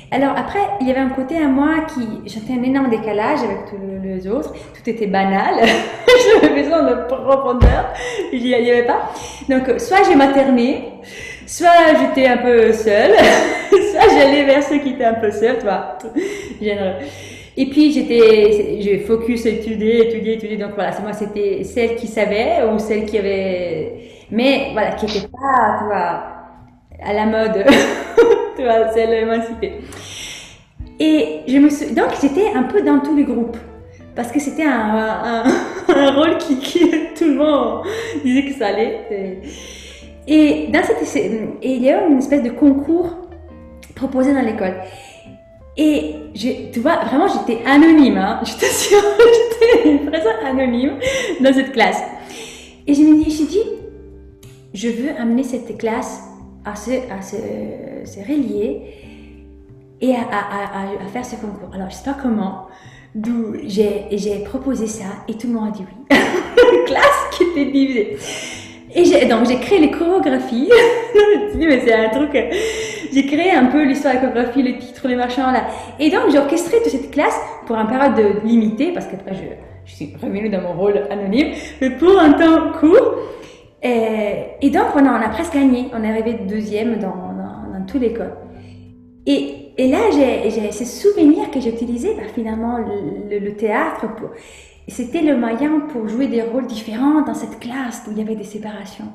Alors 0.09 0.37
après, 0.37 0.59
il 0.79 0.87
y 0.87 0.91
avait 0.91 1.01
un 1.01 1.09
côté 1.09 1.37
à 1.37 1.47
moi 1.47 1.85
qui, 1.93 2.29
j'étais 2.29 2.53
un 2.53 2.63
énorme 2.63 2.89
décalage 2.89 3.39
avec 3.39 3.65
tous 3.69 3.77
les 4.01 4.27
autres. 4.27 4.53
Tout 4.53 4.89
était 4.89 5.07
banal. 5.07 5.55
J'avais 6.41 6.63
besoin 6.63 6.83
de 6.83 7.07
profondeur. 7.07 7.93
Il 8.31 8.41
n'y 8.41 8.53
avait 8.53 8.85
pas. 8.85 9.11
Donc, 9.49 9.79
soit 9.79 10.03
j'ai 10.07 10.15
materné, 10.15 10.93
soit 11.45 11.93
j'étais 11.99 12.27
un 12.27 12.37
peu 12.37 12.71
seule, 12.71 13.11
soit 13.69 14.09
j'allais 14.13 14.43
vers 14.45 14.63
ceux 14.63 14.77
qui 14.77 14.91
étaient 14.91 15.03
un 15.03 15.15
peu 15.15 15.29
seuls, 15.29 15.59
toi. 15.59 15.97
Et 17.59 17.65
puis 17.65 17.91
j'étais, 17.91 18.77
j'ai 18.79 18.99
focus 18.99 19.45
étudier, 19.45 20.07
étudier, 20.07 20.33
étudier. 20.35 20.57
Donc 20.57 20.71
voilà, 20.75 20.91
moi 21.01 21.11
c'était 21.11 21.63
celle 21.63 21.95
qui 21.95 22.07
savait 22.07 22.63
ou 22.71 22.79
celle 22.79 23.05
qui 23.05 23.17
avait, 23.17 23.93
mais 24.31 24.69
voilà, 24.71 24.91
qui 24.91 25.05
n'était 25.07 25.27
pas, 25.27 25.79
tu 25.79 25.85
vois, 25.85 26.23
à 27.03 27.13
la 27.13 27.25
mode. 27.25 27.65
tu 28.57 28.63
vois, 28.63 28.91
celle 28.91 29.13
émancipée. 29.13 29.81
Et 30.99 31.41
je 31.47 31.57
me 31.57 31.69
suis... 31.69 31.93
donc 31.93 32.07
j'étais 32.21 32.51
un 32.53 32.63
peu 32.63 32.81
dans 32.81 32.99
tous 32.99 33.15
les 33.15 33.23
groupes 33.23 33.57
parce 34.15 34.31
que 34.31 34.39
c'était 34.39 34.65
un, 34.65 35.43
rôle 36.15 36.37
qui, 36.39 36.57
tout 37.15 37.25
le 37.25 37.35
monde 37.35 37.85
disait 38.25 38.45
que 38.45 38.53
ça 38.53 38.67
allait. 38.67 39.41
Et 40.27 40.67
dans 40.73 40.81
cette, 40.83 41.15
et 41.15 41.51
il 41.61 41.83
y 41.83 41.91
a 41.91 42.03
eu 42.03 42.11
une 42.11 42.17
espèce 42.17 42.41
de 42.41 42.49
concours 42.49 43.15
proposé 43.95 44.33
dans 44.33 44.41
l'école. 44.41 44.73
Et 45.77 46.15
je, 46.33 46.71
tu 46.71 46.79
vois, 46.79 47.03
vraiment, 47.05 47.27
j'étais 47.27 47.61
anonyme, 47.63 48.17
hein. 48.17 48.41
je 48.43 48.53
t'assure, 48.53 48.97
j'étais 49.61 49.89
une 49.89 50.09
personne 50.09 50.43
anonyme 50.43 50.97
dans 51.39 51.53
cette 51.53 51.71
classe. 51.71 52.01
Et 52.87 52.95
je 52.95 53.01
me 53.01 53.23
j'ai 53.23 53.45
dit, 53.45 53.63
je 54.73 54.87
veux 54.87 55.11
amener 55.19 55.43
cette 55.43 55.77
classe 55.77 56.23
à 56.72 56.76
se, 56.76 56.91
à 57.11 57.22
se, 57.22 57.38
se 58.05 58.20
relier 58.20 58.82
et 60.01 60.13
à, 60.13 61.07
faire 61.11 61.26
ce 61.26 61.36
concours. 61.36 61.70
Alors, 61.74 61.89
je 61.89 61.95
sais 61.95 62.05
pas 62.05 62.18
comment, 62.22 62.68
d'où 63.15 63.55
j'ai 63.63 64.43
proposé 64.45 64.88
ça 64.88 65.05
et 65.28 65.34
tout 65.34 65.47
le 65.47 65.53
monde 65.53 65.70
a 65.70 65.72
dit 65.72 65.84
oui. 65.84 66.18
Classe 66.86 67.28
qui 67.32 67.43
était 67.43 67.72
divisée. 67.72 68.18
Et 68.95 69.26
donc, 69.26 69.47
j'ai 69.47 69.59
créé 69.59 69.80
les 69.80 69.91
chorégraphies. 69.91 70.70
mais 71.55 71.82
c'est 71.82 71.93
un 71.93 72.09
truc. 72.09 72.32
J'ai 73.13 73.26
créé 73.26 73.51
un 73.51 73.65
peu 73.65 73.84
l'histoire 73.84 74.13
la 74.13 74.22
chorégraphie, 74.22 74.63
les 74.63 74.78
titres, 74.78 75.07
les 75.07 75.15
machins 75.15 75.51
là. 75.51 75.68
Et 75.99 76.09
donc, 76.09 76.32
j'ai 76.32 76.39
orchestré 76.39 76.78
toute 76.78 76.91
cette 76.91 77.11
classe 77.11 77.38
pour 77.65 77.78
un 77.78 77.86
période 77.86 78.43
limitée, 78.43 78.91
parce 78.93 79.07
qu'après, 79.07 79.36
je, 79.36 79.41
je 79.86 79.95
suis 79.95 80.13
revenue 80.22 80.49
dans 80.49 80.61
mon 80.61 80.74
rôle 80.74 81.01
anonyme, 81.09 81.53
mais 81.82 81.89
pour 81.91 82.18
un 82.20 82.34
temps 82.34 82.72
court. 82.80 83.15
Et, 83.84 84.69
donc, 84.69 84.88
on 84.95 85.05
a, 85.05 85.11
on 85.11 85.21
a, 85.21 85.30
presque 85.30 85.53
gagné. 85.53 85.88
On 85.93 86.03
est 86.03 86.09
arrivé 86.09 86.34
deuxième 86.47 86.97
dans, 86.99 87.09
dans, 87.09 87.80
dans 87.80 87.86
toute 87.86 88.01
l'école. 88.01 88.34
Et, 89.25 89.73
et, 89.78 89.91
là, 89.91 90.09
j'ai 90.11 90.71
ces 90.71 90.86
souvenirs 90.86 91.51
que 91.51 91.59
j'utilisais 91.59 92.15
bah, 92.15 92.23
finalement 92.34 92.78
le, 92.78 93.49
théâtre. 93.51 94.05
C'était 94.88 95.21
le 95.21 95.38
moyen 95.38 95.82
pour 95.82 96.07
jouer 96.07 96.28
des 96.28 96.41
rôles 96.41 96.65
différents 96.65 97.21
dans 97.21 97.34
cette 97.34 97.59
classe 97.59 98.03
où 98.07 98.11
il 98.11 98.19
y 98.19 98.21
avait 98.21 98.36
des 98.36 98.45
séparations. 98.45 99.11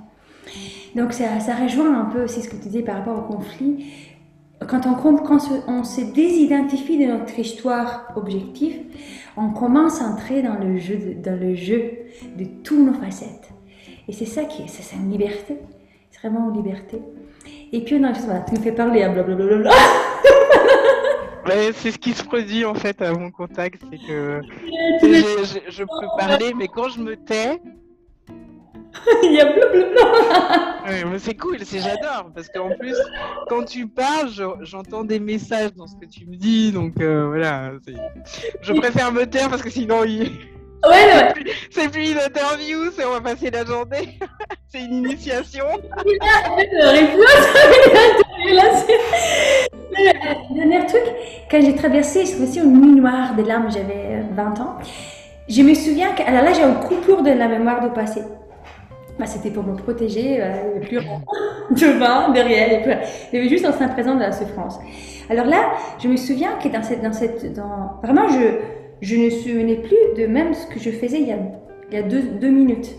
Donc 0.95 1.15
ça, 1.15 1.41
ça 1.41 1.55
rejoint 1.55 1.99
un 1.99 2.05
peu 2.05 2.25
aussi 2.25 2.43
ce 2.43 2.49
que 2.49 2.57
tu 2.57 2.69
disais 2.69 2.83
par 2.83 2.97
rapport 2.97 3.19
au 3.19 3.33
conflit. 3.33 3.87
Quand 4.69 4.87
on, 4.87 4.95
quand 4.95 5.41
on 5.67 5.83
se 5.83 6.13
désidentifie 6.13 6.99
de 6.99 7.11
notre 7.11 7.37
histoire 7.39 8.13
objective, 8.15 8.81
on 9.37 9.51
commence 9.51 10.03
à 10.03 10.05
entrer 10.05 10.43
dans 10.43 10.55
le 10.55 10.79
jeu 10.79 10.97
de, 10.97 11.23
dans 11.23 11.41
le 11.41 11.55
jeu 11.55 11.83
de 12.37 12.45
toutes 12.63 12.79
nos 12.79 12.93
facettes. 12.93 13.41
Et 14.09 14.13
c'est 14.13 14.27
ça 14.27 14.45
qui 14.45 14.63
est, 14.63 14.69
c'est 14.69 14.97
une 14.97 15.11
liberté. 15.11 15.59
C'est 16.11 16.21
vraiment 16.21 16.51
une 16.51 16.57
liberté. 16.57 17.01
Et 17.73 17.81
puis 17.81 17.97
on 17.97 18.05
a 18.05 18.13
voilà, 18.13 18.41
tu 18.41 18.55
me 18.55 18.61
fais 18.61 18.73
parler 18.73 19.03
à 19.03 19.09
blablabla. 19.09 19.71
Ouais, 21.45 21.73
c'est 21.75 21.91
ce 21.91 21.99
qui 21.99 22.13
se 22.13 22.23
produit 22.23 22.65
en 22.65 22.75
fait 22.75 23.03
à 23.03 23.13
mon 23.13 23.33
contact, 23.33 23.83
c'est 23.91 23.99
que 23.99 24.41
je, 25.03 25.59
je, 25.69 25.83
peux 25.83 26.07
parler, 26.17 26.55
mais 26.55 26.69
quand 26.69 26.89
je 26.89 27.01
me 27.01 27.17
tais, 27.17 27.61
il 29.25 29.33
y 29.33 29.41
a 29.41 29.53
blablabla. 29.53 30.85
ouais, 30.87 31.05
mais 31.05 31.19
c'est 31.19 31.35
cool, 31.35 31.59
c'est 31.65 31.81
j'adore 31.81 32.31
parce 32.33 32.49
qu'en 32.49 32.71
plus 32.79 32.97
quand 33.49 33.65
tu 33.65 33.89
parles, 33.89 34.31
j'entends 34.61 35.03
des 35.03 35.19
messages 35.19 35.75
dans 35.75 35.89
ce 35.89 35.97
que 35.97 36.07
tu 36.07 36.27
me 36.27 36.37
dis, 36.37 36.71
donc 36.71 37.01
euh, 37.01 37.27
voilà, 37.27 37.73
je 38.61 38.73
préfère 38.75 39.11
me 39.11 39.25
taire 39.25 39.51
parce 39.51 39.63
que 39.63 39.71
sinon 39.71 40.05
il 40.05 40.31
Ouais, 40.89 41.33
C'est 41.70 41.91
plus 41.91 42.11
une 42.11 42.18
interview, 42.18 42.91
c'est 42.97 43.05
on 43.05 43.12
va 43.12 43.20
passer 43.20 43.51
la 43.51 43.64
journée. 43.64 44.18
c'est 44.68 44.80
une 44.80 45.05
initiation. 45.05 45.66
Le 48.45 49.93
dernier 50.55 50.87
truc, 50.87 51.03
quand 51.51 51.61
j'ai 51.61 51.74
traversé, 51.74 52.24
je 52.26 52.43
aussi 52.43 52.59
une 52.59 52.80
nuit 52.80 53.01
noire 53.01 53.35
des 53.35 53.45
larmes, 53.45 53.70
j'avais 53.70 54.22
20 54.33 54.43
euh, 54.43 54.62
ans. 54.62 54.76
Je 55.49 55.62
me 55.62 55.74
souviens 55.74 56.12
que 56.12 56.22
alors 56.22 56.43
là, 56.43 56.53
j'ai 56.53 56.62
une 56.62 56.80
coupure 56.80 57.22
de 57.22 57.30
la 57.30 57.47
mémoire 57.47 57.80
du 57.80 57.91
passé. 57.91 58.22
Bah, 59.18 59.26
c'était 59.26 59.51
pour 59.51 59.62
me 59.62 59.76
protéger, 59.76 60.39
euh, 60.41 60.80
plus 60.80 60.97
de 60.97 61.99
vin, 61.99 62.30
de 62.30 62.41
rien, 62.41 62.66
il 63.33 63.37
y 63.37 63.39
avait 63.39 63.49
juste 63.49 63.66
un 63.66 63.72
saint 63.72 63.89
présent 63.89 64.14
de 64.14 64.20
la 64.20 64.33
souffrance. 64.33 64.78
Alors 65.28 65.47
là, 65.47 65.72
je 66.03 66.09
me 66.09 66.16
souviens 66.16 66.53
que 66.62 66.68
dans 66.68 66.83
cette, 66.83 67.03
dans 67.03 67.12
cette, 67.12 67.55
dans, 67.55 67.99
vraiment, 68.03 68.28
je, 68.28 68.59
je 69.03 69.17
ne 69.17 69.25
me 69.25 69.31
souvenais 69.31 69.77
plus 69.77 69.97
de 70.17 70.27
même 70.27 70.55
ce 70.55 70.67
que 70.67 70.79
je 70.79 70.91
faisais 70.91 71.21
il 71.21 71.29
y 71.29 71.33
a, 71.33 71.39
il 71.91 71.95
y 71.95 71.99
a 71.99 72.03
deux, 72.03 72.23
deux, 72.23 72.51
minutes. 72.51 72.95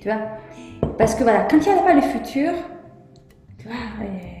Tu 0.00 0.08
vois 0.08 0.20
Parce 0.98 1.14
que 1.14 1.22
voilà, 1.22 1.48
quand 1.50 1.56
il 1.56 1.72
n'y 1.72 1.78
a 1.78 1.82
pas 1.82 1.94
le 1.94 2.02
futur, 2.02 2.52
tu 3.58 3.66
vois, 3.66 3.76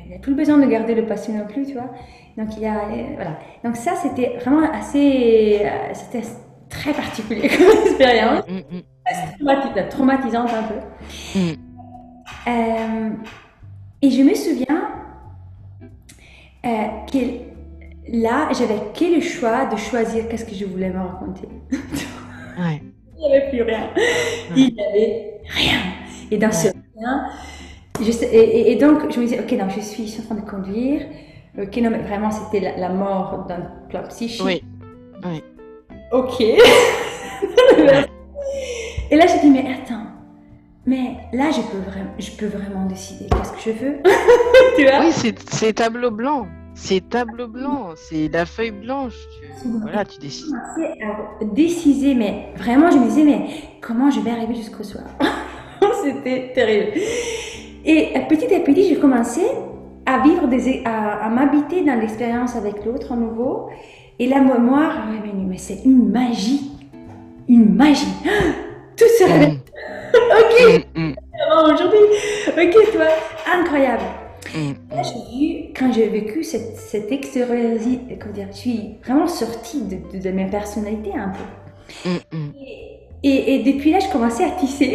il 0.04 0.10
n'y 0.10 0.14
a 0.14 0.18
plus 0.18 0.34
besoin 0.34 0.58
de 0.58 0.66
garder 0.66 0.94
le 0.94 1.06
passé 1.06 1.32
non 1.32 1.46
plus, 1.46 1.66
tu 1.66 1.72
vois. 1.72 1.90
Donc 2.36 2.48
il 2.56 2.62
y 2.62 2.66
a, 2.66 2.82
voilà. 3.14 3.38
Donc 3.64 3.76
ça, 3.76 3.96
c'était 3.96 4.36
vraiment 4.38 4.70
assez, 4.70 5.66
c'était 5.94 6.26
très 6.68 6.92
particulier 6.92 7.48
comme 7.56 7.86
expérience. 7.86 8.44
Mm, 8.46 8.76
mm. 8.76 9.88
traumatisante 9.88 10.50
un 10.52 10.62
peu. 10.62 11.38
Mm. 11.38 11.52
Euh, 12.46 13.10
et 14.02 14.10
je 14.10 14.22
me 14.22 14.34
souviens 14.34 14.88
euh, 16.64 16.86
que 17.10 17.49
là, 18.08 18.48
j'avais 18.52 18.80
que 18.94 19.14
le 19.14 19.20
choix 19.20 19.66
de 19.66 19.76
choisir 19.76 20.28
qu'est-ce 20.28 20.44
que 20.44 20.54
je 20.54 20.64
voulais 20.64 20.90
me 20.90 20.98
raconter. 20.98 21.48
ouais. 22.58 22.82
Il 23.16 23.28
n'y 23.28 23.34
avait 23.34 23.48
plus 23.50 23.62
rien. 23.62 23.90
Il 24.56 24.74
n'y 24.74 24.80
avait 24.80 25.40
rien. 25.48 25.80
Et 26.30 26.38
dans 26.38 26.52
ce 26.52 26.68
rien, 26.96 27.26
je 28.00 28.10
et, 28.32 28.76
donc 28.76 29.10
je 29.12 29.20
me 29.20 29.24
disais, 29.24 29.40
ok, 29.40 29.58
donc 29.58 29.70
je 29.70 29.80
suis, 29.80 30.16
en 30.20 30.22
train 30.22 30.36
de 30.36 30.48
conduire. 30.48 31.02
Ok, 31.58 31.76
non, 31.78 31.90
mais 31.90 31.98
vraiment, 31.98 32.30
c'était 32.30 32.74
la, 32.78 32.88
mort 32.88 33.46
d'un 33.48 33.62
plan 33.88 34.02
psychique. 34.08 34.42
Oui. 34.44 34.62
oui. 35.24 35.42
Ok. 36.12 36.40
et 36.40 36.56
là, 39.16 39.26
j'ai 39.26 39.40
dit, 39.40 39.50
mais 39.50 39.64
attends, 39.70 40.06
mais 40.86 41.16
là, 41.32 41.50
je 41.50 41.60
peux 41.60 41.78
vraiment, 41.90 42.12
je 42.18 42.30
peux 42.30 42.46
vraiment 42.46 42.86
décider 42.86 43.26
qu'est-ce 43.26 43.52
que 43.52 43.60
je 43.60 43.70
veux. 43.84 43.96
tu 44.76 44.84
vois? 44.84 45.00
Oui, 45.00 45.12
c'est 45.50 45.72
tableau 45.74 46.10
blanc. 46.10 46.46
C'est 46.82 47.08
tableau 47.10 47.46
blanc, 47.46 47.90
c'est 47.94 48.28
la 48.32 48.46
feuille 48.46 48.70
blanche. 48.70 49.14
Voilà, 49.82 50.02
tu 50.04 50.18
décides. 50.18 50.56
Décider, 51.52 52.14
mais 52.14 52.46
vraiment, 52.56 52.90
je 52.90 52.96
me 52.96 53.04
disais, 53.04 53.22
mais 53.22 53.48
comment 53.82 54.10
je 54.10 54.18
vais 54.20 54.30
arriver 54.30 54.54
jusqu'au 54.54 54.82
soir? 54.82 55.04
C'était 56.02 56.52
terrible. 56.54 56.92
Et 57.84 58.14
petit 58.28 58.52
à 58.54 58.60
petit, 58.60 58.88
j'ai 58.88 58.98
commencé 58.98 59.42
à 60.06 60.20
vivre, 60.20 60.48
des, 60.48 60.82
à, 60.86 61.28
m'habiter 61.28 61.84
dans 61.84 62.00
l'expérience 62.00 62.56
avec 62.56 62.82
l'autre 62.84 63.12
à 63.12 63.16
nouveau. 63.16 63.68
Et 64.18 64.26
la 64.26 64.40
mémoire 64.40 64.96
est 64.96 65.18
revenue. 65.18 65.46
Mais 65.48 65.58
c'est 65.58 65.84
une 65.84 66.10
magie. 66.10 66.72
Une 67.46 67.74
magie. 67.76 68.08
Tout 68.96 69.04
se 69.18 69.24
révèle. 69.24 69.58
ok. 70.14 70.86
Mm, 70.96 71.00
mm. 71.08 71.14
Aujourd'hui. 71.62 71.98
Ok, 72.48 72.92
toi. 72.92 73.06
Incroyable. 73.54 74.02
Mm. 74.54 74.94
Là, 74.94 75.02
j'ai 75.02 75.38
vu, 75.38 75.72
quand 75.76 75.92
j'ai 75.92 76.08
vécu 76.08 76.42
cette, 76.42 76.76
cette 76.76 77.08
dire, 77.08 78.48
je 78.52 78.56
suis 78.56 78.94
vraiment 79.04 79.28
sortie 79.28 79.82
de, 79.82 80.18
de, 80.18 80.30
ma 80.30 80.44
personnalité 80.44 81.12
un 81.14 81.30
peu. 81.30 82.08
Mm, 82.08 82.38
mm. 82.38 82.52
Et, 83.22 83.54
et, 83.54 83.72
depuis 83.72 83.92
là, 83.92 83.98
je 83.98 84.10
commençais 84.10 84.44
à 84.44 84.50
tisser 84.50 84.94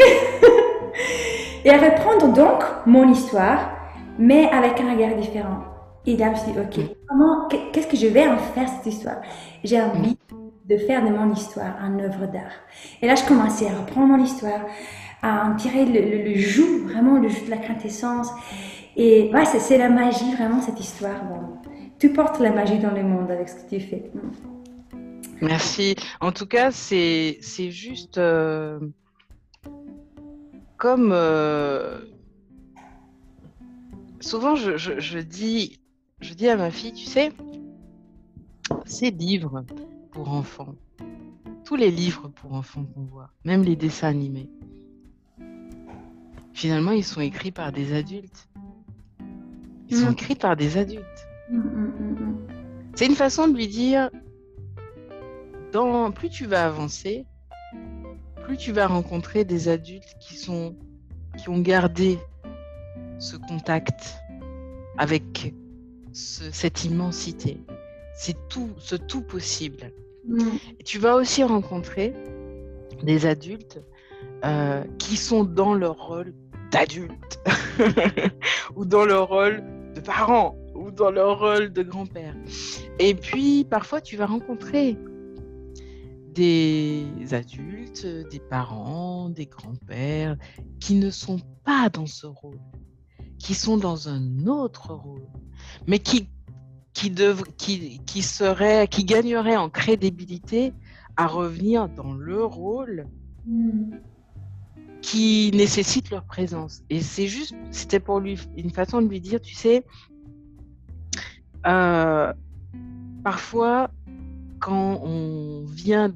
et 1.65 1.69
à 1.69 1.77
reprendre 1.77 2.33
donc 2.33 2.63
mon 2.85 3.11
histoire, 3.11 3.71
mais 4.17 4.49
avec 4.49 4.79
un 4.81 4.93
regard 4.93 5.15
différent. 5.15 5.63
Et 6.07 6.17
là, 6.17 6.27
je 6.27 6.31
me 6.31 6.35
suis 6.35 6.51
dit, 6.51 6.59
ok, 6.59 6.95
comment, 7.07 7.47
qu'est-ce 7.47 7.87
que 7.87 7.97
je 7.97 8.07
vais 8.07 8.27
en 8.27 8.37
faire 8.37 8.67
cette 8.69 8.93
histoire? 8.93 9.17
J'ai 9.63 9.81
envie 9.81 10.17
de 10.65 10.77
faire 10.77 11.03
de 11.03 11.09
mon 11.09 11.31
histoire 11.33 11.75
un 11.81 11.99
œuvre 11.99 12.25
d'art. 12.27 12.53
Et 13.01 13.07
là, 13.07 13.15
je 13.15 13.23
commençais 13.23 13.67
à 13.67 13.79
reprendre 13.79 14.07
mon 14.07 14.23
histoire, 14.23 14.61
à 15.21 15.47
en 15.47 15.55
tirer 15.55 15.85
le, 15.85 16.01
le, 16.01 16.23
le 16.23 16.35
joug, 16.35 16.87
vraiment 16.87 17.19
le 17.19 17.29
joug 17.29 17.45
de 17.45 17.51
la 17.51 17.57
quintessence. 17.57 18.29
Et 18.97 19.31
c'est 19.59 19.77
la 19.77 19.89
magie, 19.89 20.33
vraiment, 20.35 20.61
cette 20.61 20.79
histoire. 20.79 21.21
Tu 21.99 22.11
portes 22.13 22.39
la 22.39 22.51
magie 22.51 22.79
dans 22.79 22.91
le 22.91 23.03
monde 23.03 23.29
avec 23.31 23.49
ce 23.49 23.55
que 23.55 23.69
tu 23.69 23.79
fais. 23.79 24.11
Merci. 25.41 25.95
En 26.21 26.31
tout 26.31 26.45
cas, 26.45 26.71
c'est 26.71 27.39
juste 27.41 28.17
euh, 28.17 28.79
comme 30.77 31.11
euh, 31.11 31.99
souvent 34.19 34.55
dis, 35.19 35.79
je 36.21 36.33
dis 36.33 36.47
à 36.47 36.57
ma 36.57 36.71
fille, 36.71 36.93
tu 36.93 37.05
sais, 37.05 37.31
ces 38.85 39.11
livres 39.11 39.65
pour 40.11 40.29
enfants, 40.29 40.75
tous 41.63 41.75
les 41.75 41.91
livres 41.91 42.29
pour 42.29 42.53
enfants 42.53 42.85
qu'on 42.93 43.03
voit, 43.03 43.29
même 43.43 43.63
les 43.63 43.75
dessins 43.75 44.07
animés, 44.07 44.49
finalement, 46.53 46.91
ils 46.91 47.03
sont 47.03 47.21
écrits 47.21 47.51
par 47.51 47.71
des 47.71 47.93
adultes. 47.93 48.47
Ils 49.95 50.01
sont 50.01 50.09
mm. 50.09 50.13
écrits 50.13 50.35
par 50.35 50.57
des 50.57 50.77
adultes. 50.77 51.27
Mm, 51.49 51.57
mm, 51.57 52.37
c'est 52.95 53.05
une 53.05 53.15
façon 53.15 53.47
de 53.47 53.55
lui 53.55 53.67
dire, 53.67 54.09
dans, 55.71 56.11
plus 56.11 56.29
tu 56.29 56.45
vas 56.45 56.65
avancer, 56.65 57.25
plus 58.43 58.57
tu 58.57 58.73
vas 58.73 58.87
rencontrer 58.87 59.45
des 59.45 59.69
adultes 59.69 60.15
qui 60.19 60.35
sont 60.35 60.75
qui 61.37 61.49
ont 61.49 61.59
gardé 61.59 62.17
ce 63.19 63.35
contact 63.35 64.15
avec 64.97 65.53
cette 66.13 66.85
immensité, 66.85 67.61
c'est 68.15 68.37
tout, 68.47 68.69
ce 68.77 68.95
tout 68.95 69.21
possible. 69.21 69.91
Et 70.79 70.83
tu 70.83 70.97
vas 70.97 71.15
aussi 71.15 71.43
rencontrer 71.43 72.13
des 73.03 73.25
adultes 73.25 73.81
euh, 74.45 74.83
qui 74.97 75.17
sont 75.17 75.43
dans 75.43 75.73
leur 75.73 76.07
rôle 76.07 76.33
d'adulte 76.71 77.39
ou 78.75 78.85
dans 78.85 79.05
leur 79.05 79.27
rôle 79.27 79.61
de 79.95 80.01
parents 80.01 80.55
ou 80.75 80.91
dans 80.91 81.09
leur 81.09 81.39
rôle 81.39 81.71
de 81.71 81.81
grand-père. 81.81 82.35
Et 82.99 83.15
puis 83.15 83.65
parfois 83.65 84.01
tu 84.01 84.17
vas 84.17 84.25
rencontrer 84.25 84.97
des 86.33 87.05
adultes, 87.31 88.05
des 88.05 88.39
parents, 88.39 89.29
des 89.29 89.45
grands-pères 89.45 90.37
qui 90.79 90.95
ne 90.95 91.09
sont 91.09 91.39
pas 91.63 91.89
dans 91.89 92.05
ce 92.05 92.27
rôle, 92.27 92.59
qui 93.39 93.53
sont 93.53 93.77
dans 93.77 94.09
un 94.09 94.45
autre 94.45 94.93
rôle, 94.93 95.27
mais 95.87 95.99
qui 95.99 96.29
qui, 96.93 97.13
qui, 97.57 97.99
qui, 98.05 98.21
serait, 98.21 98.87
qui 98.87 99.03
gagnerait 99.03 99.57
en 99.57 99.69
crédibilité 99.69 100.71
à 101.17 101.27
revenir 101.27 101.89
dans 101.89 102.13
le 102.13 102.45
rôle 102.45 103.05
hmm 103.45 103.95
qui 105.06 105.51
nécessitent 105.53 106.10
leur 106.10 106.24
présence. 106.24 106.82
Et 106.89 106.99
c'est 106.99 107.28
juste, 107.28 107.53
c'était 107.70 107.99
pour 107.99 108.20
lui 108.20 108.39
une 108.58 108.72
façon 108.72 109.03
de 109.03 109.08
lui 109.08 109.22
dire, 109.22 109.39
tu 109.39 109.53
sais, 109.53 109.86
euh, 111.68 112.34
parfois, 113.24 113.91
quand 114.60 114.99
on 115.03 115.64
vient 115.68 116.12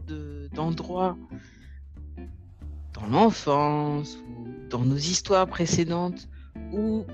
d'endroits 0.56 1.16
dans 2.94 3.06
l'enfance 3.12 4.18
ou 4.28 4.48
dans 4.72 4.84
nos 4.84 4.98
histoires 4.98 5.46
précédentes 5.46 6.28
où 6.74 7.06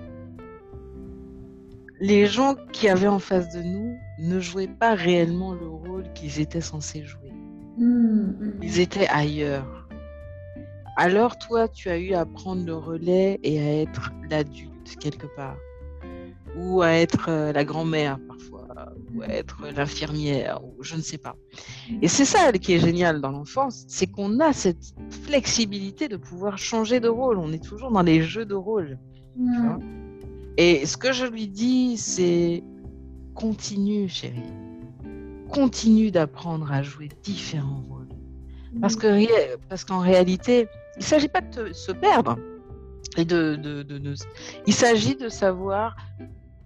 les 1.99 2.25
gens 2.25 2.55
qui 2.71 2.87
avaient 2.87 3.07
en 3.07 3.19
face 3.19 3.53
de 3.53 3.61
nous 3.61 3.97
ne 4.19 4.39
jouaient 4.39 4.69
pas 4.69 4.95
réellement 4.95 5.53
le 5.53 5.67
rôle 5.67 6.05
qu'ils 6.13 6.39
étaient 6.39 6.61
censés 6.61 7.03
jouer. 7.03 7.33
Mmh, 7.77 7.83
mmh. 7.83 8.53
Ils 8.61 8.79
étaient 8.79 9.07
ailleurs 9.07 9.74
alors 10.95 11.37
toi, 11.37 11.67
tu 11.67 11.89
as 11.89 11.97
eu 11.97 12.13
à 12.13 12.25
prendre 12.25 12.65
le 12.65 12.75
relais 12.75 13.39
et 13.43 13.59
à 13.59 13.81
être 13.81 14.11
l'adulte 14.29 14.95
quelque 14.99 15.27
part, 15.35 15.57
ou 16.57 16.81
à 16.81 16.91
être 16.91 17.25
euh, 17.29 17.51
la 17.51 17.65
grand-mère 17.65 18.17
parfois, 18.27 18.67
ou 19.13 19.21
à 19.21 19.27
être 19.27 19.65
l'infirmière, 19.75 20.61
ou 20.63 20.81
je 20.83 20.95
ne 20.95 21.01
sais 21.01 21.17
pas. 21.17 21.35
Et 22.01 22.07
c'est 22.07 22.25
ça 22.25 22.51
qui 22.53 22.73
est 22.73 22.79
génial 22.79 23.19
dans 23.19 23.31
l'enfance, 23.31 23.83
c'est 23.87 24.07
qu'on 24.07 24.39
a 24.39 24.53
cette 24.53 24.93
flexibilité 25.23 26.07
de 26.07 26.17
pouvoir 26.17 26.57
changer 26.57 26.99
de 26.99 27.09
rôle. 27.09 27.39
On 27.39 27.51
est 27.51 27.63
toujours 27.63 27.91
dans 27.91 28.03
les 28.03 28.21
jeux 28.21 28.45
de 28.45 28.55
rôle. 28.55 28.97
Et 30.57 30.85
ce 30.85 30.95
que 30.95 31.11
je 31.11 31.25
lui 31.25 31.47
dis, 31.49 31.97
c'est 31.97 32.63
continue, 33.33 34.07
chérie. 34.07 34.53
Continue 35.49 36.11
d'apprendre 36.11 36.71
à 36.71 36.81
jouer 36.81 37.09
différents 37.23 37.83
rôles. 37.89 38.07
Parce 38.81 38.95
que 38.95 39.57
parce 39.67 39.85
qu'en 39.85 39.99
réalité, 39.99 40.67
il 40.95 40.99
ne 40.99 41.03
s'agit 41.03 41.27
pas 41.27 41.41
de 41.41 41.73
se 41.73 41.91
perdre. 41.91 42.37
Et 43.17 43.25
de, 43.25 43.85
Il 44.67 44.73
s'agit 44.73 45.15
de 45.15 45.29
savoir, 45.29 45.95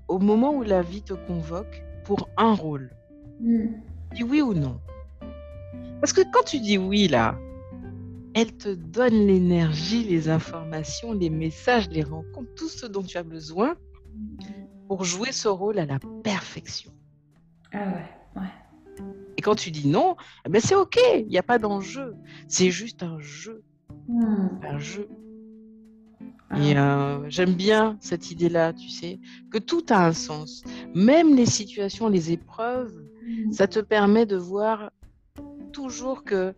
au 0.07 0.19
moment 0.19 0.53
où 0.53 0.63
la 0.63 0.81
vie 0.81 1.01
te 1.01 1.13
convoque, 1.13 1.83
pour 2.05 2.29
un 2.37 2.53
rôle, 2.53 2.91
mm. 3.41 3.67
dis 4.15 4.23
oui 4.23 4.41
ou 4.41 4.53
non. 4.53 4.79
Parce 6.01 6.13
que 6.13 6.21
quand 6.31 6.43
tu 6.43 6.59
dis 6.59 6.77
oui, 6.77 7.07
là, 7.07 7.37
elle 8.33 8.55
te 8.55 8.69
donne 8.69 9.27
l'énergie, 9.27 10.03
les 10.03 10.29
informations, 10.29 11.13
les 11.13 11.29
messages, 11.29 11.89
les 11.89 12.03
rencontres, 12.03 12.53
tout 12.55 12.69
ce 12.69 12.85
dont 12.85 13.03
tu 13.03 13.17
as 13.17 13.23
besoin 13.23 13.75
pour 14.87 15.03
jouer 15.03 15.31
ce 15.31 15.47
rôle 15.47 15.77
à 15.77 15.85
la 15.85 15.99
perfection. 16.23 16.91
Ah 17.73 17.85
ouais, 17.85 18.41
ouais. 18.41 19.05
Et 19.37 19.41
quand 19.41 19.55
tu 19.55 19.71
dis 19.71 19.87
non, 19.87 20.15
eh 20.45 20.49
ben 20.49 20.61
c'est 20.61 20.75
ok, 20.75 20.99
il 21.15 21.27
n'y 21.27 21.37
a 21.37 21.43
pas 21.43 21.59
d'enjeu. 21.59 22.15
C'est 22.47 22.71
juste 22.71 23.03
un 23.03 23.19
jeu. 23.19 23.63
Hmm. 24.09 24.47
un 24.63 24.79
jeu. 24.79 25.07
Ah. 26.49 26.59
Et 26.59 26.75
euh, 26.75 27.29
j'aime 27.29 27.53
bien 27.53 27.95
cette 27.99 28.31
idée-là, 28.31 28.73
tu 28.73 28.89
sais, 28.89 29.19
que 29.51 29.59
tout 29.59 29.85
a 29.89 30.03
un 30.03 30.13
sens. 30.13 30.63
Même 30.95 31.35
les 31.35 31.45
situations, 31.45 32.09
les 32.09 32.31
épreuves, 32.31 32.91
hmm. 33.23 33.51
ça 33.51 33.67
te 33.67 33.79
permet 33.79 34.25
de 34.25 34.35
voir 34.35 34.89
toujours 35.73 36.23
que, 36.23 36.55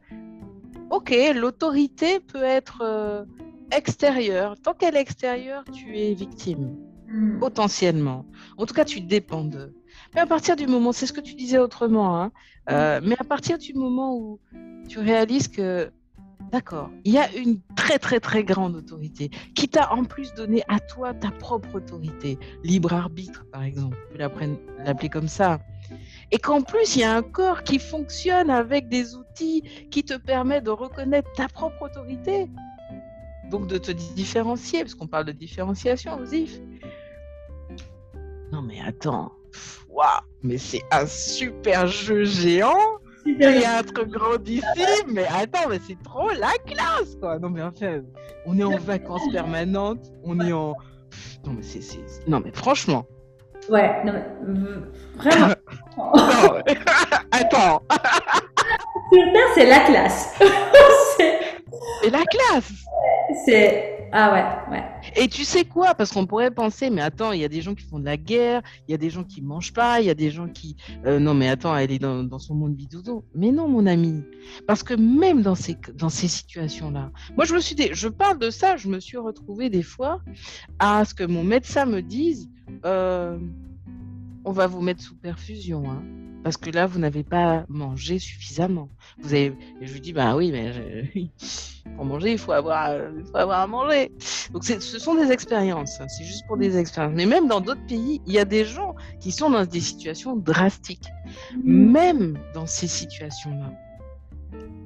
ok, 0.91 1.13
l'autorité 1.35 2.21
peut 2.21 2.41
être 2.41 2.83
euh, 2.85 3.25
extérieure. 3.71 4.55
Tant 4.63 4.73
qu'elle 4.73 4.95
est 4.95 5.01
extérieure, 5.01 5.65
tu 5.73 5.97
es 5.97 6.13
victime, 6.13 6.77
hmm. 7.09 7.39
potentiellement. 7.39 8.25
En 8.57 8.65
tout 8.65 8.73
cas, 8.73 8.85
tu 8.85 9.01
dépends 9.01 9.43
d'eux. 9.43 9.75
Mais 10.15 10.21
à 10.21 10.25
partir 10.25 10.55
du 10.55 10.67
moment, 10.67 10.93
c'est 10.93 11.05
ce 11.05 11.11
que 11.11 11.19
tu 11.19 11.35
disais 11.35 11.57
autrement, 11.57 12.17
hein, 12.17 12.31
euh, 12.69 13.01
mais 13.03 13.15
à 13.19 13.25
partir 13.25 13.57
du 13.57 13.73
moment 13.73 14.15
où 14.15 14.39
tu 14.87 14.99
réalises 14.99 15.49
que 15.49 15.91
D'accord. 16.49 16.89
Il 17.05 17.13
y 17.13 17.17
a 17.17 17.31
une 17.33 17.61
très 17.75 17.99
très 17.99 18.19
très 18.19 18.43
grande 18.43 18.75
autorité 18.75 19.29
qui 19.55 19.69
t'a 19.69 19.93
en 19.93 20.03
plus 20.03 20.33
donné 20.33 20.63
à 20.67 20.79
toi 20.79 21.13
ta 21.13 21.31
propre 21.31 21.75
autorité, 21.75 22.37
libre 22.63 22.93
arbitre 22.93 23.45
par 23.51 23.63
exemple, 23.63 23.97
tu 24.11 24.17
l'appeler 24.17 25.09
comme 25.09 25.27
ça. 25.27 25.59
Et 26.31 26.37
qu'en 26.37 26.61
plus 26.61 26.95
il 26.95 27.01
y 27.01 27.03
a 27.03 27.15
un 27.15 27.21
corps 27.21 27.63
qui 27.63 27.79
fonctionne 27.79 28.49
avec 28.49 28.89
des 28.89 29.15
outils 29.15 29.63
qui 29.91 30.03
te 30.03 30.15
permettent 30.15 30.65
de 30.65 30.71
reconnaître 30.71 31.31
ta 31.33 31.47
propre 31.47 31.83
autorité, 31.83 32.49
donc 33.49 33.67
de 33.67 33.77
te 33.77 33.91
différencier, 33.91 34.79
parce 34.79 34.95
qu'on 34.95 35.07
parle 35.07 35.25
de 35.25 35.33
différenciation 35.33 36.17
aussi. 36.19 36.61
Non 38.51 38.61
mais 38.61 38.81
attends, 38.81 39.31
waouh, 39.89 40.07
mais 40.43 40.57
c'est 40.57 40.83
un 40.91 41.05
super 41.05 41.87
jeu 41.87 42.23
géant 42.23 42.99
théâtre 43.23 44.03
grandissime, 44.05 45.07
mais 45.07 45.25
attends, 45.27 45.69
mais 45.69 45.79
c'est 45.85 46.01
trop 46.03 46.29
la 46.29 46.53
classe, 46.65 47.15
quoi. 47.19 47.39
Non, 47.39 47.49
mais 47.49 47.61
enfin, 47.61 48.01
on 48.45 48.57
est 48.57 48.63
en 48.63 48.77
vacances 48.77 49.29
permanentes, 49.31 50.11
on 50.23 50.39
est 50.39 50.51
en. 50.51 50.73
Non, 51.45 51.53
mais 51.53 51.63
c'est. 51.63 51.81
Non, 52.27 52.41
mais 52.43 52.51
franchement. 52.51 53.05
Ouais, 53.69 54.03
non, 54.03 54.13
mais 54.13 54.25
vraiment. 55.15 55.53
attends. 57.31 57.81
c'est 59.55 59.65
la 59.65 59.79
classe. 59.81 60.35
c'est 62.01 62.09
la 62.09 62.23
classe. 62.23 62.71
C'est. 63.45 64.09
Ah 64.11 64.33
ouais, 64.33 64.75
ouais. 64.75 64.83
Et 65.15 65.27
tu 65.27 65.43
sais 65.43 65.65
quoi? 65.65 65.93
Parce 65.93 66.11
qu'on 66.11 66.25
pourrait 66.25 66.51
penser, 66.51 66.89
mais 66.89 67.01
attends, 67.01 67.31
il 67.31 67.41
y 67.41 67.43
a 67.43 67.49
des 67.49 67.61
gens 67.61 67.75
qui 67.75 67.85
font 67.85 67.99
de 67.99 68.05
la 68.05 68.17
guerre, 68.17 68.61
il 68.87 68.91
y 68.91 68.93
a 68.93 68.97
des 68.97 69.09
gens 69.09 69.23
qui 69.23 69.41
mangent 69.41 69.73
pas, 69.73 69.99
il 69.99 70.07
y 70.07 70.09
a 70.09 70.13
des 70.13 70.31
gens 70.31 70.47
qui... 70.47 70.77
Euh, 71.05 71.19
non, 71.19 71.33
mais 71.33 71.49
attends, 71.49 71.75
elle 71.75 71.91
est 71.91 71.99
dans, 71.99 72.39
son 72.39 72.55
monde 72.55 72.75
bidoudo. 72.75 73.25
Mais 73.35 73.51
non, 73.51 73.67
mon 73.67 73.85
ami. 73.85 74.23
Parce 74.67 74.83
que 74.83 74.93
même 74.93 75.41
dans 75.41 75.55
ces, 75.55 75.77
dans 75.95 76.09
ces 76.09 76.27
situations-là, 76.27 77.11
moi, 77.35 77.45
je 77.45 77.53
me 77.53 77.59
suis... 77.59 77.75
Je 77.91 78.07
parle 78.07 78.39
de 78.39 78.49
ça, 78.49 78.77
je 78.77 78.87
me 78.87 78.99
suis 78.99 79.17
retrouvée 79.17 79.69
des 79.69 79.83
fois 79.83 80.21
à 80.79 81.03
ce 81.05 81.13
que 81.13 81.23
mon 81.23 81.43
médecin 81.43 81.85
me 81.85 82.01
dise, 82.01 82.49
euh, 82.85 83.37
on 84.45 84.51
va 84.51 84.67
vous 84.67 84.81
mettre 84.81 85.01
sous 85.01 85.15
perfusion. 85.15 85.89
Hein 85.89 86.03
parce 86.43 86.57
que 86.57 86.69
là, 86.69 86.85
vous 86.87 86.99
n'avez 86.99 87.23
pas 87.23 87.65
mangé 87.69 88.19
suffisamment. 88.19 88.89
Vous 89.19 89.33
avez, 89.33 89.53
je 89.81 89.93
lui 89.93 90.01
dis, 90.01 90.13
bah 90.13 90.35
oui, 90.35 90.51
mais 90.51 90.71
pour 91.95 92.05
manger, 92.05 92.31
il 92.33 92.37
faut 92.37 92.51
avoir, 92.51 92.93
il 93.17 93.25
faut 93.25 93.37
avoir 93.37 93.61
à 93.61 93.67
manger. 93.67 94.11
Donc, 94.51 94.63
ce 94.63 94.79
sont 94.79 95.15
des 95.15 95.31
expériences. 95.31 95.99
Hein. 96.01 96.07
C'est 96.07 96.23
juste 96.23 96.45
pour 96.47 96.57
des 96.57 96.77
expériences. 96.77 97.13
Mais 97.15 97.25
même 97.25 97.47
dans 97.47 97.61
d'autres 97.61 97.85
pays, 97.85 98.21
il 98.25 98.33
y 98.33 98.39
a 98.39 98.45
des 98.45 98.65
gens 98.65 98.95
qui 99.19 99.31
sont 99.31 99.49
dans 99.49 99.65
des 99.65 99.79
situations 99.79 100.35
drastiques. 100.35 101.09
Mmh. 101.55 101.91
Même 101.91 102.39
dans 102.53 102.65
ces 102.65 102.87
situations-là, 102.87 103.73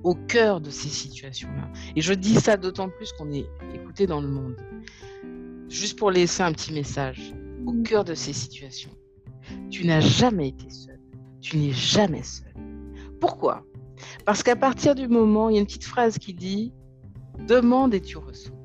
au 0.03 0.15
cœur 0.15 0.61
de 0.61 0.69
ces 0.69 0.89
situations-là. 0.89 1.69
Et 1.95 2.01
je 2.01 2.13
dis 2.13 2.35
ça 2.35 2.57
d'autant 2.57 2.89
plus 2.89 3.11
qu'on 3.13 3.31
est 3.31 3.45
écouté 3.73 4.07
dans 4.07 4.21
le 4.21 4.27
monde. 4.27 4.55
Juste 5.69 5.97
pour 5.97 6.11
laisser 6.11 6.43
un 6.43 6.51
petit 6.51 6.73
message, 6.73 7.33
au 7.65 7.71
mmh. 7.71 7.83
cœur 7.83 8.03
de 8.03 8.13
ces 8.13 8.33
situations 8.33 8.91
tu 9.69 9.85
n'as 9.85 9.99
jamais 9.99 10.49
été 10.49 10.69
seul. 10.69 10.94
Tu 11.45 11.57
n'es 11.57 11.73
jamais 11.73 12.23
seul. 12.23 12.51
Pourquoi? 13.21 13.63
Parce 14.25 14.41
qu'à 14.41 14.55
partir 14.55 14.95
du 14.95 15.07
moment, 15.07 15.47
il 15.49 15.53
y 15.53 15.57
a 15.57 15.59
une 15.59 15.67
petite 15.67 15.83
phrase 15.83 16.17
qui 16.17 16.33
dit 16.33 16.73
demande 17.47 17.93
et 17.93 18.01
tu 18.01 18.17
reçois. 18.17 18.55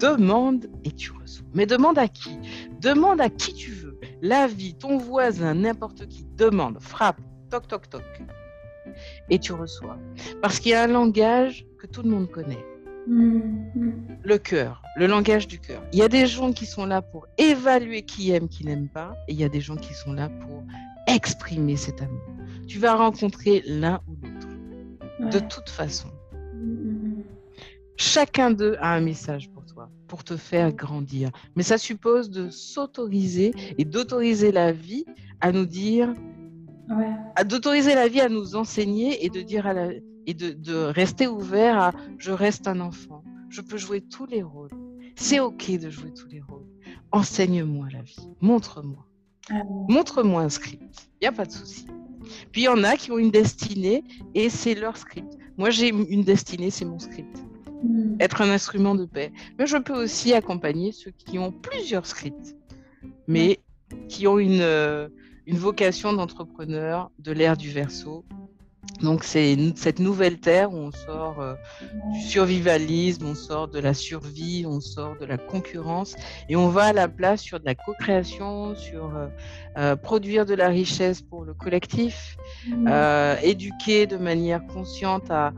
Demande 0.00 0.70
et 0.84 0.92
tu 0.92 1.12
reçois. 1.12 1.46
Mais 1.52 1.66
demande 1.66 1.98
à 1.98 2.08
qui? 2.08 2.38
Demande 2.80 3.20
à 3.20 3.28
qui 3.28 3.52
tu 3.52 3.72
veux. 3.72 4.00
La 4.22 4.46
vie, 4.46 4.72
ton 4.74 4.96
voisin, 4.96 5.52
n'importe 5.52 6.06
qui. 6.06 6.24
Demande, 6.38 6.80
frappe, 6.80 7.20
toc, 7.50 7.68
toc, 7.68 7.90
toc. 7.90 8.22
Et 9.28 9.38
tu 9.38 9.52
reçois. 9.52 9.98
Parce 10.40 10.60
qu'il 10.60 10.70
y 10.70 10.74
a 10.74 10.82
un 10.82 10.86
langage 10.86 11.66
que 11.78 11.86
tout 11.86 12.02
le 12.02 12.08
monde 12.08 12.30
connaît. 12.30 12.64
Mm-hmm. 13.06 13.92
Le 14.24 14.38
cœur, 14.38 14.82
le 14.96 15.06
langage 15.06 15.46
du 15.46 15.58
cœur. 15.58 15.82
Il 15.92 15.98
y 15.98 16.02
a 16.02 16.08
des 16.08 16.26
gens 16.26 16.54
qui 16.54 16.64
sont 16.64 16.86
là 16.86 17.02
pour 17.02 17.26
évaluer 17.36 18.00
qui 18.00 18.30
aime, 18.30 18.48
qui 18.48 18.64
n'aime 18.64 18.88
pas, 18.88 19.14
et 19.28 19.34
il 19.34 19.38
y 19.38 19.44
a 19.44 19.50
des 19.50 19.60
gens 19.60 19.76
qui 19.76 19.92
sont 19.92 20.14
là 20.14 20.30
pour 20.30 20.64
exprimer 21.06 21.76
cet 21.76 22.02
amour. 22.02 22.20
Tu 22.66 22.78
vas 22.78 22.94
rencontrer 22.94 23.62
l'un 23.66 24.00
ou 24.08 24.26
l'autre. 24.26 25.30
De 25.30 25.38
toute 25.38 25.68
façon. 25.68 26.08
Mm-hmm. 26.34 27.22
Chacun 27.96 28.50
d'eux 28.50 28.76
a 28.80 28.94
un 28.94 29.00
message 29.00 29.50
pour 29.50 29.64
toi, 29.64 29.88
pour 30.08 30.24
te 30.24 30.36
faire 30.36 30.72
grandir. 30.72 31.30
Mais 31.54 31.62
ça 31.62 31.78
suppose 31.78 32.30
de 32.30 32.50
s'autoriser 32.50 33.52
et 33.78 33.84
d'autoriser 33.84 34.52
la 34.52 34.72
vie 34.72 35.06
à 35.40 35.52
nous 35.52 35.66
dire, 35.66 36.12
d'autoriser 37.46 37.94
la 37.94 38.08
vie 38.08 38.20
à 38.20 38.28
nous 38.28 38.56
enseigner 38.56 39.24
et 39.24 39.30
de 39.30 39.40
dire 39.40 39.66
à 39.66 39.72
la, 39.72 39.88
et 40.26 40.34
de, 40.34 40.74
rester 40.74 41.26
ouvert 41.26 41.78
à 41.78 41.92
je 42.18 42.32
reste 42.32 42.68
un 42.68 42.80
enfant, 42.80 43.22
je 43.48 43.60
peux 43.60 43.76
jouer 43.76 44.00
tous 44.00 44.26
les 44.26 44.42
rôles. 44.42 44.70
C'est 45.14 45.40
ok 45.40 45.78
de 45.78 45.88
jouer 45.88 46.12
tous 46.12 46.28
les 46.28 46.40
rôles. 46.40 46.66
Enseigne-moi 47.12 47.88
la 47.92 48.02
vie, 48.02 48.28
montre-moi. 48.40 49.05
Ah 49.50 49.62
montre-moi 49.88 50.42
un 50.42 50.48
script, 50.48 51.08
il 51.20 51.24
n'y 51.24 51.28
a 51.28 51.32
pas 51.32 51.46
de 51.46 51.52
souci. 51.52 51.86
Puis 52.50 52.62
il 52.62 52.64
y 52.64 52.68
en 52.68 52.82
a 52.82 52.96
qui 52.96 53.12
ont 53.12 53.18
une 53.18 53.30
destinée 53.30 54.02
et 54.34 54.50
c'est 54.50 54.74
leur 54.74 54.96
script. 54.96 55.38
Moi 55.56 55.70
j'ai 55.70 55.88
une 55.88 56.22
destinée, 56.22 56.70
c'est 56.70 56.84
mon 56.84 56.98
script. 56.98 57.44
Hmm. 57.82 58.16
Être 58.20 58.42
un 58.42 58.50
instrument 58.50 58.94
de 58.94 59.04
paix. 59.04 59.32
Mais 59.58 59.66
je 59.66 59.76
peux 59.76 60.02
aussi 60.02 60.32
accompagner 60.34 60.92
ceux 60.92 61.12
qui 61.12 61.38
ont 61.38 61.52
plusieurs 61.52 62.06
scripts, 62.06 62.56
mais 63.28 63.60
qui 64.08 64.26
ont 64.26 64.38
une, 64.38 64.62
euh, 64.62 65.08
une 65.46 65.58
vocation 65.58 66.12
d'entrepreneur 66.12 67.10
de 67.18 67.32
l'ère 67.32 67.56
du 67.56 67.70
verso 67.70 68.24
donc 69.02 69.24
c'est 69.24 69.56
cette 69.76 69.98
nouvelle 69.98 70.38
terre 70.38 70.72
où 70.72 70.76
on 70.76 70.90
sort 70.90 71.40
euh, 71.40 71.54
du 72.12 72.20
survivalisme, 72.20 73.26
on 73.26 73.34
sort 73.34 73.68
de 73.68 73.78
la 73.78 73.92
survie, 73.92 74.64
on 74.66 74.80
sort 74.80 75.16
de 75.18 75.26
la 75.26 75.36
concurrence 75.36 76.16
et 76.48 76.56
on 76.56 76.68
va 76.68 76.84
à 76.84 76.92
la 76.92 77.08
place 77.08 77.42
sur 77.42 77.60
de 77.60 77.66
la 77.66 77.74
co-création, 77.74 78.74
sur 78.74 79.14
euh, 79.14 79.26
euh, 79.76 79.96
produire 79.96 80.46
de 80.46 80.54
la 80.54 80.68
richesse 80.68 81.20
pour 81.20 81.44
le 81.44 81.52
collectif, 81.52 82.36
mmh. 82.68 82.88
éduquer 83.42 84.06
de 84.06 84.16
manière 84.16 84.64
consciente 84.66 85.30
à 85.30 85.52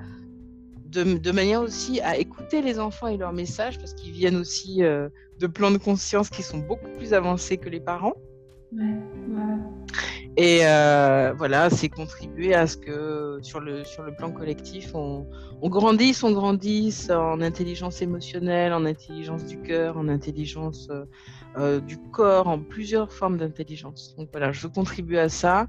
de, 0.86 1.30
manière 1.30 1.60
aussi 1.60 2.00
à 2.00 2.16
écouter 2.16 2.62
les 2.62 2.80
enfants 2.80 3.08
et 3.08 3.18
leurs 3.18 3.34
messages 3.34 3.78
parce 3.78 3.92
qu'ils 3.92 4.12
viennent 4.12 4.36
aussi 4.36 4.78
de 4.78 5.46
plans 5.46 5.70
de 5.70 5.76
conscience 5.76 6.30
qui 6.30 6.42
sont 6.42 6.58
beaucoup 6.58 6.88
plus 6.96 7.12
avancés 7.12 7.58
que 7.58 7.68
les 7.68 7.78
parents. 7.78 8.14
Et 10.40 10.60
euh, 10.62 11.32
voilà, 11.36 11.68
c'est 11.68 11.88
contribuer 11.88 12.54
à 12.54 12.68
ce 12.68 12.76
que 12.76 13.40
sur 13.42 13.58
le, 13.58 13.82
sur 13.82 14.04
le 14.04 14.14
plan 14.14 14.30
collectif, 14.30 14.94
on, 14.94 15.26
on 15.60 15.68
grandisse, 15.68 16.22
on 16.22 16.30
grandisse 16.30 17.10
en 17.10 17.40
intelligence 17.40 18.02
émotionnelle, 18.02 18.72
en 18.72 18.84
intelligence 18.84 19.44
du 19.46 19.60
cœur, 19.60 19.96
en 19.98 20.06
intelligence 20.06 20.88
euh, 21.56 21.80
du 21.80 21.96
corps, 21.98 22.46
en 22.46 22.58
plusieurs 22.58 23.12
formes 23.12 23.38
d'intelligence. 23.38 24.14
Donc 24.16 24.28
voilà, 24.30 24.52
je 24.52 24.60
veux 24.60 24.68
contribuer 24.68 25.18
à 25.18 25.28
ça 25.28 25.66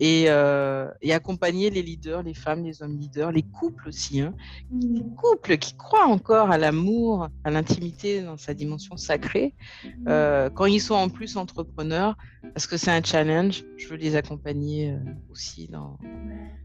et, 0.00 0.24
euh, 0.26 0.90
et, 1.02 1.12
accompagner 1.12 1.70
les 1.70 1.82
leaders, 1.82 2.22
les 2.22 2.34
femmes, 2.34 2.64
les 2.64 2.82
hommes 2.82 2.98
leaders, 2.98 3.30
les 3.30 3.42
couples 3.42 3.88
aussi, 3.88 4.20
hein, 4.20 4.34
les 4.72 5.04
couples 5.16 5.56
qui 5.56 5.76
croient 5.76 6.08
encore 6.08 6.50
à 6.50 6.58
l'amour, 6.58 7.28
à 7.44 7.50
l'intimité 7.50 8.22
dans 8.22 8.36
sa 8.36 8.54
dimension 8.54 8.96
sacrée, 8.96 9.54
euh, 10.08 10.50
quand 10.50 10.66
ils 10.66 10.80
sont 10.80 10.94
en 10.94 11.08
plus 11.08 11.36
entrepreneurs, 11.36 12.16
parce 12.52 12.66
que 12.66 12.76
c'est 12.76 12.90
un 12.90 13.02
challenge, 13.02 13.64
je 13.76 13.88
veux 13.88 13.96
les 13.96 14.16
accompagner 14.16 14.96
aussi 15.30 15.68
dans 15.68 15.96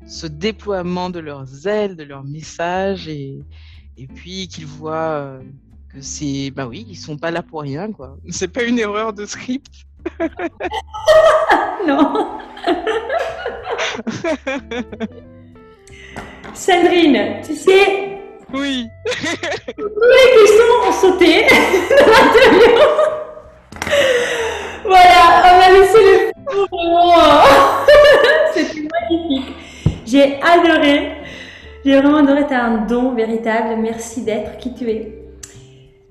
ce 0.07 0.27
déploiement 0.27 1.09
de 1.09 1.19
leurs 1.19 1.67
ailes, 1.67 1.95
de 1.95 2.03
leurs 2.03 2.23
messages, 2.23 3.07
et, 3.07 3.39
et 3.97 4.07
puis 4.07 4.47
qu'ils 4.47 4.65
voient 4.65 5.39
c'est, 6.01 6.51
bah 6.51 6.67
oui, 6.67 6.85
ils 6.89 6.95
sont 6.95 7.17
pas 7.17 7.31
là 7.31 7.41
pour 7.41 7.61
rien, 7.61 7.91
quoi. 7.91 8.17
C'est 8.29 8.47
pas 8.47 8.63
une 8.63 8.79
erreur 8.79 9.13
de 9.13 9.25
script. 9.25 9.85
non. 11.87 12.39
Sandrine, 16.53 17.41
tu 17.43 17.55
sais. 17.55 18.19
Oui. 18.53 18.87
Tous 19.77 19.83
les 19.83 20.29
questions 20.39 20.65
ont 20.87 20.91
sauté. 20.91 21.47
Voilà, 24.87 25.41
on 25.43 25.61
a 25.61 25.69
laissé 25.71 25.97
le 25.97 26.31
C'était 28.53 28.87
magnifique. 29.01 29.55
J'ai 30.05 30.39
adoré. 30.41 31.11
J'ai 31.83 31.99
vraiment 31.99 32.17
adoré. 32.17 32.45
Tu 32.47 32.53
as 32.53 32.63
un 32.63 32.85
don 32.85 33.15
véritable. 33.15 33.77
Merci 33.81 34.23
d'être 34.23 34.57
qui 34.59 34.75
tu 34.75 34.89
es. 34.89 35.14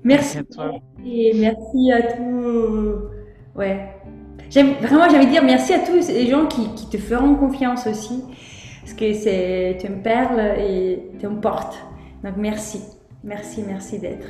Merci. 0.05 0.37
à 0.37 0.43
toi. 0.43 0.79
Et 1.03 1.33
merci 1.35 1.91
à 1.91 2.01
tous. 2.03 3.09
Ouais, 3.55 3.89
vraiment, 4.81 5.09
j'avais 5.09 5.25
dire 5.25 5.43
merci 5.43 5.73
à 5.73 5.79
tous 5.79 6.07
les 6.09 6.27
gens 6.27 6.45
qui, 6.45 6.67
te 6.89 6.97
feront 6.97 7.35
confiance 7.35 7.87
aussi, 7.87 8.23
parce 8.81 8.93
que 8.93 9.13
c'est 9.13 9.79
une 9.83 10.01
perle 10.03 10.59
et 10.59 11.09
tu 11.19 11.25
une 11.25 11.41
porte. 11.41 11.75
Donc 12.23 12.35
merci, 12.37 12.81
merci, 13.23 13.63
merci 13.65 13.99
d'être. 13.99 14.27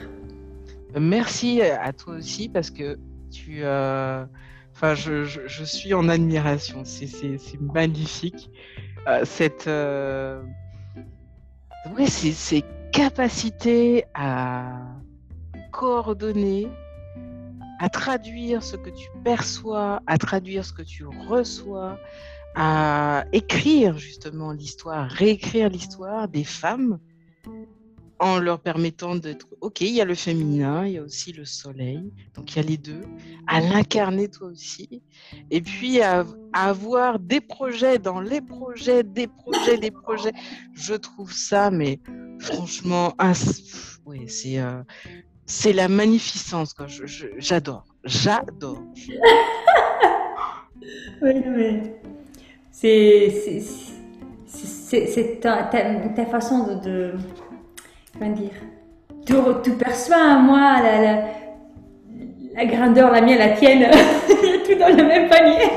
Merci 0.97 1.61
à 1.61 1.91
toi 1.91 2.15
aussi 2.15 2.47
parce 2.47 2.71
que 2.71 2.97
tu, 3.30 3.59
euh, 3.63 4.23
enfin, 4.73 4.95
je, 4.95 5.26
je, 5.26 5.63
suis 5.65 5.93
en 5.93 6.07
admiration. 6.07 6.84
C'est 6.86 7.59
magnifique 7.59 8.49
euh, 9.07 9.26
cette, 9.26 9.67
euh... 9.67 10.41
ouais, 11.97 12.05
ces 12.07 12.63
capacités 12.93 14.05
à 14.13 14.94
coordonner 15.76 16.69
à 17.80 17.89
traduire 17.89 18.63
ce 18.63 18.78
que 18.78 18.89
tu 18.89 19.09
perçois, 19.26 20.01
à 20.07 20.17
traduire 20.17 20.63
ce 20.63 20.71
que 20.71 20.82
tu 20.82 21.05
reçois, 21.05 21.99
à 22.55 23.26
écrire 23.34 23.97
justement 23.97 24.53
l'histoire, 24.53 25.09
réécrire 25.09 25.67
l'histoire 25.69 26.30
des 26.30 26.45
femmes 26.45 26.99
en 28.19 28.39
leur 28.39 28.61
permettant 28.61 29.17
d'être, 29.17 29.47
ok, 29.59 29.82
il 29.82 29.89
y 29.89 29.99
a 29.99 30.05
le 30.05 30.15
féminin, 30.15 30.88
il 30.88 30.93
y 30.93 30.97
a 30.97 31.03
aussi 31.03 31.34
le 31.34 31.43
soleil, 31.43 32.13
donc 32.34 32.53
il 32.53 32.55
y 32.55 32.59
a 32.59 32.63
les 32.63 32.78
deux, 32.78 33.01
à 33.45 33.59
l'incarner 33.59 34.30
toi 34.30 34.47
aussi, 34.47 35.03
et 35.51 35.59
puis 35.59 36.01
à, 36.01 36.26
avoir 36.53 37.19
des 37.19 37.41
projets 37.41 37.99
dans 37.99 38.21
les 38.21 38.39
projets, 38.39 39.03
des 39.03 39.28
projets, 39.28 39.78
des 39.78 39.91
projets. 39.91 40.32
Je 40.73 40.93
trouve 40.93 41.34
ça, 41.34 41.69
mais 41.69 41.99
franchement, 42.39 43.13
oui, 44.05 44.30
c'est, 44.30 44.59
euh, 44.59 44.82
c'est 45.45 45.73
la 45.73 45.87
magnificence. 45.87 46.73
Quoi. 46.73 46.87
j'adore. 47.37 47.85
J'adore. 48.03 48.81
oui, 51.21 51.43
mais 51.47 51.95
c'est, 52.71 53.61
c'est, 54.47 55.39
ta, 55.41 55.63
ta, 55.63 56.25
façon 56.25 56.67
de, 56.67 56.75
de, 56.75 57.13
Comment 58.13 58.31
dire 58.31 58.51
Tu, 59.25 59.33
tu 59.63 59.71
perçois, 59.71 60.39
moi, 60.39 60.81
la, 60.81 61.01
la, 61.01 61.25
la, 62.55 62.65
grandeur, 62.65 63.11
la 63.11 63.21
mienne, 63.21 63.39
la 63.39 63.51
tienne. 63.51 63.89
tout 64.65 64.75
dans 64.75 64.89
le 64.89 65.03
même 65.03 65.29
panier. 65.29 65.69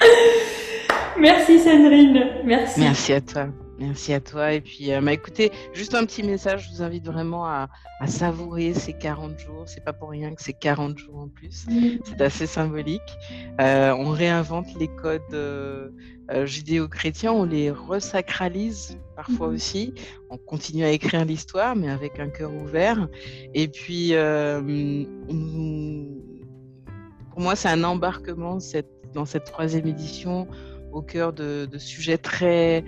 Merci 1.18 1.58
Sandrine. 1.58 2.26
Merci. 2.44 2.80
Merci 2.80 3.12
à 3.12 3.20
toi. 3.20 3.46
Merci 3.78 4.12
à 4.12 4.20
toi. 4.20 4.52
Et 4.52 4.60
puis, 4.60 4.92
euh, 4.92 5.00
bah, 5.00 5.12
écoutez, 5.12 5.50
juste 5.72 5.94
un 5.94 6.04
petit 6.04 6.22
message, 6.22 6.68
je 6.68 6.76
vous 6.76 6.82
invite 6.82 7.04
vraiment 7.04 7.46
à, 7.46 7.68
savourer 8.06 8.74
ces 8.74 8.92
40 8.92 9.38
jours. 9.38 9.62
C'est 9.66 9.82
pas 9.82 9.94
pour 9.94 10.10
rien 10.10 10.34
que 10.34 10.42
c'est 10.42 10.52
40 10.52 10.98
jours 10.98 11.16
en 11.16 11.28
plus. 11.28 11.64
C'est 12.04 12.20
assez 12.20 12.46
symbolique. 12.46 13.00
Euh, 13.60 13.92
on 13.92 14.10
réinvente 14.10 14.66
les 14.78 14.88
codes 14.88 15.22
euh, 15.32 15.90
judéo-chrétiens, 16.44 17.32
on 17.32 17.44
les 17.44 17.70
resacralise 17.70 18.98
parfois 19.16 19.48
mhm. 19.48 19.54
aussi. 19.54 19.94
On 20.28 20.36
continue 20.36 20.84
à 20.84 20.90
écrire 20.90 21.24
l'histoire, 21.24 21.76
mais 21.76 21.88
avec 21.88 22.20
un 22.20 22.28
cœur 22.28 22.52
ouvert. 22.52 23.08
Et 23.54 23.68
puis, 23.68 24.12
pour 27.30 27.40
moi, 27.40 27.56
c'est 27.56 27.68
un 27.68 27.84
embarquement 27.84 28.60
cette, 28.60 28.90
dans 29.14 29.24
cette 29.24 29.44
troisième 29.44 29.86
édition 29.86 30.46
au 30.94 31.02
cœur 31.02 31.32
de, 31.32 31.66
de 31.66 31.78
sujets 31.78 32.18
très 32.18 32.84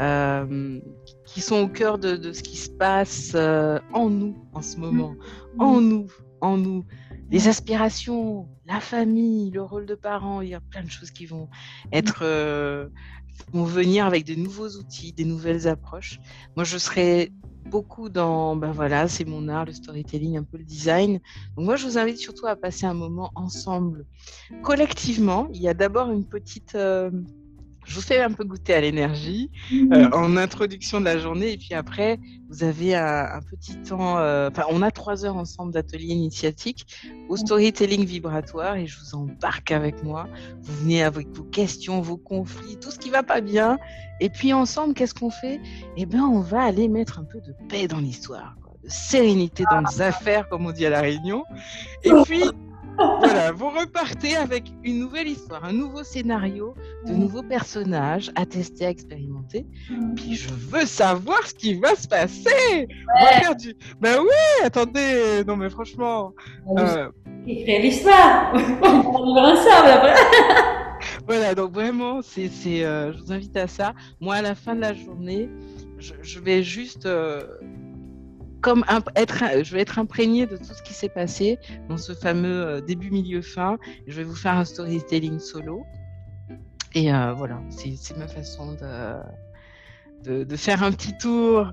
euh, 0.00 0.80
qui 1.26 1.40
sont 1.40 1.62
au 1.62 1.68
cœur 1.68 1.98
de, 1.98 2.32
ce 2.32 2.42
qui 2.42 2.56
se 2.56 2.70
passe 2.70 3.32
euh, 3.34 3.78
en 3.92 4.08
nous 4.08 4.34
en 4.52 4.62
ce 4.62 4.78
moment, 4.78 5.14
mm. 5.56 5.62
en 5.62 5.80
nous, 5.80 6.06
en 6.40 6.56
nous. 6.56 6.84
les 7.30 7.48
aspirations, 7.48 8.48
la 8.66 8.80
famille, 8.80 9.50
le 9.50 9.62
rôle 9.62 9.86
de 9.86 9.94
parent, 9.94 10.40
il 10.40 10.48
y 10.48 10.54
a 10.54 10.60
plein 10.60 10.82
de 10.82 10.90
choses 10.90 11.10
qui 11.10 11.26
vont 11.26 11.48
être, 11.92 12.20
euh, 12.22 12.88
vont 13.52 13.64
venir 13.64 14.06
avec 14.06 14.24
de 14.24 14.34
nouveaux 14.34 14.70
outils, 14.70 15.12
des 15.12 15.26
nouvelles 15.26 15.68
approches. 15.68 16.18
Moi, 16.56 16.64
je 16.64 16.78
serai 16.78 17.30
beaucoup 17.66 18.08
dans, 18.08 18.56
ben 18.56 18.72
voilà, 18.72 19.06
c'est 19.06 19.24
mon 19.24 19.48
art, 19.48 19.66
le 19.66 19.72
storytelling, 19.72 20.38
un 20.38 20.42
peu 20.42 20.56
le 20.56 20.64
design. 20.64 21.20
Donc 21.56 21.66
moi, 21.66 21.76
je 21.76 21.86
vous 21.86 21.98
invite 21.98 22.18
surtout 22.18 22.46
à 22.46 22.56
passer 22.56 22.86
un 22.86 22.94
moment 22.94 23.30
ensemble, 23.34 24.06
collectivement. 24.62 25.48
Il 25.52 25.60
y 25.60 25.68
a 25.68 25.74
d'abord 25.74 26.10
une 26.10 26.24
petite 26.24 26.74
euh, 26.74 27.10
je 27.90 27.96
vous 27.96 28.02
fais 28.02 28.22
un 28.22 28.30
peu 28.30 28.44
goûter 28.44 28.72
à 28.72 28.80
l'énergie 28.80 29.50
mhm. 29.72 29.92
euh, 29.92 30.10
en 30.12 30.36
introduction 30.36 31.00
de 31.00 31.06
la 31.06 31.18
journée 31.18 31.52
et 31.52 31.56
puis 31.58 31.74
après 31.74 32.20
vous 32.48 32.62
avez 32.62 32.94
un, 32.94 33.40
petit 33.48 33.76
temps. 33.76 34.18
Euh, 34.18 34.48
enfin, 34.50 34.64
on 34.70 34.82
a 34.82 34.90
trois 34.90 35.24
heures 35.24 35.36
ensemble 35.36 35.72
d'atelier 35.72 36.14
initiatique 36.14 36.86
au 37.28 37.36
storytelling 37.36 38.04
vibratoire 38.04 38.76
et 38.76 38.86
je 38.86 38.98
vous 39.00 39.16
embarque 39.16 39.72
avec 39.72 40.04
moi. 40.04 40.28
Vous 40.62 40.74
venez 40.82 41.02
avec 41.02 41.28
vos 41.28 41.42
questions, 41.42 42.00
vos 42.00 42.16
conflits, 42.16 42.78
tout 42.78 42.92
ce 42.92 42.98
qui 42.98 43.10
va 43.10 43.24
pas 43.24 43.40
bien 43.40 43.76
et 44.20 44.28
puis 44.28 44.52
ensemble, 44.52 44.94
qu'est-ce 44.94 45.14
qu'on 45.14 45.30
fait? 45.30 45.60
Eh 45.96 46.06
bien, 46.06 46.24
on 46.24 46.40
va 46.40 46.62
aller 46.62 46.88
mettre 46.88 47.18
un 47.18 47.24
peu 47.24 47.40
de 47.40 47.54
paix 47.68 47.88
dans 47.88 47.98
l'histoire, 47.98 48.54
de 48.84 48.88
sérénité 48.88 49.64
dans 49.68 49.80
les 49.80 50.00
affaires, 50.00 50.48
comme 50.48 50.66
on 50.66 50.72
dit 50.72 50.86
à 50.86 50.90
la 50.90 51.00
Réunion. 51.00 51.44
Et 52.04 52.12
puis 52.24 52.44
voilà, 52.98 53.52
vous 53.52 53.70
repartez 53.70 54.36
avec 54.36 54.72
une 54.84 54.98
nouvelle 55.00 55.28
histoire, 55.28 55.64
un 55.64 55.72
nouveau 55.72 56.04
scénario, 56.04 56.74
de 57.06 57.12
nouveaux 57.12 57.42
personnages 57.42 58.30
à 58.34 58.46
tester, 58.46 58.86
à 58.86 58.90
expérimenter. 58.90 59.66
Puis 60.16 60.34
je 60.34 60.48
veux 60.52 60.86
savoir 60.86 61.46
ce 61.46 61.54
qui 61.54 61.74
va 61.74 61.94
se 61.94 62.08
passer. 62.08 62.88
Ben 64.00 64.18
oui, 64.20 64.64
attendez, 64.64 65.42
non 65.46 65.56
mais 65.56 65.70
franchement. 65.70 66.32
Euh... 66.78 67.10
l'histoire. 67.46 68.52
On 68.82 69.34
va 69.34 69.40
ensemble 69.52 69.88
après. 69.88 70.14
voilà, 71.26 71.54
donc 71.54 71.72
vraiment, 71.72 72.20
c'est, 72.22 72.50
euh, 72.84 73.12
je 73.12 73.18
vous 73.18 73.32
invite 73.32 73.56
à 73.56 73.66
ça. 73.66 73.94
Moi, 74.20 74.36
à 74.36 74.42
la 74.42 74.54
fin 74.54 74.74
de 74.74 74.80
la 74.80 74.94
journée, 74.94 75.48
je, 75.98 76.40
vais 76.40 76.62
juste 76.62 77.06
euh, 77.06 77.42
comme 78.60 78.84
être, 79.16 79.62
je 79.62 79.74
vais 79.74 79.80
être 79.80 79.98
imprégnée 79.98 80.46
de 80.46 80.56
tout 80.56 80.72
ce 80.74 80.82
qui 80.82 80.92
s'est 80.92 81.08
passé 81.08 81.58
dans 81.88 81.96
ce 81.96 82.12
fameux 82.12 82.66
euh, 82.66 82.80
début, 82.80 83.10
milieu, 83.10 83.42
fin. 83.42 83.78
Je 84.06 84.16
vais 84.16 84.24
vous 84.24 84.34
faire 84.34 84.54
un 84.54 84.64
storytelling 84.64 85.38
solo. 85.38 85.84
Et 86.94 87.12
euh, 87.12 87.32
voilà, 87.32 87.60
c'est 87.70 88.16
ma 88.16 88.26
façon 88.26 88.74
de, 90.24 90.44
de, 90.44 90.56
faire 90.56 90.82
un 90.82 90.90
petit 90.90 91.16
tour 91.18 91.72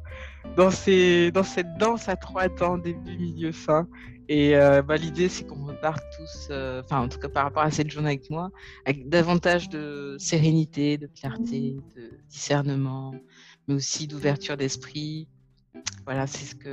dans, 0.56 0.70
ces, 0.70 1.32
dans 1.32 1.44
cette 1.44 1.76
danse 1.78 2.08
à 2.08 2.16
trois 2.16 2.50
temps, 2.50 2.78
début, 2.78 3.18
milieu, 3.18 3.52
fin. 3.52 3.88
Et 4.30 4.56
euh, 4.56 4.84
bah, 4.84 4.98
l'idée, 4.98 5.28
c'est 5.30 5.46
qu'on 5.46 5.66
reparte 5.66 6.04
tous, 6.16 6.52
enfin 6.52 7.00
en 7.00 7.08
tout 7.08 7.18
cas 7.18 7.30
par 7.30 7.46
rapport 7.46 7.64
à 7.64 7.72
cette 7.72 7.90
journée 7.90 8.10
avec 8.10 8.30
moi, 8.30 8.52
avec 8.86 9.10
davantage 9.10 9.70
de 9.70 10.18
sérénité, 10.20 11.00
de 11.00 11.08
clarté, 11.08 11.78
de 11.96 12.12
discernement, 12.30 13.16
mais 13.68 13.74
aussi 13.74 14.06
d'ouverture 14.06 14.56
d'esprit, 14.56 15.28
voilà, 16.06 16.28
c'est 16.28 16.46
ce 16.46 16.56
que 16.56 16.70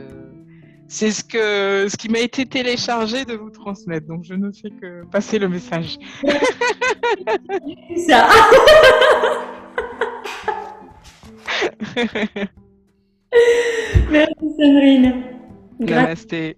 c'est 0.87 1.11
ce 1.11 1.25
que 1.25 1.89
ce 1.89 1.97
qui 1.97 2.09
m'a 2.09 2.21
été 2.21 2.47
téléchargé 2.47 3.25
de 3.25 3.35
vous 3.35 3.51
transmettre. 3.51 4.07
Donc 4.07 4.25
je 4.25 4.35
ne 4.35 4.53
fais 4.53 4.71
que 4.71 5.05
passer 5.07 5.39
le 5.39 5.49
message. 5.49 5.99
Ça. 8.07 8.29
Merci 14.11 14.47
Sandrine. 14.59 15.23
Namasté. 15.81 16.57